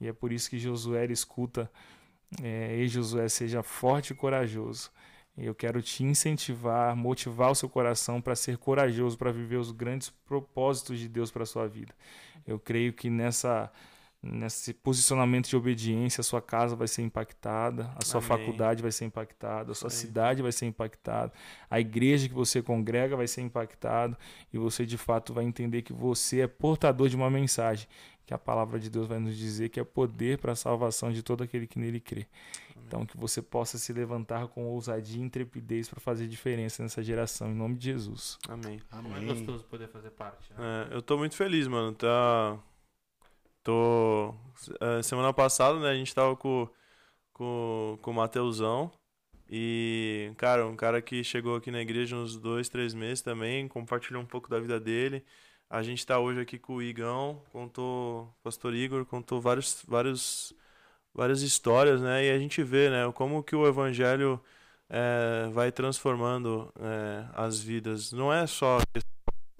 E 0.01 0.07
é 0.07 0.13
por 0.13 0.31
isso 0.31 0.49
que 0.49 0.57
Josué 0.57 1.05
escuta, 1.11 1.69
é, 2.41 2.75
Ei 2.77 2.87
Josué, 2.87 3.27
seja 3.29 3.61
forte 3.61 4.11
e 4.11 4.15
corajoso. 4.15 4.89
E 5.37 5.45
eu 5.45 5.53
quero 5.53 5.81
te 5.81 6.03
incentivar, 6.03 6.95
motivar 6.95 7.51
o 7.51 7.55
seu 7.55 7.69
coração 7.69 8.19
para 8.19 8.35
ser 8.35 8.57
corajoso, 8.57 9.17
para 9.17 9.31
viver 9.31 9.57
os 9.57 9.71
grandes 9.71 10.09
propósitos 10.09 10.97
de 10.97 11.07
Deus 11.07 11.29
para 11.29 11.43
a 11.43 11.45
sua 11.45 11.67
vida. 11.67 11.93
Eu 12.47 12.57
creio 12.57 12.93
que 12.93 13.09
nessa 13.09 13.71
nesse 14.21 14.73
posicionamento 14.73 15.47
de 15.47 15.55
obediência, 15.55 16.21
a 16.21 16.23
sua 16.23 16.41
casa 16.41 16.75
vai 16.75 16.87
ser 16.87 17.01
impactada, 17.01 17.91
a 17.95 18.03
sua 18.03 18.19
Amém. 18.19 18.27
faculdade 18.27 18.81
vai 18.81 18.91
ser 18.91 19.05
impactada, 19.05 19.71
a 19.71 19.75
sua 19.75 19.89
cidade 19.89 20.41
vai 20.41 20.51
ser 20.51 20.65
impactada, 20.65 21.31
a 21.69 21.79
igreja 21.79 22.27
que 22.27 22.33
você 22.33 22.61
congrega 22.61 23.15
vai 23.15 23.27
ser 23.27 23.41
impactada 23.41 24.17
e 24.51 24.57
você 24.57 24.85
de 24.85 24.97
fato 24.97 25.33
vai 25.33 25.45
entender 25.45 25.81
que 25.83 25.93
você 25.93 26.41
é 26.41 26.47
portador 26.47 27.07
de 27.07 27.15
uma 27.15 27.29
mensagem, 27.29 27.87
que 28.25 28.33
a 28.33 28.37
palavra 28.37 28.77
de 28.79 28.89
Deus 28.89 29.07
vai 29.07 29.19
nos 29.19 29.37
dizer 29.37 29.69
que 29.69 29.79
é 29.79 29.83
poder 29.83 30.37
para 30.37 30.51
a 30.51 30.55
salvação 30.55 31.11
de 31.11 31.23
todo 31.23 31.43
aquele 31.43 31.65
que 31.65 31.79
nele 31.79 31.99
crê. 31.99 32.27
Então 32.85 33.05
que 33.05 33.15
você 33.15 33.41
possa 33.41 33.77
se 33.77 33.93
levantar 33.93 34.47
com 34.47 34.65
ousadia 34.65 35.21
e 35.21 35.23
intrepidez 35.23 35.87
para 35.87 35.99
fazer 35.99 36.27
diferença 36.27 36.81
nessa 36.83 37.01
geração, 37.03 37.49
em 37.49 37.53
nome 37.53 37.75
de 37.75 37.85
Jesus. 37.85 38.37
Amém. 38.47 38.81
Como 38.89 39.13
é 39.13 39.17
Amém. 39.17 39.27
gostoso 39.27 39.63
poder 39.65 39.87
fazer 39.87 40.09
parte, 40.09 40.51
né? 40.53 40.87
É, 40.89 40.95
eu 40.95 41.01
tô 41.01 41.17
muito 41.17 41.35
feliz, 41.35 41.67
mano. 41.67 41.93
Tá. 41.93 42.57
Tô. 43.63 44.33
é, 44.81 45.01
semana 45.03 45.33
passada, 45.33 45.79
né, 45.79 45.89
a 45.89 45.95
gente 45.95 46.13
tava 46.13 46.35
com, 46.35 46.67
com, 47.33 47.97
com 48.01 48.11
o 48.11 48.13
Mateusão. 48.13 48.91
E, 49.49 50.31
cara, 50.37 50.67
um 50.67 50.75
cara 50.75 51.01
que 51.01 51.23
chegou 51.23 51.55
aqui 51.55 51.71
na 51.71 51.81
igreja 51.81 52.15
uns 52.15 52.37
dois, 52.37 52.69
três 52.69 52.93
meses 52.93 53.21
também, 53.21 53.67
compartilhou 53.67 54.21
um 54.21 54.25
pouco 54.25 54.49
da 54.49 54.59
vida 54.59 54.79
dele. 54.79 55.25
A 55.69 55.83
gente 55.83 56.05
tá 56.05 56.19
hoje 56.19 56.39
aqui 56.41 56.59
com 56.59 56.75
o 56.75 56.81
Igão, 56.81 57.43
contou, 57.51 58.33
pastor 58.43 58.73
Igor, 58.75 59.05
contou 59.05 59.41
vários, 59.41 59.83
vários, 59.87 60.53
várias 61.13 61.41
histórias, 61.41 62.01
né? 62.01 62.25
E 62.25 62.31
a 62.31 62.39
gente 62.39 62.63
vê, 62.63 62.89
né, 62.89 63.11
como 63.13 63.43
que 63.43 63.55
o 63.55 63.67
evangelho 63.67 64.41
é, 64.89 65.49
vai 65.51 65.71
transformando 65.71 66.71
é, 66.79 67.25
as 67.33 67.59
vidas. 67.59 68.11
Não 68.11 68.33
é 68.33 68.47
só 68.47 68.79
questão 68.93 69.11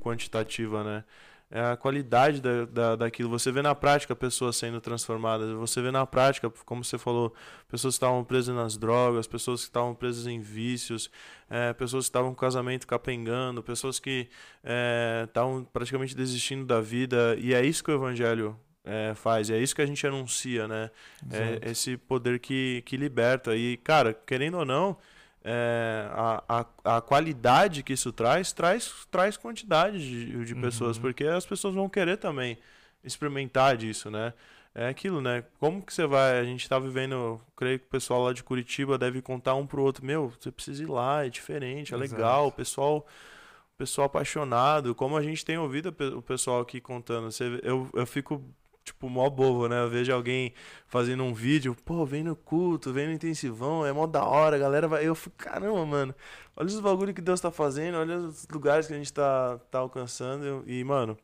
quantitativa, 0.01 0.83
né? 0.83 1.03
É 1.51 1.61
a 1.61 1.75
qualidade 1.75 2.41
da, 2.41 2.65
da, 2.65 2.95
daquilo. 2.95 3.29
Você 3.29 3.51
vê 3.51 3.61
na 3.61 3.73
prática 3.73 4.15
pessoas 4.15 4.55
sendo 4.55 4.79
transformadas, 4.79 5.51
você 5.51 5.81
vê 5.81 5.89
na 5.89 6.05
prática, 6.05 6.49
como 6.65 6.83
você 6.83 6.97
falou, 6.97 7.33
pessoas 7.67 7.95
que 7.95 7.97
estavam 7.97 8.23
presas 8.23 8.55
nas 8.55 8.77
drogas, 8.77 9.25
pessoas 9.25 9.61
que 9.61 9.67
estavam 9.67 9.95
presas 9.95 10.27
em 10.27 10.39
vícios, 10.39 11.09
é, 11.49 11.73
pessoas 11.73 12.05
que 12.05 12.09
estavam 12.09 12.29
com 12.31 12.39
casamento 12.39 12.85
capengando, 12.85 13.63
pessoas 13.63 13.99
que 13.99 14.27
é, 14.63 15.23
estavam 15.27 15.63
praticamente 15.63 16.15
desistindo 16.15 16.65
da 16.65 16.79
vida. 16.79 17.35
E 17.39 17.53
é 17.53 17.65
isso 17.65 17.83
que 17.83 17.89
o 17.89 17.95
Evangelho 17.95 18.55
é, 18.83 19.13
faz, 19.15 19.49
é 19.49 19.57
isso 19.57 19.75
que 19.75 19.81
a 19.81 19.85
gente 19.85 20.05
anuncia, 20.05 20.67
né? 20.67 20.91
É 21.31 21.71
esse 21.71 21.97
poder 21.97 22.39
que, 22.39 22.83
que 22.85 22.95
liberta. 22.95 23.55
E, 23.55 23.77
cara, 23.77 24.13
querendo 24.13 24.57
ou 24.59 24.65
não, 24.65 24.97
é, 25.43 26.07
a, 26.11 26.43
a, 26.83 26.97
a 26.97 27.01
qualidade 27.01 27.83
que 27.83 27.93
isso 27.93 28.11
traz, 28.11 28.51
traz, 28.51 28.93
traz 29.09 29.37
quantidade 29.37 29.97
de, 29.99 30.45
de 30.45 30.55
pessoas, 30.55 30.97
Uhum. 30.97 31.01
porque 31.03 31.23
as 31.23 31.45
pessoas 31.45 31.73
vão 31.73 31.87
querer 31.89 32.17
também 32.17 32.57
experimentar 33.03 33.77
disso, 33.77 34.09
né? 34.11 34.33
É 34.75 34.87
aquilo, 34.87 35.19
né? 35.19 35.43
Como 35.59 35.81
que 35.81 35.91
você 35.93 36.05
vai. 36.05 36.39
A 36.39 36.43
gente 36.43 36.69
tá 36.69 36.77
vivendo. 36.77 37.41
Creio 37.55 37.79
que 37.79 37.85
o 37.85 37.89
pessoal 37.89 38.21
lá 38.23 38.33
de 38.33 38.43
Curitiba 38.43 38.97
deve 38.99 39.21
contar 39.21 39.55
um 39.55 39.65
pro 39.65 39.81
outro. 39.81 40.05
Meu, 40.05 40.29
você 40.39 40.51
precisa 40.51 40.83
ir 40.83 40.85
lá, 40.89 41.25
é 41.25 41.29
diferente, 41.29 41.93
é 41.93 41.97
Exato. 41.97 42.13
legal. 42.15 42.47
O 42.47 42.51
pessoal. 42.51 43.05
Pessoal 43.77 44.07
apaixonado, 44.07 44.93
como 44.93 45.15
a 45.15 45.23
gente 45.23 45.45
tem 45.45 45.57
ouvido 45.57 45.95
o 46.17 46.21
pessoal 46.21 46.59
aqui 46.59 46.81
contando. 46.81 47.31
Você, 47.31 47.61
eu, 47.63 47.89
eu 47.93 48.05
fico, 48.05 48.43
tipo, 48.91 49.09
mó 49.09 49.29
bobo, 49.29 49.67
né? 49.67 49.81
Eu 49.81 49.89
vejo 49.89 50.13
alguém 50.13 50.53
fazendo 50.87 51.23
um 51.23 51.33
vídeo, 51.33 51.75
pô, 51.75 52.05
vem 52.05 52.23
no 52.23 52.35
culto, 52.35 52.91
vem 52.93 53.07
no 53.07 53.13
intensivão, 53.13 53.85
é 53.85 53.91
mó 53.93 54.05
da 54.07 54.23
hora, 54.25 54.55
a 54.55 54.59
galera 54.59 54.87
vai. 54.87 55.07
Eu 55.07 55.15
fico, 55.15 55.35
caramba, 55.37 55.85
mano, 55.85 56.15
olha 56.55 56.67
os 56.67 56.79
bagulho 56.79 57.13
que 57.13 57.21
Deus 57.21 57.39
tá 57.41 57.51
fazendo, 57.51 57.97
olha 57.97 58.17
os 58.17 58.47
lugares 58.49 58.87
que 58.87 58.93
a 58.93 58.97
gente 58.97 59.13
tá, 59.13 59.57
tá 59.71 59.79
alcançando. 59.79 60.63
E, 60.67 60.83
mano, 60.83 61.17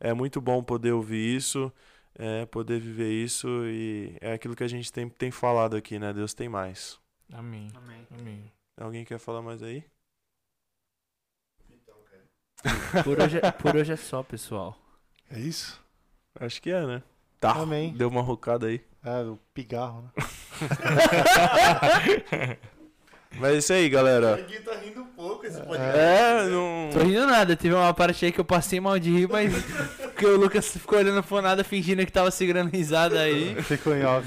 é 0.00 0.12
muito 0.14 0.40
bom 0.40 0.62
poder 0.62 0.92
ouvir 0.92 1.36
isso, 1.36 1.72
é, 2.14 2.46
poder 2.46 2.80
viver 2.80 3.10
isso, 3.12 3.48
e 3.66 4.16
é 4.20 4.32
aquilo 4.34 4.56
que 4.56 4.64
a 4.64 4.68
gente 4.68 4.92
tem, 4.92 5.08
tem 5.08 5.30
falado 5.30 5.76
aqui, 5.76 5.98
né? 5.98 6.12
Deus 6.12 6.34
tem 6.34 6.48
mais. 6.48 6.98
Amém. 7.32 7.68
Amém. 7.74 8.06
Amém. 8.10 8.52
Alguém 8.76 9.04
quer 9.04 9.18
falar 9.18 9.42
mais 9.42 9.62
aí? 9.62 9.84
Por 13.04 13.20
hoje, 13.20 13.38
é- 13.38 13.50
por 13.52 13.76
hoje 13.76 13.92
é 13.92 13.96
só, 13.96 14.22
pessoal. 14.22 14.76
É 15.30 15.38
isso? 15.38 15.82
Acho 16.40 16.60
que 16.60 16.70
é, 16.70 16.86
né? 16.86 17.02
Tá. 17.40 17.52
Amém. 17.52 17.92
Deu 17.92 18.08
uma 18.08 18.22
rocada 18.22 18.66
aí. 18.66 18.80
É, 19.04 19.22
o 19.22 19.38
pigarro, 19.54 20.02
né? 20.02 20.10
Mas 23.38 23.54
é 23.54 23.58
isso 23.58 23.72
aí, 23.72 23.88
galera. 23.88 24.36
Ninguém 24.36 24.62
tá 24.62 24.74
rindo 24.76 25.04
pouco 25.14 25.46
esse 25.46 25.58
podcast. 25.58 25.98
É, 25.98 26.48
não. 26.48 26.90
Tô 26.92 27.00
rindo 27.00 27.26
nada, 27.26 27.54
teve 27.54 27.74
uma 27.74 27.92
parte 27.92 28.24
aí 28.24 28.32
que 28.32 28.40
eu 28.40 28.44
passei 28.44 28.80
mal 28.80 28.98
de 28.98 29.10
rir, 29.10 29.28
mas 29.28 29.52
porque 30.00 30.24
o 30.24 30.38
Lucas 30.38 30.68
ficou 30.68 30.98
olhando 30.98 31.22
pro 31.22 31.42
nada 31.42 31.62
fingindo 31.62 32.04
que 32.06 32.12
tava 32.12 32.30
segurando 32.30 32.70
risada 32.70 33.20
aí. 33.20 33.60
Ficou 33.62 33.94
em 33.94 34.04
off. 34.04 34.26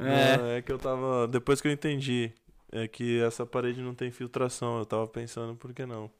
É. 0.00 0.58
É 0.58 0.62
que 0.62 0.72
eu 0.72 0.78
tava. 0.78 1.28
Depois 1.28 1.60
que 1.60 1.68
eu 1.68 1.72
entendi 1.72 2.32
é 2.72 2.86
que 2.86 3.20
essa 3.22 3.44
parede 3.44 3.80
não 3.80 3.94
tem 3.94 4.10
filtração, 4.10 4.78
eu 4.78 4.86
tava 4.86 5.06
pensando, 5.06 5.54
por 5.54 5.72
que 5.72 5.86
não? 5.86 6.10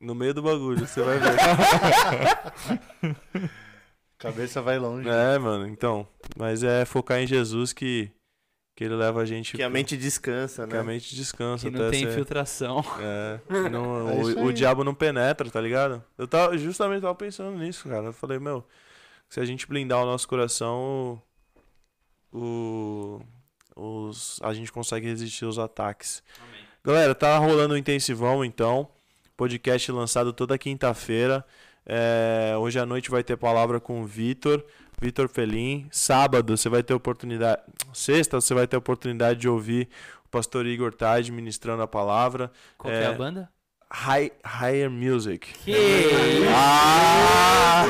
No 0.00 0.14
meio 0.14 0.34
do 0.34 0.42
bagulho, 0.42 0.86
você 0.86 1.02
vai 1.02 1.18
ver. 1.18 1.36
Cabeça 4.18 4.62
vai 4.62 4.78
longe. 4.78 5.08
é, 5.08 5.38
mano, 5.38 5.66
então. 5.66 6.06
Mas 6.36 6.62
é 6.62 6.84
focar 6.84 7.18
em 7.20 7.26
Jesus 7.26 7.72
que, 7.72 8.10
que 8.76 8.84
ele 8.84 8.94
leva 8.94 9.20
a 9.20 9.24
gente. 9.24 9.56
Que 9.56 9.62
a 9.62 9.68
mente 9.70 9.96
descansa, 9.96 10.66
que 10.66 10.74
a 10.74 10.82
né? 10.82 10.92
mente 10.92 11.14
descansa. 11.14 11.68
Que 11.70 11.76
não 11.76 11.86
até 11.86 11.90
tem 11.90 12.04
ser- 12.04 12.10
infiltração. 12.12 12.82
É, 13.00 13.40
não- 13.70 14.08
É 14.10 14.14
o, 14.14 14.44
o 14.46 14.52
diabo 14.52 14.82
não 14.84 14.94
penetra, 14.94 15.50
tá 15.50 15.60
ligado? 15.60 16.02
Eu 16.16 16.26
tava, 16.26 16.56
justamente 16.56 17.02
tava 17.02 17.14
pensando 17.14 17.56
nisso, 17.58 17.88
cara. 17.88 18.06
Eu 18.06 18.12
falei, 18.12 18.38
meu, 18.38 18.64
se 19.28 19.40
a 19.40 19.44
gente 19.44 19.66
blindar 19.66 20.02
o 20.02 20.06
nosso 20.06 20.26
coração, 20.28 21.20
o, 22.32 23.20
os, 23.76 24.40
a 24.42 24.52
gente 24.54 24.72
consegue 24.72 25.06
resistir 25.06 25.44
aos 25.44 25.58
ataques. 25.58 26.22
Galera, 26.84 27.14
tá 27.14 27.36
rolando 27.38 27.74
o 27.74 27.78
intensivão, 27.78 28.44
então. 28.44 28.88
Podcast 29.36 29.90
lançado 29.90 30.32
toda 30.32 30.56
quinta-feira. 30.58 31.44
É, 31.86 32.54
hoje 32.58 32.78
à 32.78 32.86
noite 32.86 33.10
vai 33.10 33.22
ter 33.22 33.36
palavra 33.36 33.78
com 33.80 34.00
o 34.02 34.06
Vitor, 34.06 34.64
Vitor 35.00 35.28
Felim. 35.28 35.86
Sábado 35.90 36.56
você 36.56 36.68
vai 36.68 36.82
ter 36.82 36.94
oportunidade. 36.94 37.60
Sexta 37.92 38.40
você 38.40 38.54
vai 38.54 38.66
ter 38.66 38.76
oportunidade 38.76 39.40
de 39.40 39.48
ouvir 39.48 39.88
o 40.24 40.28
pastor 40.28 40.66
Igor 40.66 40.94
Tade 40.94 41.30
ministrando 41.30 41.82
a 41.82 41.86
palavra. 41.86 42.50
Qual 42.78 42.90
que 42.92 42.98
é 42.98 43.02
É. 43.02 43.06
a 43.06 43.12
banda? 43.12 43.50
High, 43.92 44.32
higher 44.44 44.90
Music. 44.90 45.52
Que 45.64 45.70
isso? 45.70 46.48
Ah! 46.54 47.84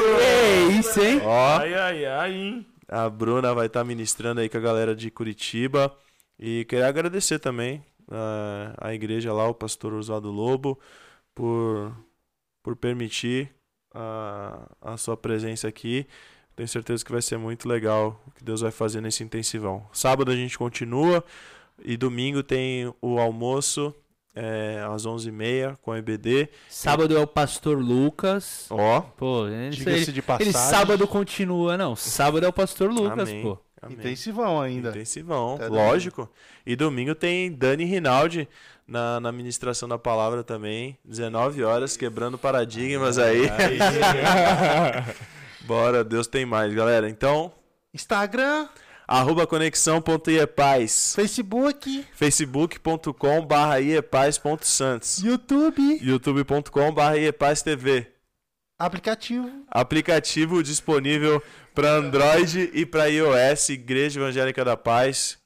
Que 0.69 0.73
isso, 0.79 1.01
hein? 1.01 1.21
Ó, 1.25 1.59
Ai, 1.59 1.75
ai, 1.75 2.05
ai, 2.07 2.33
hein? 2.35 2.67
a 2.89 3.09
Bruna 3.09 3.55
vai 3.55 3.67
estar 3.67 3.83
ministrando 3.85 4.41
aí 4.41 4.49
com 4.49 4.59
a 4.59 4.61
galera 4.61 4.95
de 4.95 5.11
Curitiba. 5.11 5.97
E 6.39 6.65
queria 6.67 6.89
agradecer 6.89 7.39
também 7.39 7.83
ah, 8.11 8.75
a 8.79 8.93
igreja 8.93 9.33
lá, 9.33 9.49
o 9.49 9.55
pastor 9.55 9.95
Oswaldo 9.95 10.31
Lobo, 10.31 10.79
por, 11.35 11.97
por 12.63 12.77
permitir 12.77 13.54
a, 13.95 14.67
a 14.83 14.97
sua 14.97 15.17
presença 15.17 15.69
aqui. 15.69 16.07
Tenho 16.57 16.69
certeza 16.69 17.05
que 17.05 17.11
vai 17.13 17.23
ser 17.23 17.37
muito 17.37 17.69
legal 17.69 18.21
o 18.27 18.31
que 18.31 18.45
Deus 18.45 18.61
vai 18.61 18.71
fazer 18.71 19.01
nesse 19.01 19.23
intensivão. 19.25 19.87
Sábado 19.93 20.31
a 20.31 20.37
gente 20.37 20.57
continua 20.59 21.25
e 21.85 21.97
domingo 21.97 22.43
tem 22.43 22.93
o 23.01 23.19
almoço 23.19 23.95
é, 24.35 24.85
às 24.93 25.07
11h30 25.07 25.77
com 25.81 25.93
a 25.93 25.99
EBD. 25.99 26.49
Sábado 26.69 27.17
é 27.17 27.21
o 27.21 27.27
Pastor 27.27 27.79
Lucas. 27.79 28.67
Ó, 28.71 29.01
Pô, 29.01 29.47
ele, 29.47 29.71
Diga-se 29.71 30.13
de 30.13 30.23
passagem. 30.23 30.49
ele 30.51 30.59
sábado 30.59 31.07
continua, 31.07 31.77
não. 31.77 31.95
Sábado 31.97 32.45
é 32.45 32.49
o 32.49 32.53
Pastor 32.53 32.91
Lucas, 32.91 33.29
Amém. 33.29 33.43
pô. 33.43 33.59
amém. 33.81 33.97
Intensivão 33.97 34.61
ainda. 34.61 34.91
Intensivão, 34.91 35.55
Até 35.55 35.69
lógico. 35.69 36.29
E 36.67 36.75
domingo 36.77 37.15
tem 37.15 37.53
Dani 37.53 37.85
Rinaldi 37.85 38.49
na, 38.87 39.21
na 39.21 39.33
ministração 39.33 39.89
da 39.89 39.99
palavra 39.99 40.43
também. 40.43 40.99
19 41.05 41.65
horas, 41.65 41.97
quebrando 41.97 42.39
paradigmas 42.39 43.19
aí. 43.19 43.49
Bora, 45.67 46.05
Deus 46.05 46.27
tem 46.27 46.45
mais, 46.45 46.73
galera. 46.75 47.09
Então, 47.09 47.53
Instagram, 47.93 48.69
arroba 49.09 49.47
conexão.iepaz. 49.47 51.15
Facebook, 51.15 52.07
facebook.com 52.13 53.47
barra 53.47 53.81
iepaz.santos. 53.81 55.23
YouTube, 55.23 55.99
youtube.com 56.03 56.93
barra 56.93 57.17
iepaz.tv. 57.17 58.09
aplicativo. 58.79 59.51
Aplicativo 59.69 60.63
disponível 60.63 61.43
para 61.75 61.91
Android 61.91 62.71
e 62.73 62.85
para 62.85 63.07
iOS, 63.07 63.71
Igreja 63.71 64.21
Evangélica 64.21 64.65
da 64.65 64.77
Paz. 64.77 65.39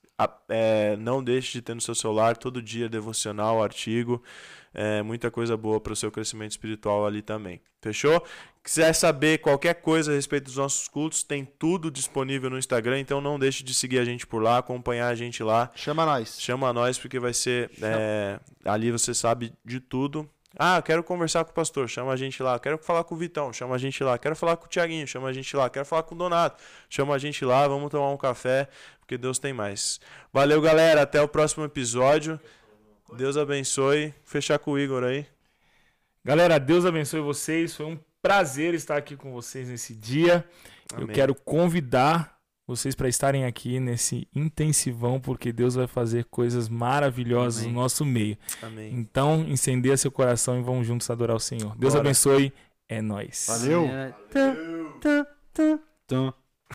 É, 0.49 0.97
não 0.97 1.23
deixe 1.23 1.53
de 1.53 1.63
ter 1.63 1.75
no 1.75 1.81
seu 1.81 1.95
celular 1.95 2.37
todo 2.37 2.61
dia 2.61 2.89
devocional, 2.89 3.63
artigo, 3.63 4.23
é, 4.75 5.03
muita 5.03 5.31
coisa 5.31 5.57
boa 5.57 5.81
para 5.81 5.93
o 5.93 5.97
seu 5.97 6.11
crescimento 6.11 6.51
espiritual 6.51 7.07
ali 7.07 7.23
também. 7.23 7.61
Fechou? 7.81 8.25
Quiser 8.63 8.93
saber 8.93 9.39
qualquer 9.39 9.75
coisa 9.75 10.11
a 10.11 10.15
respeito 10.15 10.45
dos 10.45 10.57
nossos 10.57 10.89
cultos, 10.89 11.23
tem 11.23 11.45
tudo 11.45 11.91
disponível 11.91 12.51
no 12.51 12.59
Instagram, 12.59 12.99
então 12.99 13.21
não 13.21 13.39
deixe 13.39 13.63
de 13.63 13.73
seguir 13.73 13.99
a 13.99 14.05
gente 14.05 14.27
por 14.27 14.43
lá, 14.43 14.59
acompanhar 14.59 15.09
a 15.09 15.15
gente 15.15 15.43
lá. 15.43 15.71
Chama 15.75 16.05
nós. 16.05 16.41
Chama 16.41 16.73
nós 16.73 16.99
porque 16.99 17.19
vai 17.19 17.33
ser. 17.33 17.71
é, 17.81 18.41
ali 18.65 18.91
você 18.91 19.15
sabe 19.15 19.53
de 19.65 19.81
tudo. 19.81 20.29
Ah, 20.57 20.81
quero 20.81 21.05
conversar 21.05 21.45
com 21.45 21.51
o 21.51 21.55
pastor, 21.55 21.89
chama 21.89 22.13
a 22.13 22.17
gente 22.17 22.43
lá. 22.43 22.59
Quero 22.59 22.79
falar 22.79 23.05
com 23.05 23.15
o 23.15 23.19
Vitão, 23.19 23.53
chama 23.53 23.75
a 23.75 23.79
gente 23.79 24.03
lá. 24.03 24.19
Quero 24.19 24.35
falar 24.35 24.57
com 24.57 24.67
o 24.67 24.69
Tiaguinho, 24.69 25.07
chama 25.07 25.29
a 25.29 25.33
gente 25.33 25.55
lá. 25.57 25.69
Quero 25.69 25.85
falar 25.85 26.03
com 26.05 26.15
o 26.15 26.19
Donato, 26.19 26.63
chama 26.89 27.15
a 27.15 27.19
gente 27.19 27.45
lá. 27.45 27.69
Vamos 27.69 27.91
tomar 27.91 28.11
um 28.11 28.17
café, 28.17 28.69
porque 29.01 29.19
Deus 29.19 29.39
tem 29.39 29.53
mais. 29.53 30.01
Valeu, 30.33 30.61
galera. 30.61 31.03
Até 31.03 31.21
o 31.21 31.29
próximo 31.29 31.65
episódio. 31.65 32.41
Deus 33.15 33.37
abençoe. 33.37 34.15
Fechar 34.25 34.59
com 34.59 34.73
o 34.73 34.79
Igor 34.79 35.05
aí. 35.05 35.27
Galera, 36.25 36.59
Deus 36.59 36.85
abençoe 36.85 37.21
vocês. 37.21 37.75
Foi 37.75 37.87
um 37.87 37.99
prazer 38.23 38.75
estar 38.75 38.97
aqui 38.97 39.17
com 39.17 39.33
vocês 39.33 39.69
nesse 39.69 39.95
dia. 39.95 40.45
Eu 40.93 41.05
Amém. 41.05 41.15
quero 41.15 41.35
convidar 41.35 42.38
vocês 42.69 42.95
para 42.95 43.09
estarem 43.09 43.47
aqui 43.47 43.81
nesse 43.81 44.29
intensivão, 44.35 45.19
porque 45.19 45.53
Deus 45.55 45.75
vai 45.75 45.87
fazer 45.87 46.27
coisas 46.27 46.69
maravilhosas 46.69 47.63
Amém. 47.63 47.73
no 47.73 47.81
nosso 47.81 48.05
meio. 48.05 48.37
Amém. 48.63 48.93
Então, 48.93 49.41
incendeia 49.49 49.97
seu 49.97 50.13
coração 50.13 50.61
e 50.61 50.63
vamos 50.63 50.87
juntos 50.87 51.09
adorar 51.09 51.35
o 51.35 51.41
Senhor. 51.41 51.75
Deus 51.79 51.95
Bora. 51.95 52.05
abençoe. 52.05 52.53
É 52.87 53.01
nóis. 53.01 53.47
Valeu. 53.49 53.89
Tá, 54.31 54.55
tá, 55.01 55.27
tá, 55.55 55.79
tá. 56.07 56.35